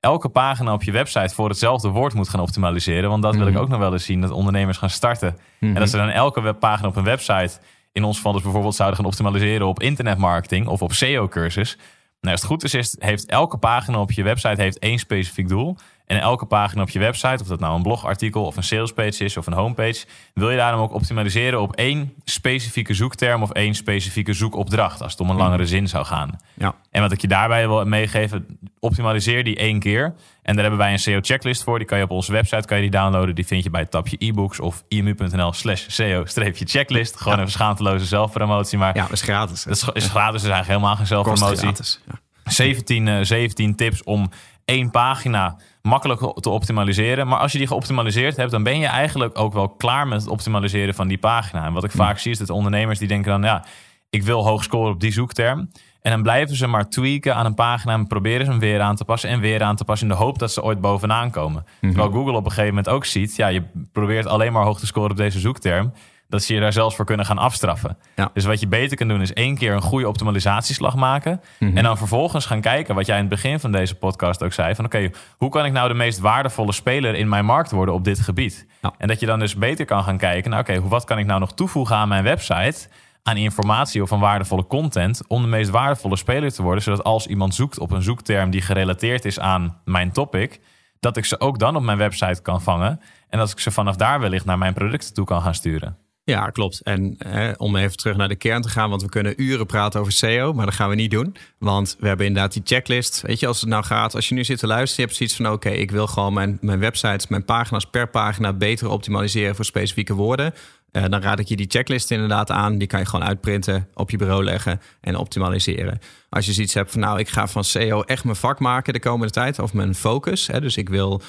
elke 0.00 0.28
pagina 0.28 0.72
op 0.72 0.82
je 0.82 0.92
website 0.92 1.34
voor 1.34 1.48
hetzelfde 1.48 1.88
woord 1.88 2.14
moet 2.14 2.28
gaan 2.28 2.40
optimaliseren. 2.40 3.10
Want 3.10 3.22
dat 3.22 3.36
wil 3.36 3.46
ik 3.46 3.58
ook 3.58 3.68
nog 3.68 3.78
wel 3.78 3.92
eens 3.92 4.04
zien, 4.04 4.20
dat 4.20 4.30
ondernemers 4.30 4.78
gaan 4.78 4.90
starten. 4.90 5.38
En 5.60 5.74
dat 5.74 5.90
ze 5.90 5.96
dan 5.96 6.08
elke 6.08 6.40
webpagina 6.40 6.88
op 6.88 6.96
een 6.96 7.04
website, 7.04 7.58
in 7.92 8.04
ons 8.04 8.16
geval 8.16 8.32
dus 8.32 8.42
bijvoorbeeld 8.42 8.74
zouden 8.74 8.98
gaan 8.98 9.06
optimaliseren 9.06 9.66
op 9.66 9.82
internetmarketing 9.82 10.66
of 10.66 10.82
op 10.82 10.92
SEO-cursus. 10.92 11.76
Nou, 12.20 12.32
als 12.32 12.40
het 12.40 12.50
goed 12.50 12.64
is, 12.64 12.74
is, 12.74 12.96
heeft 12.98 13.26
elke 13.26 13.56
pagina 13.56 14.00
op 14.00 14.12
je 14.12 14.22
website 14.22 14.62
heeft 14.62 14.78
één 14.78 14.98
specifiek 14.98 15.48
doel. 15.48 15.76
En 16.10 16.20
elke 16.20 16.46
pagina 16.46 16.82
op 16.82 16.90
je 16.90 16.98
website, 16.98 17.42
of 17.42 17.48
dat 17.48 17.60
nou 17.60 17.76
een 17.76 17.82
blogartikel 17.82 18.44
of 18.44 18.56
een 18.56 18.62
salespage 18.62 19.24
is 19.24 19.36
of 19.36 19.46
een 19.46 19.52
homepage, 19.52 20.04
wil 20.34 20.50
je 20.50 20.56
daarom 20.56 20.80
ook 20.80 20.92
optimaliseren 20.94 21.60
op 21.60 21.74
één 21.76 22.12
specifieke 22.24 22.94
zoekterm 22.94 23.42
of 23.42 23.50
één 23.50 23.74
specifieke 23.74 24.32
zoekopdracht, 24.32 25.02
als 25.02 25.12
het 25.12 25.20
om 25.20 25.30
een 25.30 25.36
langere 25.36 25.66
zin 25.66 25.88
zou 25.88 26.04
gaan. 26.04 26.40
Ja. 26.54 26.74
En 26.90 27.00
wat 27.02 27.12
ik 27.12 27.20
je 27.20 27.28
daarbij 27.28 27.68
wil 27.68 27.84
meegeven, 27.84 28.58
optimaliseer 28.80 29.44
die 29.44 29.56
één 29.56 29.78
keer. 29.78 30.14
En 30.42 30.52
daar 30.54 30.62
hebben 30.62 30.78
wij 30.80 30.92
een 30.92 30.98
SEO-checklist 30.98 31.62
voor. 31.62 31.78
Die 31.78 31.86
kan 31.86 31.98
je 31.98 32.04
op 32.04 32.10
onze 32.10 32.32
website 32.32 32.66
kan 32.66 32.76
je 32.76 32.82
die 32.82 33.00
downloaden. 33.00 33.34
Die 33.34 33.46
vind 33.46 33.64
je 33.64 33.70
bij 33.70 33.80
het 33.80 33.90
tapje 33.90 34.16
e-books 34.18 34.60
of 34.60 34.82
imu.nl 34.88 35.52
slash 35.52 35.84
SEO-checklist. 35.88 37.16
Gewoon 37.20 37.36
Ja. 37.38 37.42
een 37.44 37.50
schaamteloze 37.50 38.04
zelfpromotie. 38.04 38.78
Maar 38.78 38.96
Ja, 38.96 39.02
dat 39.02 39.12
is 39.12 39.22
gratis. 39.22 39.64
hè. 39.64 39.70
dat 39.70 39.78
is, 39.96 40.02
is 40.04 40.10
gratis, 40.10 40.42
is 40.42 40.48
eigenlijk 40.48 40.66
helemaal 40.68 40.96
geen 40.96 41.06
zelfpromotie. 41.06 41.56
gratis. 41.58 42.00
Ja. 42.06 42.14
17, 42.44 43.08
eh, 43.08 43.18
17 43.22 43.76
tips 43.76 44.02
om 44.04 44.30
één 44.70 44.90
pagina 44.90 45.56
makkelijk 45.82 46.20
te 46.20 46.50
optimaliseren. 46.50 47.26
Maar 47.26 47.38
als 47.38 47.52
je 47.52 47.58
die 47.58 47.66
geoptimaliseerd 47.66 48.36
hebt, 48.36 48.50
dan 48.50 48.62
ben 48.62 48.78
je 48.78 48.86
eigenlijk 48.86 49.38
ook 49.38 49.52
wel 49.52 49.68
klaar 49.68 50.08
met 50.08 50.20
het 50.20 50.30
optimaliseren 50.30 50.94
van 50.94 51.08
die 51.08 51.18
pagina. 51.18 51.64
En 51.64 51.72
wat 51.72 51.84
ik 51.84 51.90
vaak 51.90 52.18
zie 52.18 52.30
is 52.30 52.38
dat 52.38 52.50
ondernemers 52.50 52.98
die 52.98 53.08
denken 53.08 53.30
dan, 53.30 53.42
ja, 53.42 53.64
ik 54.10 54.22
wil 54.22 54.44
hoog 54.46 54.64
scoren 54.64 54.92
op 54.92 55.00
die 55.00 55.12
zoekterm. 55.12 55.70
En 56.02 56.10
dan 56.10 56.22
blijven 56.22 56.56
ze 56.56 56.66
maar 56.66 56.88
tweaken 56.88 57.36
aan 57.36 57.46
een 57.46 57.54
pagina 57.54 57.92
en 57.92 58.06
proberen 58.06 58.44
ze 58.44 58.50
hem 58.50 58.60
weer 58.60 58.80
aan 58.80 58.96
te 58.96 59.04
passen 59.04 59.30
en 59.30 59.40
weer 59.40 59.62
aan 59.62 59.76
te 59.76 59.84
passen 59.84 60.08
in 60.08 60.14
de 60.14 60.20
hoop 60.22 60.38
dat 60.38 60.52
ze 60.52 60.62
ooit 60.62 60.80
bovenaan 60.80 61.30
komen. 61.30 61.64
Mhm. 61.80 61.92
Terwijl 61.92 62.12
Google 62.12 62.36
op 62.36 62.44
een 62.44 62.50
gegeven 62.50 62.74
moment 62.74 62.88
ook 62.88 63.04
ziet, 63.04 63.36
ja, 63.36 63.48
je 63.48 63.62
probeert 63.92 64.26
alleen 64.26 64.52
maar 64.52 64.64
hoog 64.64 64.78
te 64.78 64.86
scoren 64.86 65.10
op 65.10 65.16
deze 65.16 65.38
zoekterm. 65.38 65.92
Dat 66.30 66.42
ze 66.42 66.54
je 66.54 66.60
daar 66.60 66.72
zelfs 66.72 66.96
voor 66.96 67.04
kunnen 67.04 67.26
gaan 67.26 67.38
afstraffen. 67.38 67.98
Ja. 68.16 68.30
Dus 68.32 68.44
wat 68.44 68.60
je 68.60 68.68
beter 68.68 68.96
kan 68.96 69.08
doen 69.08 69.20
is 69.20 69.32
één 69.32 69.56
keer 69.56 69.72
een 69.72 69.80
goede 69.80 70.08
optimalisatieslag 70.08 70.96
maken. 70.96 71.40
Mhm. 71.58 71.76
En 71.76 71.82
dan 71.82 71.96
vervolgens 71.96 72.46
gaan 72.46 72.60
kijken, 72.60 72.94
wat 72.94 73.06
jij 73.06 73.16
in 73.16 73.24
het 73.24 73.30
begin 73.30 73.60
van 73.60 73.72
deze 73.72 73.94
podcast 73.94 74.42
ook 74.42 74.52
zei. 74.52 74.74
Van 74.74 74.84
oké, 74.84 75.10
hoe 75.36 75.50
kan 75.50 75.64
ik 75.64 75.72
nou 75.72 75.88
de 75.88 75.94
meest 75.94 76.18
waardevolle 76.18 76.72
speler 76.72 77.14
in 77.14 77.28
mijn 77.28 77.44
markt 77.44 77.70
worden 77.70 77.94
op 77.94 78.04
dit 78.04 78.20
gebied? 78.20 78.66
Ja. 78.82 78.94
En 78.98 79.08
dat 79.08 79.20
je 79.20 79.26
dan 79.26 79.38
dus 79.38 79.56
beter 79.56 79.84
kan 79.84 80.04
gaan 80.04 80.18
kijken, 80.18 80.50
nou 80.50 80.62
oké, 80.62 80.88
wat 80.88 81.04
kan 81.04 81.18
ik 81.18 81.26
nou 81.26 81.40
nog 81.40 81.54
toevoegen 81.54 81.96
aan 81.96 82.08
mijn 82.08 82.24
website? 82.24 82.88
aan 83.22 83.36
informatie 83.36 84.02
of 84.02 84.12
aan 84.12 84.20
waardevolle 84.20 84.66
content 84.66 85.26
om 85.26 85.42
de 85.42 85.48
meest 85.48 85.70
waardevolle 85.70 86.16
speler 86.16 86.52
te 86.52 86.62
worden. 86.62 86.82
Zodat 86.82 87.04
als 87.04 87.26
iemand 87.26 87.54
zoekt 87.54 87.78
op 87.78 87.90
een 87.90 88.02
zoekterm 88.02 88.50
die 88.50 88.62
gerelateerd 88.62 89.24
is 89.24 89.40
aan 89.40 89.80
mijn 89.84 90.12
topic, 90.12 90.60
dat 91.00 91.16
ik 91.16 91.24
ze 91.24 91.40
ook 91.40 91.58
dan 91.58 91.76
op 91.76 91.82
mijn 91.82 91.98
website 91.98 92.42
kan 92.42 92.62
vangen. 92.62 93.00
En 93.28 93.38
dat 93.38 93.50
ik 93.50 93.58
ze 93.58 93.70
vanaf 93.70 93.96
daar 93.96 94.20
wellicht 94.20 94.44
naar 94.44 94.58
mijn 94.58 94.74
producten 94.74 95.14
toe 95.14 95.24
kan 95.24 95.42
gaan 95.42 95.54
sturen. 95.54 95.96
Ja, 96.30 96.50
klopt. 96.50 96.80
En 96.80 97.14
hè, 97.18 97.52
om 97.56 97.76
even 97.76 97.96
terug 97.96 98.16
naar 98.16 98.28
de 98.28 98.36
kern 98.36 98.62
te 98.62 98.68
gaan, 98.68 98.90
want 98.90 99.02
we 99.02 99.08
kunnen 99.08 99.42
uren 99.42 99.66
praten 99.66 100.00
over 100.00 100.12
SEO, 100.12 100.52
maar 100.52 100.66
dat 100.66 100.74
gaan 100.74 100.88
we 100.88 100.94
niet 100.94 101.10
doen. 101.10 101.36
Want 101.58 101.96
we 101.98 102.06
hebben 102.06 102.26
inderdaad 102.26 102.52
die 102.52 102.62
checklist. 102.64 103.20
Weet 103.20 103.40
je, 103.40 103.46
als 103.46 103.60
het 103.60 103.68
nou 103.68 103.84
gaat, 103.84 104.14
als 104.14 104.28
je 104.28 104.34
nu 104.34 104.44
zit 104.44 104.58
te 104.58 104.66
luisteren, 104.66 104.96
je 104.96 105.02
hebt 105.02 105.16
zoiets 105.16 105.36
van: 105.36 105.52
oké, 105.52 105.68
ik 105.68 105.90
wil 105.90 106.06
gewoon 106.06 106.32
mijn, 106.32 106.58
mijn 106.60 106.78
websites, 106.78 107.26
mijn 107.26 107.44
pagina's 107.44 107.84
per 107.84 108.08
pagina 108.08 108.52
beter 108.52 108.88
optimaliseren 108.88 109.54
voor 109.54 109.64
specifieke 109.64 110.14
woorden. 110.14 110.54
Uh, 110.92 111.04
dan 111.08 111.20
raad 111.20 111.38
ik 111.38 111.48
je 111.48 111.56
die 111.56 111.70
checklist 111.70 112.10
inderdaad 112.10 112.50
aan. 112.50 112.78
Die 112.78 112.88
kan 112.88 113.00
je 113.00 113.06
gewoon 113.06 113.26
uitprinten, 113.26 113.88
op 113.94 114.10
je 114.10 114.16
bureau 114.16 114.44
leggen 114.44 114.80
en 115.00 115.16
optimaliseren. 115.16 115.98
Als 116.28 116.46
je 116.46 116.52
zoiets 116.52 116.74
hebt 116.74 116.90
van, 116.90 117.00
nou, 117.00 117.18
ik 117.18 117.28
ga 117.28 117.46
van 117.46 117.64
SEO 117.64 118.02
echt 118.02 118.24
mijn 118.24 118.36
vak 118.36 118.58
maken 118.58 118.92
de 118.92 119.00
komende 119.00 119.32
tijd, 119.32 119.58
of 119.58 119.72
mijn 119.72 119.94
focus. 119.94 120.46
Hè, 120.46 120.60
dus 120.60 120.76
ik 120.76 120.88
wil 120.88 121.22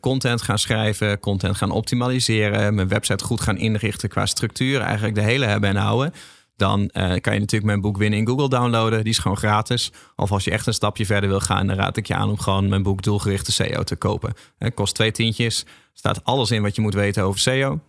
content 0.00 0.42
gaan 0.42 0.58
schrijven, 0.58 1.20
content 1.20 1.56
gaan 1.56 1.70
optimaliseren, 1.70 2.74
mijn 2.74 2.88
website 2.88 3.24
goed 3.24 3.40
gaan 3.40 3.56
inrichten 3.56 4.08
qua 4.08 4.26
structuur, 4.26 4.80
eigenlijk 4.80 5.14
de 5.14 5.22
hele 5.22 5.46
hebben 5.46 5.70
en 5.70 5.76
houden. 5.76 6.12
Dan 6.56 6.80
uh, 6.80 6.90
kan 6.92 7.34
je 7.34 7.40
natuurlijk 7.40 7.64
mijn 7.64 7.80
boek 7.80 7.96
Winnen 7.96 8.18
in 8.18 8.26
Google 8.26 8.48
downloaden. 8.48 9.04
Die 9.04 9.12
is 9.12 9.18
gewoon 9.18 9.36
gratis. 9.36 9.92
Of 10.16 10.32
als 10.32 10.44
je 10.44 10.50
echt 10.50 10.66
een 10.66 10.74
stapje 10.74 11.06
verder 11.06 11.28
wil 11.28 11.40
gaan, 11.40 11.66
dan 11.66 11.76
raad 11.76 11.96
ik 11.96 12.06
je 12.06 12.14
aan 12.14 12.28
om 12.28 12.38
gewoon 12.38 12.68
mijn 12.68 12.82
boek 12.82 13.02
Doelgerichte 13.02 13.52
SEO 13.52 13.82
te 13.82 13.96
kopen. 13.96 14.34
Het 14.58 14.74
kost 14.74 14.94
twee 14.94 15.12
tientjes. 15.12 15.64
staat 15.92 16.24
alles 16.24 16.50
in 16.50 16.62
wat 16.62 16.74
je 16.74 16.80
moet 16.80 16.94
weten 16.94 17.22
over 17.22 17.40
SEO 17.40 17.80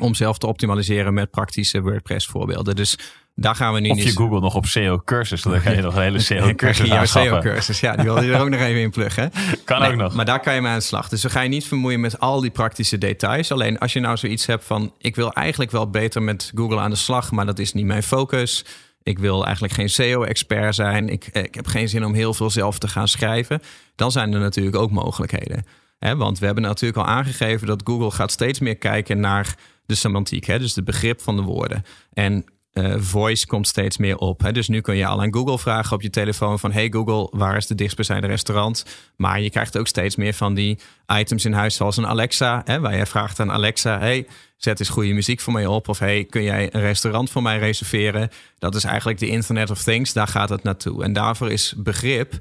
om 0.00 0.14
zelf 0.14 0.38
te 0.38 0.46
optimaliseren 0.46 1.14
met 1.14 1.30
praktische 1.30 1.80
WordPress 1.80 2.26
voorbeelden. 2.26 2.76
Dus 2.76 2.98
daar 3.34 3.54
gaan 3.54 3.72
we 3.72 3.80
nu 3.80 3.88
of 3.88 3.96
niet... 3.96 4.04
je 4.04 4.16
Google 4.16 4.40
nog 4.40 4.54
op 4.54 4.66
SEO 4.66 5.02
cursus, 5.04 5.42
dan 5.42 5.60
kan 5.60 5.74
je 5.74 5.82
nog 5.82 5.96
een 5.96 6.02
hele 6.02 6.18
SEO 6.30 6.54
cursus 6.54 6.88
jouw 6.88 7.04
SEO 7.04 7.38
cursus. 7.38 7.80
Ja, 7.80 7.96
die 7.96 8.04
wil 8.04 8.22
je 8.22 8.32
er 8.32 8.40
ook 8.40 8.48
nog 8.48 8.60
even 8.60 8.80
in 8.80 8.90
pluggen. 8.90 9.32
Kan 9.64 9.80
nee, 9.80 9.90
ook 9.90 9.96
nog. 9.96 10.14
Maar 10.14 10.24
daar 10.24 10.40
kan 10.40 10.54
je 10.54 10.60
mee 10.60 10.70
aan 10.70 10.78
de 10.78 10.84
slag. 10.84 11.08
Dus 11.08 11.22
we 11.22 11.30
gaan 11.30 11.42
je 11.42 11.48
niet 11.48 11.66
vermoeien 11.66 12.00
met 12.00 12.20
al 12.20 12.40
die 12.40 12.50
praktische 12.50 12.98
details. 12.98 13.52
Alleen 13.52 13.78
als 13.78 13.92
je 13.92 14.00
nou 14.00 14.16
zoiets 14.16 14.46
hebt 14.46 14.64
van... 14.64 14.94
ik 14.98 15.16
wil 15.16 15.32
eigenlijk 15.32 15.70
wel 15.70 15.90
beter 15.90 16.22
met 16.22 16.52
Google 16.54 16.80
aan 16.80 16.90
de 16.90 16.96
slag... 16.96 17.30
maar 17.30 17.46
dat 17.46 17.58
is 17.58 17.72
niet 17.72 17.86
mijn 17.86 18.02
focus... 18.02 18.64
Ik 19.04 19.18
wil 19.18 19.44
eigenlijk 19.44 19.74
geen 19.74 19.88
SEO-expert 19.88 20.74
zijn. 20.74 21.08
Ik, 21.08 21.26
ik 21.26 21.54
heb 21.54 21.66
geen 21.66 21.88
zin 21.88 22.04
om 22.04 22.14
heel 22.14 22.34
veel 22.34 22.50
zelf 22.50 22.78
te 22.78 22.88
gaan 22.88 23.08
schrijven. 23.08 23.62
Dan 23.94 24.12
zijn 24.12 24.32
er 24.32 24.40
natuurlijk 24.40 24.76
ook 24.76 24.90
mogelijkheden. 24.90 25.64
He, 25.98 26.16
want 26.16 26.38
we 26.38 26.46
hebben 26.46 26.64
natuurlijk 26.64 27.06
al 27.06 27.14
aangegeven 27.14 27.66
dat 27.66 27.82
Google 27.84 28.10
gaat 28.10 28.30
steeds 28.30 28.58
meer 28.58 28.76
kijken 28.76 29.20
naar 29.20 29.54
de 29.86 29.94
semantiek, 29.94 30.44
hè, 30.44 30.58
dus 30.58 30.74
het 30.74 30.84
begrip 30.84 31.20
van 31.20 31.36
de 31.36 31.42
woorden. 31.42 31.84
En 32.12 32.44
uh, 32.72 32.94
voice 32.98 33.46
komt 33.46 33.68
steeds 33.68 33.96
meer 33.96 34.16
op. 34.16 34.42
Hè. 34.42 34.52
Dus 34.52 34.68
nu 34.68 34.80
kun 34.80 34.96
je 34.96 35.06
al 35.06 35.20
aan 35.20 35.34
Google 35.34 35.58
vragen 35.58 35.96
op 35.96 36.02
je 36.02 36.10
telefoon 36.10 36.58
van... 36.58 36.72
hey 36.72 36.90
Google, 36.90 37.38
waar 37.38 37.56
is 37.56 37.66
de 37.66 37.74
dichtstbijzijnde 37.74 38.26
restaurant? 38.26 38.84
Maar 39.16 39.40
je 39.40 39.50
krijgt 39.50 39.78
ook 39.78 39.86
steeds 39.86 40.16
meer 40.16 40.34
van 40.34 40.54
die 40.54 40.78
items 41.06 41.44
in 41.44 41.52
huis 41.52 41.74
zoals 41.74 41.96
een 41.96 42.06
Alexa... 42.06 42.62
Hè, 42.64 42.80
waar 42.80 42.96
je 42.96 43.06
vraagt 43.06 43.40
aan 43.40 43.52
Alexa... 43.52 43.98
hey, 43.98 44.26
zet 44.56 44.80
eens 44.80 44.88
goede 44.88 45.12
muziek 45.12 45.40
voor 45.40 45.52
mij 45.52 45.66
op... 45.66 45.88
of 45.88 45.98
hey, 45.98 46.24
kun 46.24 46.42
jij 46.42 46.74
een 46.74 46.80
restaurant 46.80 47.30
voor 47.30 47.42
mij 47.42 47.58
reserveren? 47.58 48.30
Dat 48.58 48.74
is 48.74 48.84
eigenlijk 48.84 49.18
de 49.18 49.28
Internet 49.28 49.70
of 49.70 49.82
Things, 49.82 50.12
daar 50.12 50.28
gaat 50.28 50.48
het 50.48 50.62
naartoe. 50.62 51.04
En 51.04 51.12
daarvoor 51.12 51.50
is 51.50 51.74
begrip... 51.76 52.34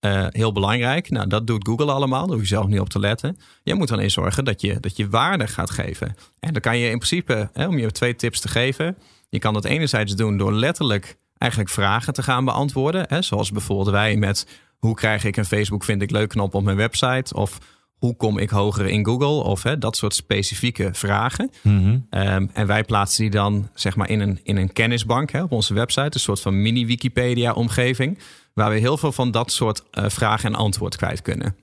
Uh, 0.00 0.26
heel 0.28 0.52
belangrijk. 0.52 1.10
Nou, 1.10 1.26
dat 1.26 1.46
doet 1.46 1.66
Google 1.68 1.92
allemaal. 1.92 2.26
Daar 2.26 2.36
hoef 2.36 2.40
je 2.40 2.46
zelf 2.46 2.66
niet 2.66 2.80
op 2.80 2.88
te 2.88 2.98
letten. 2.98 3.38
Je 3.62 3.74
moet 3.74 3.90
eens 3.90 4.12
zorgen 4.12 4.44
dat 4.44 4.60
je, 4.60 4.80
dat 4.80 4.96
je 4.96 5.08
waarde 5.08 5.46
gaat 5.46 5.70
geven. 5.70 6.16
En 6.40 6.52
dan 6.52 6.62
kan 6.62 6.78
je 6.78 6.90
in 6.90 6.98
principe, 6.98 7.50
hè, 7.52 7.66
om 7.66 7.78
je 7.78 7.90
twee 7.90 8.16
tips 8.16 8.40
te 8.40 8.48
geven... 8.48 8.96
je 9.28 9.38
kan 9.38 9.54
dat 9.54 9.64
enerzijds 9.64 10.14
doen 10.14 10.36
door 10.36 10.52
letterlijk 10.52 11.18
eigenlijk 11.38 11.70
vragen 11.70 12.12
te 12.12 12.22
gaan 12.22 12.44
beantwoorden. 12.44 13.04
Hè, 13.08 13.22
zoals 13.22 13.52
bijvoorbeeld 13.52 13.88
wij 13.88 14.16
met... 14.16 14.46
hoe 14.78 14.94
krijg 14.94 15.24
ik 15.24 15.36
een 15.36 15.44
Facebook 15.44 15.84
vind 15.84 16.02
ik 16.02 16.10
leuk 16.10 16.28
knop 16.28 16.54
op 16.54 16.62
mijn 16.62 16.76
website... 16.76 17.34
of 17.34 17.58
hoe 17.96 18.16
kom 18.16 18.38
ik 18.38 18.50
hoger 18.50 18.86
in 18.86 19.04
Google? 19.04 19.42
Of 19.44 19.62
hè, 19.62 19.78
dat 19.78 19.96
soort 19.96 20.14
specifieke 20.14 20.88
vragen. 20.92 21.50
Mm 21.62 21.82
-hmm. 21.82 22.20
um, 22.20 22.50
en 22.52 22.66
wij 22.66 22.84
plaatsen 22.84 23.22
die 23.22 23.30
dan 23.30 23.68
zeg 23.74 23.96
maar 23.96 24.10
in 24.10 24.20
een, 24.20 24.40
in 24.42 24.56
een 24.56 24.72
kennisbank 24.72 25.30
hè, 25.30 25.42
op 25.42 25.52
onze 25.52 25.74
website. 25.74 26.10
Een 26.12 26.20
soort 26.20 26.40
van 26.40 26.62
mini-Wikipedia-omgeving. 26.62 28.18
Waar 28.54 28.70
we 28.70 28.78
heel 28.78 28.96
veel 28.96 29.12
van 29.12 29.30
dat 29.30 29.52
soort 29.52 29.82
uh, 29.92 30.04
vragen 30.08 30.52
en 30.52 30.58
antwoord 30.58 30.96
kwijt 30.96 31.22
kunnen. 31.22 31.56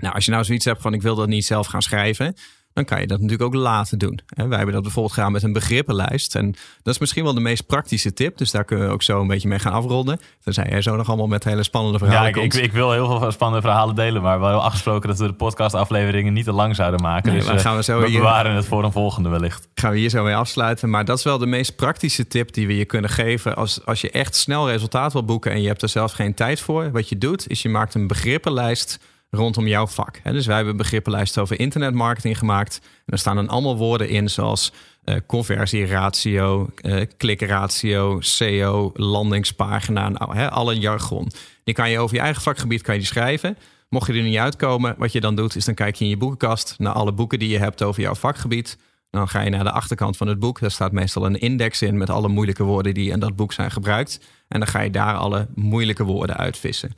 Nou, 0.00 0.14
als 0.14 0.24
je 0.24 0.30
nou 0.30 0.44
zoiets 0.44 0.64
hebt 0.64 0.82
van 0.82 0.94
ik 0.94 1.02
wil 1.02 1.14
dat 1.14 1.28
niet 1.28 1.44
zelf 1.44 1.66
gaan 1.66 1.82
schrijven. 1.82 2.34
Dan 2.78 2.86
kan 2.86 3.00
je 3.00 3.06
dat 3.06 3.20
natuurlijk 3.20 3.54
ook 3.54 3.62
laten 3.62 3.98
doen. 3.98 4.20
Wij 4.26 4.56
hebben 4.56 4.74
dat 4.74 4.82
bijvoorbeeld 4.82 5.14
gedaan 5.14 5.32
met 5.32 5.42
een 5.42 5.52
begrippenlijst. 5.52 6.34
En 6.34 6.54
dat 6.82 6.94
is 6.94 7.00
misschien 7.00 7.24
wel 7.24 7.34
de 7.34 7.40
meest 7.40 7.66
praktische 7.66 8.12
tip. 8.12 8.38
Dus 8.38 8.50
daar 8.50 8.64
kunnen 8.64 8.86
we 8.86 8.92
ook 8.92 9.02
zo 9.02 9.20
een 9.20 9.26
beetje 9.26 9.48
mee 9.48 9.58
gaan 9.58 9.72
afronden. 9.72 10.20
Tenzij 10.44 10.66
jij 10.68 10.82
zo 10.82 10.96
nog 10.96 11.08
allemaal 11.08 11.26
met 11.26 11.44
hele 11.44 11.62
spannende 11.62 11.98
verhalen 11.98 12.22
ja, 12.22 12.42
ik. 12.42 12.54
Ik, 12.54 12.62
ik, 12.62 12.72
wil 12.72 12.92
heel 12.92 13.18
veel 13.18 13.32
spannende 13.32 13.66
verhalen 13.66 13.94
delen. 13.94 14.22
Maar 14.22 14.38
we 14.38 14.44
hebben 14.44 14.62
afgesproken 14.62 15.08
dat 15.08 15.18
we 15.18 15.26
de 15.26 15.32
podcastafleveringen 15.32 16.32
niet 16.32 16.44
te 16.44 16.52
lang 16.52 16.76
zouden 16.76 17.00
maken. 17.00 17.30
Nee, 17.30 17.40
dus 17.40 17.48
maar 17.48 17.58
gaan 17.58 17.76
we, 17.76 17.82
zo 17.82 18.00
we 18.00 18.08
hier, 18.08 18.18
bewaren 18.18 18.54
het 18.54 18.66
voor 18.66 18.84
een 18.84 18.92
volgende 18.92 19.28
wellicht. 19.28 19.68
Gaan 19.74 19.92
we 19.92 19.98
hier 19.98 20.10
zo 20.10 20.24
mee 20.24 20.34
afsluiten. 20.34 20.90
Maar 20.90 21.04
dat 21.04 21.18
is 21.18 21.24
wel 21.24 21.38
de 21.38 21.46
meest 21.46 21.76
praktische 21.76 22.26
tip 22.26 22.52
die 22.52 22.66
we 22.66 22.76
je 22.76 22.84
kunnen 22.84 23.10
geven. 23.10 23.56
Als, 23.56 23.84
als 23.84 24.00
je 24.00 24.10
echt 24.10 24.36
snel 24.36 24.70
resultaat 24.70 25.12
wil 25.12 25.24
boeken 25.24 25.52
en 25.52 25.60
je 25.60 25.68
hebt 25.68 25.82
er 25.82 25.88
zelf 25.88 26.12
geen 26.12 26.34
tijd 26.34 26.60
voor. 26.60 26.90
Wat 26.90 27.08
je 27.08 27.18
doet, 27.18 27.48
is 27.48 27.62
je 27.62 27.68
maakt 27.68 27.94
een 27.94 28.06
begrippenlijst 28.06 28.98
rondom 29.30 29.66
jouw 29.66 29.86
vak. 29.86 30.20
Dus 30.22 30.46
wij 30.46 30.54
hebben 30.54 30.72
een 30.72 30.80
begrippenlijst 30.80 31.38
over 31.38 31.60
internetmarketing 31.60 32.38
gemaakt. 32.38 32.78
En 32.82 33.02
daar 33.06 33.18
staan 33.18 33.36
dan 33.36 33.48
allemaal 33.48 33.76
woorden 33.76 34.08
in 34.08 34.28
zoals 34.28 34.72
uh, 35.04 35.16
conversieratio, 35.26 36.68
uh, 36.82 37.02
klikratio, 37.16 38.20
SEO, 38.20 38.90
landingspagina, 38.94 40.08
nou, 40.08 40.48
alle 40.48 40.78
jargon. 40.78 41.30
Die 41.64 41.74
kan 41.74 41.90
je 41.90 41.98
over 41.98 42.16
je 42.16 42.22
eigen 42.22 42.42
vakgebied 42.42 42.82
kan 42.82 42.94
je 42.94 43.04
schrijven. 43.04 43.58
Mocht 43.88 44.06
je 44.06 44.12
er 44.12 44.22
niet 44.22 44.36
uitkomen, 44.36 44.94
wat 44.98 45.12
je 45.12 45.20
dan 45.20 45.34
doet, 45.34 45.56
is 45.56 45.64
dan 45.64 45.74
kijk 45.74 45.94
je 45.94 46.04
in 46.04 46.10
je 46.10 46.16
boekenkast 46.16 46.74
naar 46.78 46.92
alle 46.92 47.12
boeken 47.12 47.38
die 47.38 47.48
je 47.48 47.58
hebt 47.58 47.82
over 47.82 48.02
jouw 48.02 48.14
vakgebied. 48.14 48.78
Dan 49.10 49.28
ga 49.28 49.40
je 49.40 49.50
naar 49.50 49.64
de 49.64 49.70
achterkant 49.70 50.16
van 50.16 50.26
het 50.26 50.38
boek. 50.38 50.60
Daar 50.60 50.70
staat 50.70 50.92
meestal 50.92 51.26
een 51.26 51.40
index 51.40 51.82
in 51.82 51.96
met 51.96 52.10
alle 52.10 52.28
moeilijke 52.28 52.62
woorden 52.64 52.94
die 52.94 53.10
in 53.10 53.20
dat 53.20 53.36
boek 53.36 53.52
zijn 53.52 53.70
gebruikt. 53.70 54.20
En 54.48 54.58
dan 54.58 54.68
ga 54.68 54.80
je 54.80 54.90
daar 54.90 55.14
alle 55.14 55.48
moeilijke 55.54 56.04
woorden 56.04 56.36
uitvissen. 56.36 56.92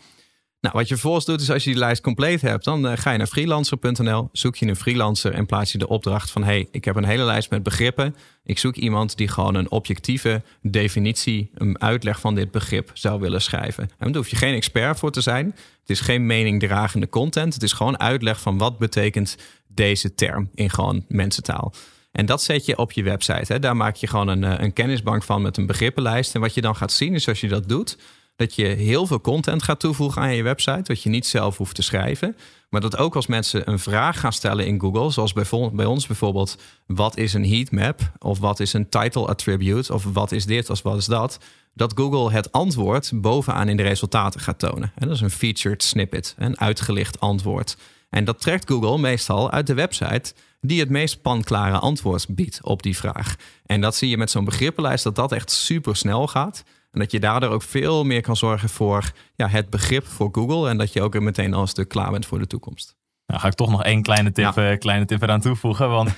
Nou, 0.61 0.75
wat 0.75 0.89
je 0.89 0.95
vervolgens 0.95 1.25
doet 1.25 1.41
is 1.41 1.51
als 1.51 1.65
je 1.65 1.71
die 1.71 1.79
lijst 1.79 2.03
compleet 2.03 2.41
hebt, 2.41 2.65
dan 2.65 2.87
uh, 2.87 2.93
ga 2.95 3.11
je 3.11 3.19
naar 3.19 3.27
freelancer.nl, 3.27 4.29
zoek 4.33 4.57
je 4.57 4.67
een 4.67 4.77
freelancer 4.77 5.33
en 5.33 5.47
plaats 5.47 5.73
je 5.73 5.79
de 5.79 5.89
opdracht 5.89 6.31
van 6.31 6.45
hey, 6.45 6.69
ik 6.71 6.85
heb 6.85 6.97
een 6.97 7.05
hele 7.05 7.23
lijst 7.23 7.51
met 7.51 7.63
begrippen. 7.63 8.17
Ik 8.45 8.59
zoek 8.59 8.77
iemand 8.77 9.17
die 9.17 9.29
gewoon 9.29 9.55
een 9.55 9.71
objectieve 9.71 10.43
definitie, 10.63 11.51
een 11.55 11.81
uitleg 11.81 12.21
van 12.21 12.35
dit 12.35 12.51
begrip 12.51 12.91
zou 12.93 13.21
willen 13.21 13.43
schrijven. 13.43 13.91
En 13.99 14.07
daar 14.07 14.17
hoef 14.17 14.29
je 14.29 14.37
geen 14.37 14.55
expert 14.55 14.99
voor 14.99 15.11
te 15.11 15.21
zijn. 15.21 15.47
Het 15.81 15.91
is 15.91 16.01
geen 16.01 16.27
meningdragende 16.27 17.09
content. 17.09 17.55
Het 17.55 17.63
is 17.63 17.73
gewoon 17.73 18.01
uitleg 18.01 18.41
van 18.41 18.59
wat 18.59 18.79
betekent 18.79 19.37
deze 19.69 20.15
term 20.15 20.51
in 20.55 20.71
gewoon 20.71 21.05
mensentaal. 21.09 21.73
En 22.13 22.27
dat 22.27 22.43
zet 22.43 22.65
je 22.65 22.79
op 22.79 22.93
je 22.93 23.03
website. 23.03 23.53
Hè. 23.53 23.59
Daar 23.59 23.77
maak 23.77 23.97
je 23.97 24.07
gewoon 24.07 24.29
een, 24.29 24.63
een 24.63 24.73
kennisbank 24.73 25.23
van 25.23 25.43
met 25.43 25.57
een 25.57 25.67
begrippenlijst. 25.67 26.35
En 26.35 26.41
wat 26.41 26.55
je 26.55 26.61
dan 26.61 26.77
gaat 26.77 26.93
zien 26.93 27.15
is 27.15 27.29
als 27.29 27.41
je 27.41 27.49
dat 27.49 27.69
doet, 27.69 27.97
dat 28.41 28.55
je 28.55 28.67
heel 28.67 29.07
veel 29.07 29.21
content 29.21 29.63
gaat 29.63 29.81
toevoegen 29.81 30.23
aan 30.23 30.35
je 30.35 30.43
website, 30.43 30.83
wat 30.85 31.03
je 31.03 31.09
niet 31.09 31.27
zelf 31.27 31.57
hoeft 31.57 31.75
te 31.75 31.83
schrijven. 31.83 32.37
Maar 32.69 32.81
dat 32.81 32.97
ook 32.97 33.17
als 33.17 33.27
mensen 33.27 33.71
een 33.71 33.79
vraag 33.79 34.21
gaan 34.21 34.33
stellen 34.33 34.67
in 34.67 34.81
Google, 34.81 35.11
zoals 35.11 35.33
bij, 35.73 35.85
ons 35.85 36.07
bijvoorbeeld, 36.07 36.57
wat 36.87 37.17
is 37.17 37.33
een 37.33 37.49
heatmap? 37.49 38.13
Of 38.19 38.39
wat 38.39 38.61
is 38.61 38.73
een 38.73 38.89
title 38.89 39.27
attribute? 39.27 39.95
Of 39.95 40.05
wat 40.05 40.33
is 40.33 40.47
dit? 40.47 40.71
Of 40.71 40.83
wat 40.83 40.97
is 40.97 41.07
dat? 41.07 41.39
Dat 41.75 41.93
Google 41.95 42.33
het 42.33 42.53
antwoord 42.53 43.11
bovenaan 43.15 43.69
in 43.69 43.77
de 43.77 43.83
resultaten 43.83 44.41
gaat 44.41 44.59
tonen. 44.59 44.93
En 44.95 45.07
dat 45.07 45.17
is 45.17 45.23
een 45.23 45.31
featured 45.31 45.83
snippet, 45.83 46.35
een 46.39 46.61
uitgelicht 46.61 47.21
antwoord. 47.21 47.77
En 48.11 48.25
dat 48.25 48.41
trekt 48.41 48.71
Google 48.71 48.99
meestal 48.99 49.51
uit 49.51 49.67
de 49.67 49.75
website 49.75 50.33
die 50.61 50.81
het 50.81 50.91
meest 50.91 51.23
panklare 51.23 51.79
antwoord 51.79 52.27
biedt 52.29 52.61
op 52.63 52.83
die 52.83 52.97
vraag. 52.97 53.37
En 53.67 53.81
dat 53.81 53.97
zie 53.97 54.09
je 54.09 54.17
met 54.17 54.31
zo'n 54.31 54.45
begrippenlijst 54.45 55.05
dat 55.05 55.17
dat 55.17 55.33
echt 55.33 55.51
super 55.51 55.97
snel 55.97 56.27
gaat. 56.27 56.63
En 56.91 57.01
dat 57.01 57.11
je 57.11 57.21
daardoor 57.21 57.51
ook 57.51 57.63
veel 57.63 58.05
meer 58.05 58.21
kan 58.23 58.37
zorgen 58.37 58.69
voor 58.69 59.13
ja, 59.35 59.49
het 59.49 59.71
begrip 59.71 60.07
voor 60.07 60.29
Google. 60.33 60.69
En 60.69 60.79
dat 60.79 60.93
je 60.93 61.03
ook 61.03 61.15
er 61.15 61.23
meteen 61.23 61.55
al 61.55 61.61
een 61.61 61.69
stuk 61.69 61.89
klaar 61.89 62.11
bent 62.11 62.27
voor 62.27 62.39
de 62.39 62.47
toekomst. 62.47 62.97
Nou 63.27 63.41
ga 63.41 63.49
ik 63.49 63.55
toch 63.55 63.71
nog 63.71 63.85
één 63.85 64.03
kleine 64.03 64.33
tip, 64.33 64.55
Ja. 64.55 64.71
eh, 64.71 64.79
kleine 64.79 65.05
tip 65.05 65.23
eraan 65.23 65.41
toevoegen. 65.41 65.91
Want 65.91 66.11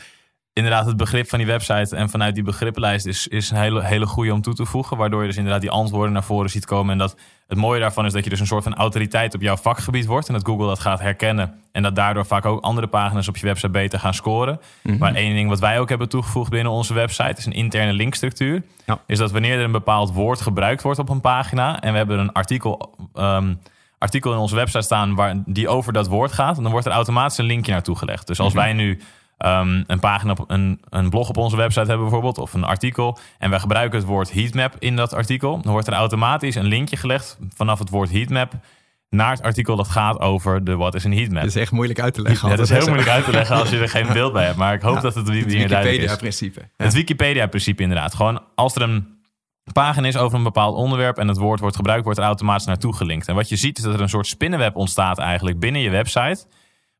inderdaad 0.52 0.86
het 0.86 0.96
begrip 0.96 1.28
van 1.28 1.38
die 1.38 1.46
website 1.46 1.96
en 1.96 2.10
vanuit 2.10 2.34
die 2.34 2.44
begrippenlijst 2.44 3.06
is, 3.06 3.28
is 3.28 3.50
een 3.50 3.56
hele, 3.56 3.84
hele 3.84 4.06
goede 4.06 4.32
om 4.32 4.42
toe 4.42 4.54
te 4.54 4.64
voegen. 4.64 4.96
Waardoor 4.96 5.20
je 5.20 5.26
dus 5.26 5.36
inderdaad 5.36 5.60
die 5.60 5.70
antwoorden 5.70 6.12
naar 6.12 6.24
voren 6.24 6.50
ziet 6.50 6.64
komen. 6.64 6.92
En 6.92 6.98
dat 6.98 7.16
het 7.46 7.58
mooie 7.58 7.80
daarvan 7.80 8.06
is 8.06 8.12
dat 8.12 8.24
je 8.24 8.30
dus 8.30 8.40
een 8.40 8.46
soort 8.46 8.62
van 8.64 8.74
autoriteit 8.74 9.34
op 9.34 9.40
jouw 9.40 9.56
vakgebied 9.56 10.06
wordt. 10.06 10.28
En 10.28 10.34
dat 10.34 10.46
Google 10.46 10.66
dat 10.66 10.78
gaat 10.78 11.00
herkennen. 11.00 11.54
En 11.72 11.82
dat 11.82 11.96
daardoor 11.96 12.26
vaak 12.26 12.44
ook 12.44 12.62
andere 12.62 12.86
pagina's 12.86 13.28
op 13.28 13.36
je 13.36 13.46
website 13.46 13.70
beter 13.70 13.98
gaan 13.98 14.14
scoren. 14.14 14.60
Maar 14.98 15.14
één 15.14 15.34
ding 15.34 15.48
wat 15.48 15.60
wij 15.60 15.80
ook 15.80 15.88
hebben 15.88 16.08
toegevoegd 16.08 16.50
binnen 16.50 16.72
onze 16.72 16.94
website 16.94 17.34
is 17.36 17.46
een 17.46 17.52
interne 17.52 17.92
linkstructuur. 17.92 18.62
Ja. 18.86 19.00
Is 19.06 19.18
dat 19.18 19.30
wanneer 19.30 19.58
er 19.58 19.64
een 19.64 19.72
bepaald 19.72 20.12
woord 20.12 20.40
gebruikt 20.40 20.82
wordt 20.82 20.98
op 20.98 21.08
een 21.08 21.20
pagina. 21.20 21.80
En 21.80 21.92
we 21.92 21.98
hebben 21.98 22.18
een 22.18 22.32
artikel. 22.32 22.94
ehm, 23.14 23.54
artikel 23.98 24.32
in 24.32 24.38
onze 24.38 24.54
website 24.54 24.82
staan 24.82 25.14
waar 25.14 25.42
die 25.46 25.68
over 25.68 25.92
dat 25.92 26.08
woord 26.08 26.32
gaat. 26.32 26.56
En 26.56 26.62
dan 26.62 26.72
wordt 26.72 26.86
er 26.86 26.92
automatisch 26.92 27.38
een 27.38 27.44
linkje 27.44 27.72
naartoe 27.72 27.96
gelegd. 27.96 28.26
Dus 28.26 28.40
als 28.40 28.52
wij 28.52 28.72
nu 28.72 29.00
ehm, 29.42 29.82
een 29.86 30.00
pagina, 30.00 30.30
op, 30.32 30.44
een, 30.46 30.80
een 30.88 31.10
blog 31.10 31.28
op 31.28 31.36
onze 31.36 31.56
website 31.56 31.86
hebben 31.86 32.00
bijvoorbeeld, 32.00 32.38
of 32.38 32.54
een 32.54 32.64
artikel, 32.64 33.18
en 33.38 33.50
wij 33.50 33.58
gebruiken 33.58 33.98
het 33.98 34.08
woord 34.08 34.32
heatmap 34.32 34.76
in 34.78 34.96
dat 34.96 35.12
artikel, 35.12 35.60
dan 35.62 35.72
wordt 35.72 35.86
er 35.86 35.92
automatisch 35.92 36.54
een 36.54 36.64
linkje 36.64 36.96
gelegd 36.96 37.38
vanaf 37.54 37.78
het 37.78 37.90
woord 37.90 38.10
heatmap 38.10 38.52
naar 39.08 39.30
het 39.30 39.42
artikel 39.42 39.76
dat 39.76 39.88
gaat 39.88 40.20
over 40.20 40.64
de 40.64 40.76
wat 40.76 40.94
is 40.94 41.04
een 41.04 41.12
heatmap. 41.12 41.42
Dat 41.42 41.50
is 41.50 41.56
echt 41.56 41.72
moeilijk 41.72 42.00
uit 42.00 42.14
te 42.14 42.22
leggen. 42.22 42.48
Ja, 42.48 42.56
dat 42.56 42.64
is 42.64 42.70
heel 42.70 42.86
moeilijk 42.86 43.08
uit 43.08 43.24
te 43.24 43.30
leggen 43.30 43.56
als 43.56 43.70
je 43.70 43.78
er 43.78 43.88
geen 43.88 44.12
beeld 44.12 44.32
bij 44.32 44.44
hebt. 44.44 44.56
Maar 44.56 44.74
ik 44.74 44.82
hoop 44.82 44.94
Ja, 44.94 45.00
dat 45.00 45.14
het 45.14 45.26
op 45.26 45.32
die 45.32 45.42
Het 45.42 45.52
manier 45.52 45.68
duidelijk 45.68 46.02
is. 46.02 46.10
Wikipedia-principe. 46.10 46.68
Het 46.76 46.92
Wikipedia-principe 46.92 47.82
inderdaad. 47.82 48.14
Gewoon 48.14 48.42
als 48.54 48.74
er 48.74 48.82
een 48.82 49.06
pagina 49.72 50.06
is 50.06 50.16
over 50.16 50.38
een 50.38 50.44
bepaald 50.44 50.76
onderwerp 50.76 51.18
en 51.18 51.28
het 51.28 51.36
woord 51.36 51.60
wordt 51.60 51.76
gebruikt, 51.76 52.04
wordt 52.04 52.18
er 52.18 52.24
automatisch 52.24 52.66
naartoe 52.66 52.94
gelinkt. 52.94 53.28
En 53.28 53.34
wat 53.34 53.48
je 53.48 53.56
ziet 53.56 53.78
is 53.78 53.84
dat 53.84 53.94
er 53.94 54.00
een 54.00 54.08
soort 54.08 54.26
spinnenweb 54.26 54.76
ontstaat 54.76 55.18
eigenlijk 55.18 55.58
binnen 55.58 55.80
je 55.80 55.90
website. 55.90 56.46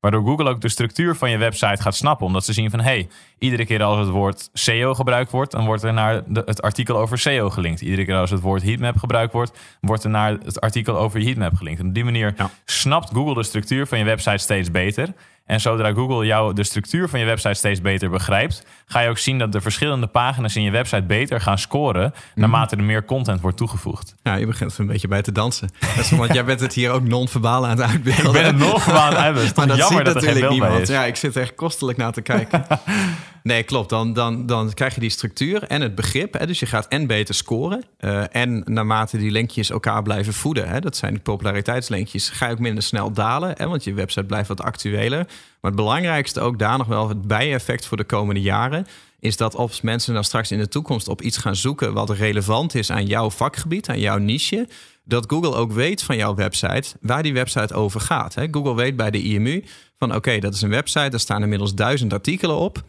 Waardoor 0.02 0.24
Google 0.24 0.48
ook 0.48 0.60
de 0.60 0.68
structuur 0.68 1.16
van 1.16 1.30
je 1.30 1.36
website 1.36 1.82
gaat 1.82 1.94
snappen. 1.94 2.26
Omdat 2.26 2.44
ze 2.44 2.52
zien 2.52 2.70
van, 2.70 2.80
hey, 2.80 3.08
iedere 3.38 3.66
keer 3.66 3.82
als 3.82 3.98
het 3.98 4.08
woord 4.08 4.50
SEO 4.52 4.94
gebruikt 4.94 5.30
wordt, 5.30 5.50
dan 5.50 5.64
wordt 5.64 5.82
er 5.82 5.92
naar 5.92 6.22
de, 6.26 6.42
het 6.44 6.62
artikel 6.62 6.98
over 6.98 7.18
SEO 7.18 7.50
gelinkt. 7.50 7.80
Iedere 7.80 8.04
keer 8.04 8.16
als 8.16 8.30
het 8.30 8.40
woord 8.40 8.62
heatmap 8.62 8.96
gebruikt 8.96 9.32
wordt, 9.32 9.58
wordt 9.80 10.04
er 10.04 10.10
naar 10.10 10.30
het 10.30 10.60
artikel 10.60 10.98
over 10.98 11.20
heatmap 11.20 11.54
gelinkt. 11.54 11.80
En 11.80 11.86
op 11.86 11.94
die 11.94 12.04
manier 12.04 12.34
Ja. 12.36 12.50
snapt 12.64 13.10
Google 13.12 13.34
de 13.34 13.42
structuur 13.42 13.86
van 13.86 13.98
je 13.98 14.04
website 14.04 14.38
steeds 14.38 14.70
beter. 14.70 15.14
En 15.46 15.60
zodra 15.60 15.92
Google 15.92 16.26
jou 16.26 16.54
de 16.54 16.64
structuur 16.64 17.08
van 17.08 17.20
je 17.20 17.24
website 17.24 17.54
steeds 17.54 17.80
beter 17.80 18.10
begrijpt, 18.10 18.66
ga 18.86 19.00
je 19.00 19.08
ook 19.08 19.18
zien 19.18 19.38
dat 19.38 19.52
de 19.52 19.60
verschillende 19.60 20.06
pagina's 20.06 20.56
in 20.56 20.62
je 20.62 20.70
website 20.70 21.02
beter 21.02 21.40
gaan 21.40 21.58
scoren 21.58 22.14
naarmate 22.34 22.76
er 22.76 22.82
meer 22.82 23.04
content 23.04 23.40
wordt 23.40 23.56
toegevoegd. 23.56 24.14
Ja, 24.22 24.34
je 24.34 24.46
begint 24.46 24.74
er 24.74 24.80
een 24.80 24.86
beetje 24.86 25.08
bij 25.08 25.22
te 25.22 25.32
dansen. 25.32 25.70
Dat 25.80 26.04
is, 26.04 26.10
want 26.10 26.32
jij 26.32 26.44
bent 26.44 26.60
het 26.60 26.74
hier 26.74 26.90
ook 26.90 27.02
non-verbaal 27.02 27.64
aan 27.64 27.70
het 27.70 27.80
uitbeelden. 27.90 28.26
Ik 28.26 28.32
ben 28.32 28.44
het 28.44 28.56
nog 28.56 28.84
gewoon 28.84 28.98
aan 28.98 29.08
het 29.08 29.16
uitbeelden. 29.16 29.42
Het 29.42 29.50
is 29.50 29.56
Maar 29.56 29.66
dat 29.66 29.76
jammer 29.76 29.96
ziet 29.96 30.14
dat 30.14 30.14
er 30.14 30.22
geen 30.22 30.40
natuurlijk 30.40 30.60
beeld 30.60 30.60
bij 30.60 30.68
niemand. 30.68 30.88
is. 30.88 30.94
Ja, 30.96 31.04
ik 31.04 31.16
zit 31.16 31.36
echt 31.36 31.54
kostelijk 31.54 31.98
naar 31.98 32.12
te 32.12 32.20
kijken. 32.22 32.66
nee, 33.42 33.62
klopt. 33.62 33.90
Dan, 33.90 34.12
dan, 34.12 34.46
dan 34.46 34.72
krijg 34.72 34.94
je 34.94 35.00
die 35.00 35.10
structuur 35.10 35.62
en 35.62 35.80
het 35.80 35.94
begrip. 35.94 36.38
Hè? 36.38 36.46
Dus 36.46 36.60
je 36.60 36.66
gaat 36.66 36.88
en 36.88 37.06
beter 37.06 37.34
scoren. 37.34 37.82
eh, 37.98 38.34
en 38.34 38.62
naarmate 38.64 39.18
die 39.18 39.30
linkjes 39.30 39.70
elkaar 39.70 40.02
blijven 40.02 40.32
voeden. 40.32 40.68
Hè? 40.68 40.80
Dat 40.80 40.96
zijn 40.96 41.12
die 41.12 41.22
populariteitslinkjes. 41.22 42.28
Ga 42.28 42.46
je 42.46 42.52
ook 42.52 42.58
minder 42.58 42.82
snel 42.82 43.12
dalen. 43.12 43.54
Hè? 43.56 43.68
Want 43.68 43.84
je 43.84 43.94
website 43.94 44.26
blijft 44.26 44.48
wat 44.48 44.62
actueler. 44.62 45.26
Maar 45.60 45.70
het 45.70 45.80
belangrijkste 45.80 46.40
ook 46.40 46.58
daar 46.58 46.78
nog 46.78 46.86
wel 46.86 47.08
het 47.08 47.22
bijeffect 47.22 47.86
voor 47.86 47.96
de 47.96 48.04
komende 48.04 48.40
jaren 48.40 48.86
is 49.20 49.36
dat 49.36 49.56
als 49.56 49.80
mensen 49.80 50.14
dan 50.14 50.24
straks 50.24 50.50
in 50.50 50.58
de 50.58 50.68
toekomst 50.68 51.08
op 51.08 51.22
iets 51.22 51.36
gaan 51.36 51.56
zoeken 51.56 51.92
wat 51.92 52.10
relevant 52.10 52.74
is 52.74 52.90
aan 52.90 53.06
jouw 53.06 53.30
vakgebied, 53.30 53.88
aan 53.88 54.00
jouw 54.00 54.18
niche, 54.18 54.68
dat 55.04 55.24
Google 55.28 55.54
ook 55.54 55.72
weet 55.72 56.02
van 56.02 56.16
jouw 56.16 56.34
website 56.34 56.96
waar 57.00 57.22
die 57.22 57.32
website 57.32 57.74
over 57.74 58.00
gaat. 58.00 58.34
Google 58.50 58.74
weet 58.74 58.96
bij 58.96 59.10
de 59.10 59.22
IMU 59.22 59.64
van 59.98 60.14
oké, 60.14 60.38
dat 60.38 60.54
is 60.54 60.62
een 60.62 60.70
website, 60.70 61.08
daar 61.08 61.20
staan 61.20 61.42
inmiddels 61.42 61.74
duizend 61.74 62.12
artikelen 62.12 62.56
op. 62.56 62.82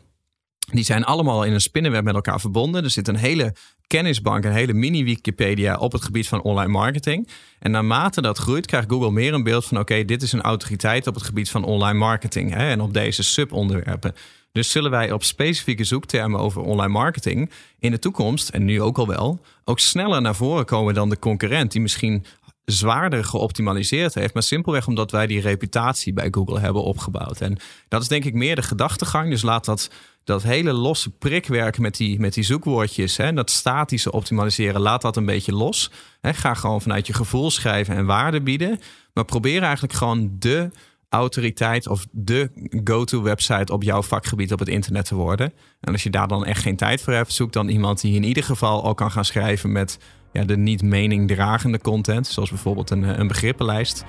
Die 0.72 0.84
zijn 0.84 1.04
allemaal 1.04 1.44
in 1.44 1.54
een 1.54 1.62
spinnenweb 1.62 2.04
met 2.04 2.16
elkaar 2.16 2.40
verbonden. 2.40 2.84
Er 2.84 2.90
zit 2.90 3.08
een 3.08 3.16
hele 3.16 3.54
kennisbank, 3.88 4.46
een 4.46 4.52
hele 4.52 4.74
mini-Wikipedia 4.74 5.78
op 5.78 5.92
het 5.92 6.04
gebied 6.04 6.28
van 6.28 6.42
online 6.42 6.72
marketing. 6.72 7.28
En 7.60 7.72
naarmate 7.72 8.22
dat 8.22 8.38
groeit, 8.38 8.66
krijgt 8.66 8.90
Google 8.90 9.12
meer 9.12 9.34
een 9.34 9.44
beeld 9.44 9.66
van: 9.66 9.80
oké, 9.80 10.06
dit 10.06 10.22
is 10.22 10.32
een 10.32 10.42
autoriteit 10.42 11.08
op 11.08 11.14
het 11.14 11.24
gebied 11.24 11.50
van 11.50 11.64
online 11.64 12.00
marketing 12.00 12.54
hè, 12.54 12.70
en 12.70 12.82
op 12.82 12.94
deze 12.94 13.24
subonderwerpen. 13.24 14.16
Dus 14.52 14.72
zullen 14.72 14.92
wij 14.92 15.12
op 15.12 15.24
specifieke 15.24 15.84
zoektermen 15.84 16.40
over 16.40 16.62
online 16.62 16.92
marketing 16.92 17.52
in 17.80 17.92
de 17.92 18.00
toekomst, 18.00 18.50
en 18.50 18.66
nu 18.66 18.82
ook 18.82 18.98
al 18.98 19.08
wel, 19.08 19.40
ook 19.64 19.80
sneller 19.80 20.22
naar 20.22 20.36
voren 20.36 20.66
komen 20.66 20.94
dan 20.94 21.10
de 21.10 21.20
concurrent, 21.20 21.72
die 21.72 21.82
misschien 21.82 22.26
zwaarder 22.66 23.24
geoptimaliseerd 23.24 24.14
heeft, 24.14 24.34
maar 24.34 24.44
simpelweg 24.44 24.88
omdat 24.88 25.12
wij 25.12 25.28
die 25.28 25.42
reputatie 25.42 26.14
bij 26.14 26.28
Google 26.32 26.60
hebben 26.60 26.84
opgebouwd. 26.84 27.42
En 27.42 27.58
dat 27.88 28.02
is 28.02 28.08
denk 28.08 28.26
ik 28.26 28.34
meer 28.34 28.56
de 28.56 28.62
gedachtegang. 28.62 29.30
Dus 29.30 29.42
laat 29.42 29.66
dat, 29.66 29.90
dat 30.24 30.44
hele 30.44 30.74
losse 30.74 31.10
prikwerk 31.10 31.78
met 31.78 31.98
die, 31.98 32.20
met 32.20 32.34
die 32.34 32.44
zoekwoordjes, 32.44 33.18
hè, 33.18 33.34
dat 33.34 33.50
statische 33.50 34.12
optimaliseren, 34.12 34.82
laat 34.82 35.02
dat 35.02 35.18
een 35.18 35.26
beetje 35.26 35.54
los. 35.54 35.92
Hè, 36.22 36.34
ga 36.34 36.54
gewoon 36.54 36.82
vanuit 36.82 37.08
je 37.08 37.14
gevoel 37.14 37.52
schrijven 37.52 37.96
en 37.96 38.06
waarde 38.06 38.42
bieden. 38.42 38.80
Maar 39.14 39.26
probeer 39.26 39.62
eigenlijk 39.62 39.94
gewoon 39.94 40.36
de 40.40 40.70
autoriteit 41.10 41.88
of 41.88 42.06
de 42.12 42.52
go-to 42.84 43.22
website 43.22 43.74
op 43.74 43.84
jouw 43.84 44.02
vakgebied 44.02 44.54
op 44.54 44.60
het 44.60 44.68
internet 44.68 45.06
te 45.06 45.16
worden. 45.16 45.54
En 45.80 45.92
als 45.92 46.04
je 46.04 46.10
daar 46.10 46.28
dan 46.28 46.46
echt 46.46 46.62
geen 46.62 46.76
tijd 46.76 47.02
voor 47.02 47.14
hebt, 47.14 47.34
zoek 47.34 47.52
dan 47.52 47.68
iemand 47.68 48.02
die 48.02 48.16
in 48.16 48.24
ieder 48.24 48.44
geval 48.44 48.84
al 48.84 48.94
kan 48.94 49.12
gaan 49.12 49.26
schrijven 49.26 49.72
met 49.72 49.98
ja, 50.32 50.44
de 50.44 50.58
niet 50.58 50.82
meningdragende 50.82 51.80
content, 51.80 52.28
zoals 52.28 52.50
bijvoorbeeld 52.50 52.90
een, 52.90 53.04
eh, 53.04 53.18
een 53.18 53.28
begrippenlijst. 53.28 54.04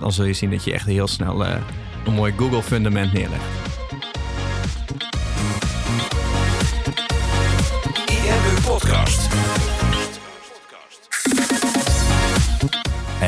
Dan 0.00 0.12
zul 0.12 0.24
je 0.24 0.32
zien 0.32 0.50
dat 0.50 0.64
je 0.64 0.72
echt 0.72 0.86
heel 0.86 1.06
snel 1.06 1.44
eh, 1.44 1.60
een 2.06 2.12
mooi 2.12 2.32
Google 2.36 2.62
fundament 2.62 3.12
neerlegt. 3.12 3.87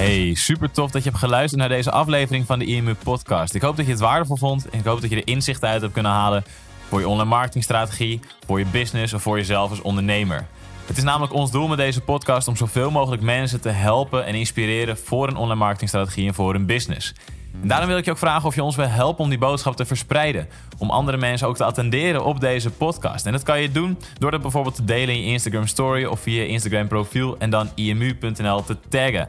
Hey, 0.00 0.34
super 0.34 0.70
tof 0.70 0.90
dat 0.90 1.02
je 1.02 1.08
hebt 1.08 1.20
geluisterd 1.20 1.60
naar 1.60 1.68
deze 1.68 1.90
aflevering 1.90 2.46
van 2.46 2.58
de 2.58 2.64
IMU 2.64 2.94
Podcast. 2.94 3.54
Ik 3.54 3.62
hoop 3.62 3.76
dat 3.76 3.84
je 3.86 3.90
het 3.90 4.00
waardevol 4.00 4.36
vond 4.36 4.68
en 4.68 4.78
ik 4.78 4.84
hoop 4.84 5.00
dat 5.00 5.10
je 5.10 5.16
er 5.16 5.26
inzichten 5.26 5.68
uit 5.68 5.80
hebt 5.80 5.92
kunnen 5.92 6.12
halen 6.12 6.44
voor 6.88 7.00
je 7.00 7.08
online 7.08 7.28
marketingstrategie, 7.28 8.20
voor 8.46 8.58
je 8.58 8.64
business 8.64 9.12
of 9.12 9.22
voor 9.22 9.36
jezelf 9.36 9.70
als 9.70 9.80
ondernemer. 9.80 10.46
Het 10.86 10.96
is 10.96 11.02
namelijk 11.02 11.32
ons 11.32 11.50
doel 11.50 11.68
met 11.68 11.78
deze 11.78 12.00
podcast 12.00 12.48
om 12.48 12.56
zoveel 12.56 12.90
mogelijk 12.90 13.22
mensen 13.22 13.60
te 13.60 13.68
helpen 13.68 14.26
en 14.26 14.34
inspireren 14.34 14.98
voor 14.98 15.28
een 15.28 15.36
online 15.36 15.58
marketingstrategie 15.58 16.26
en 16.26 16.34
voor 16.34 16.52
hun 16.52 16.66
business. 16.66 17.14
En 17.62 17.68
daarom 17.68 17.88
wil 17.88 17.98
ik 17.98 18.04
je 18.04 18.10
ook 18.10 18.18
vragen 18.18 18.48
of 18.48 18.54
je 18.54 18.62
ons 18.62 18.76
wil 18.76 18.88
helpen 18.88 19.24
om 19.24 19.30
die 19.30 19.38
boodschap 19.38 19.76
te 19.76 19.84
verspreiden. 19.84 20.48
Om 20.78 20.90
andere 20.90 21.16
mensen 21.16 21.48
ook 21.48 21.56
te 21.56 21.64
attenderen 21.64 22.24
op 22.24 22.40
deze 22.40 22.70
podcast. 22.70 23.26
En 23.26 23.32
dat 23.32 23.42
kan 23.42 23.60
je 23.60 23.70
doen 23.70 23.98
door 24.18 24.30
dat 24.30 24.42
bijvoorbeeld 24.42 24.74
te 24.74 24.84
delen 24.84 25.14
in 25.14 25.20
je 25.20 25.26
Instagram 25.26 25.66
story 25.66 26.04
of 26.04 26.20
via 26.20 26.42
je 26.42 26.48
Instagram 26.48 26.88
profiel 26.88 27.38
en 27.38 27.50
dan 27.50 27.70
imu.nl 27.74 28.64
te 28.64 28.76
taggen. 28.88 29.28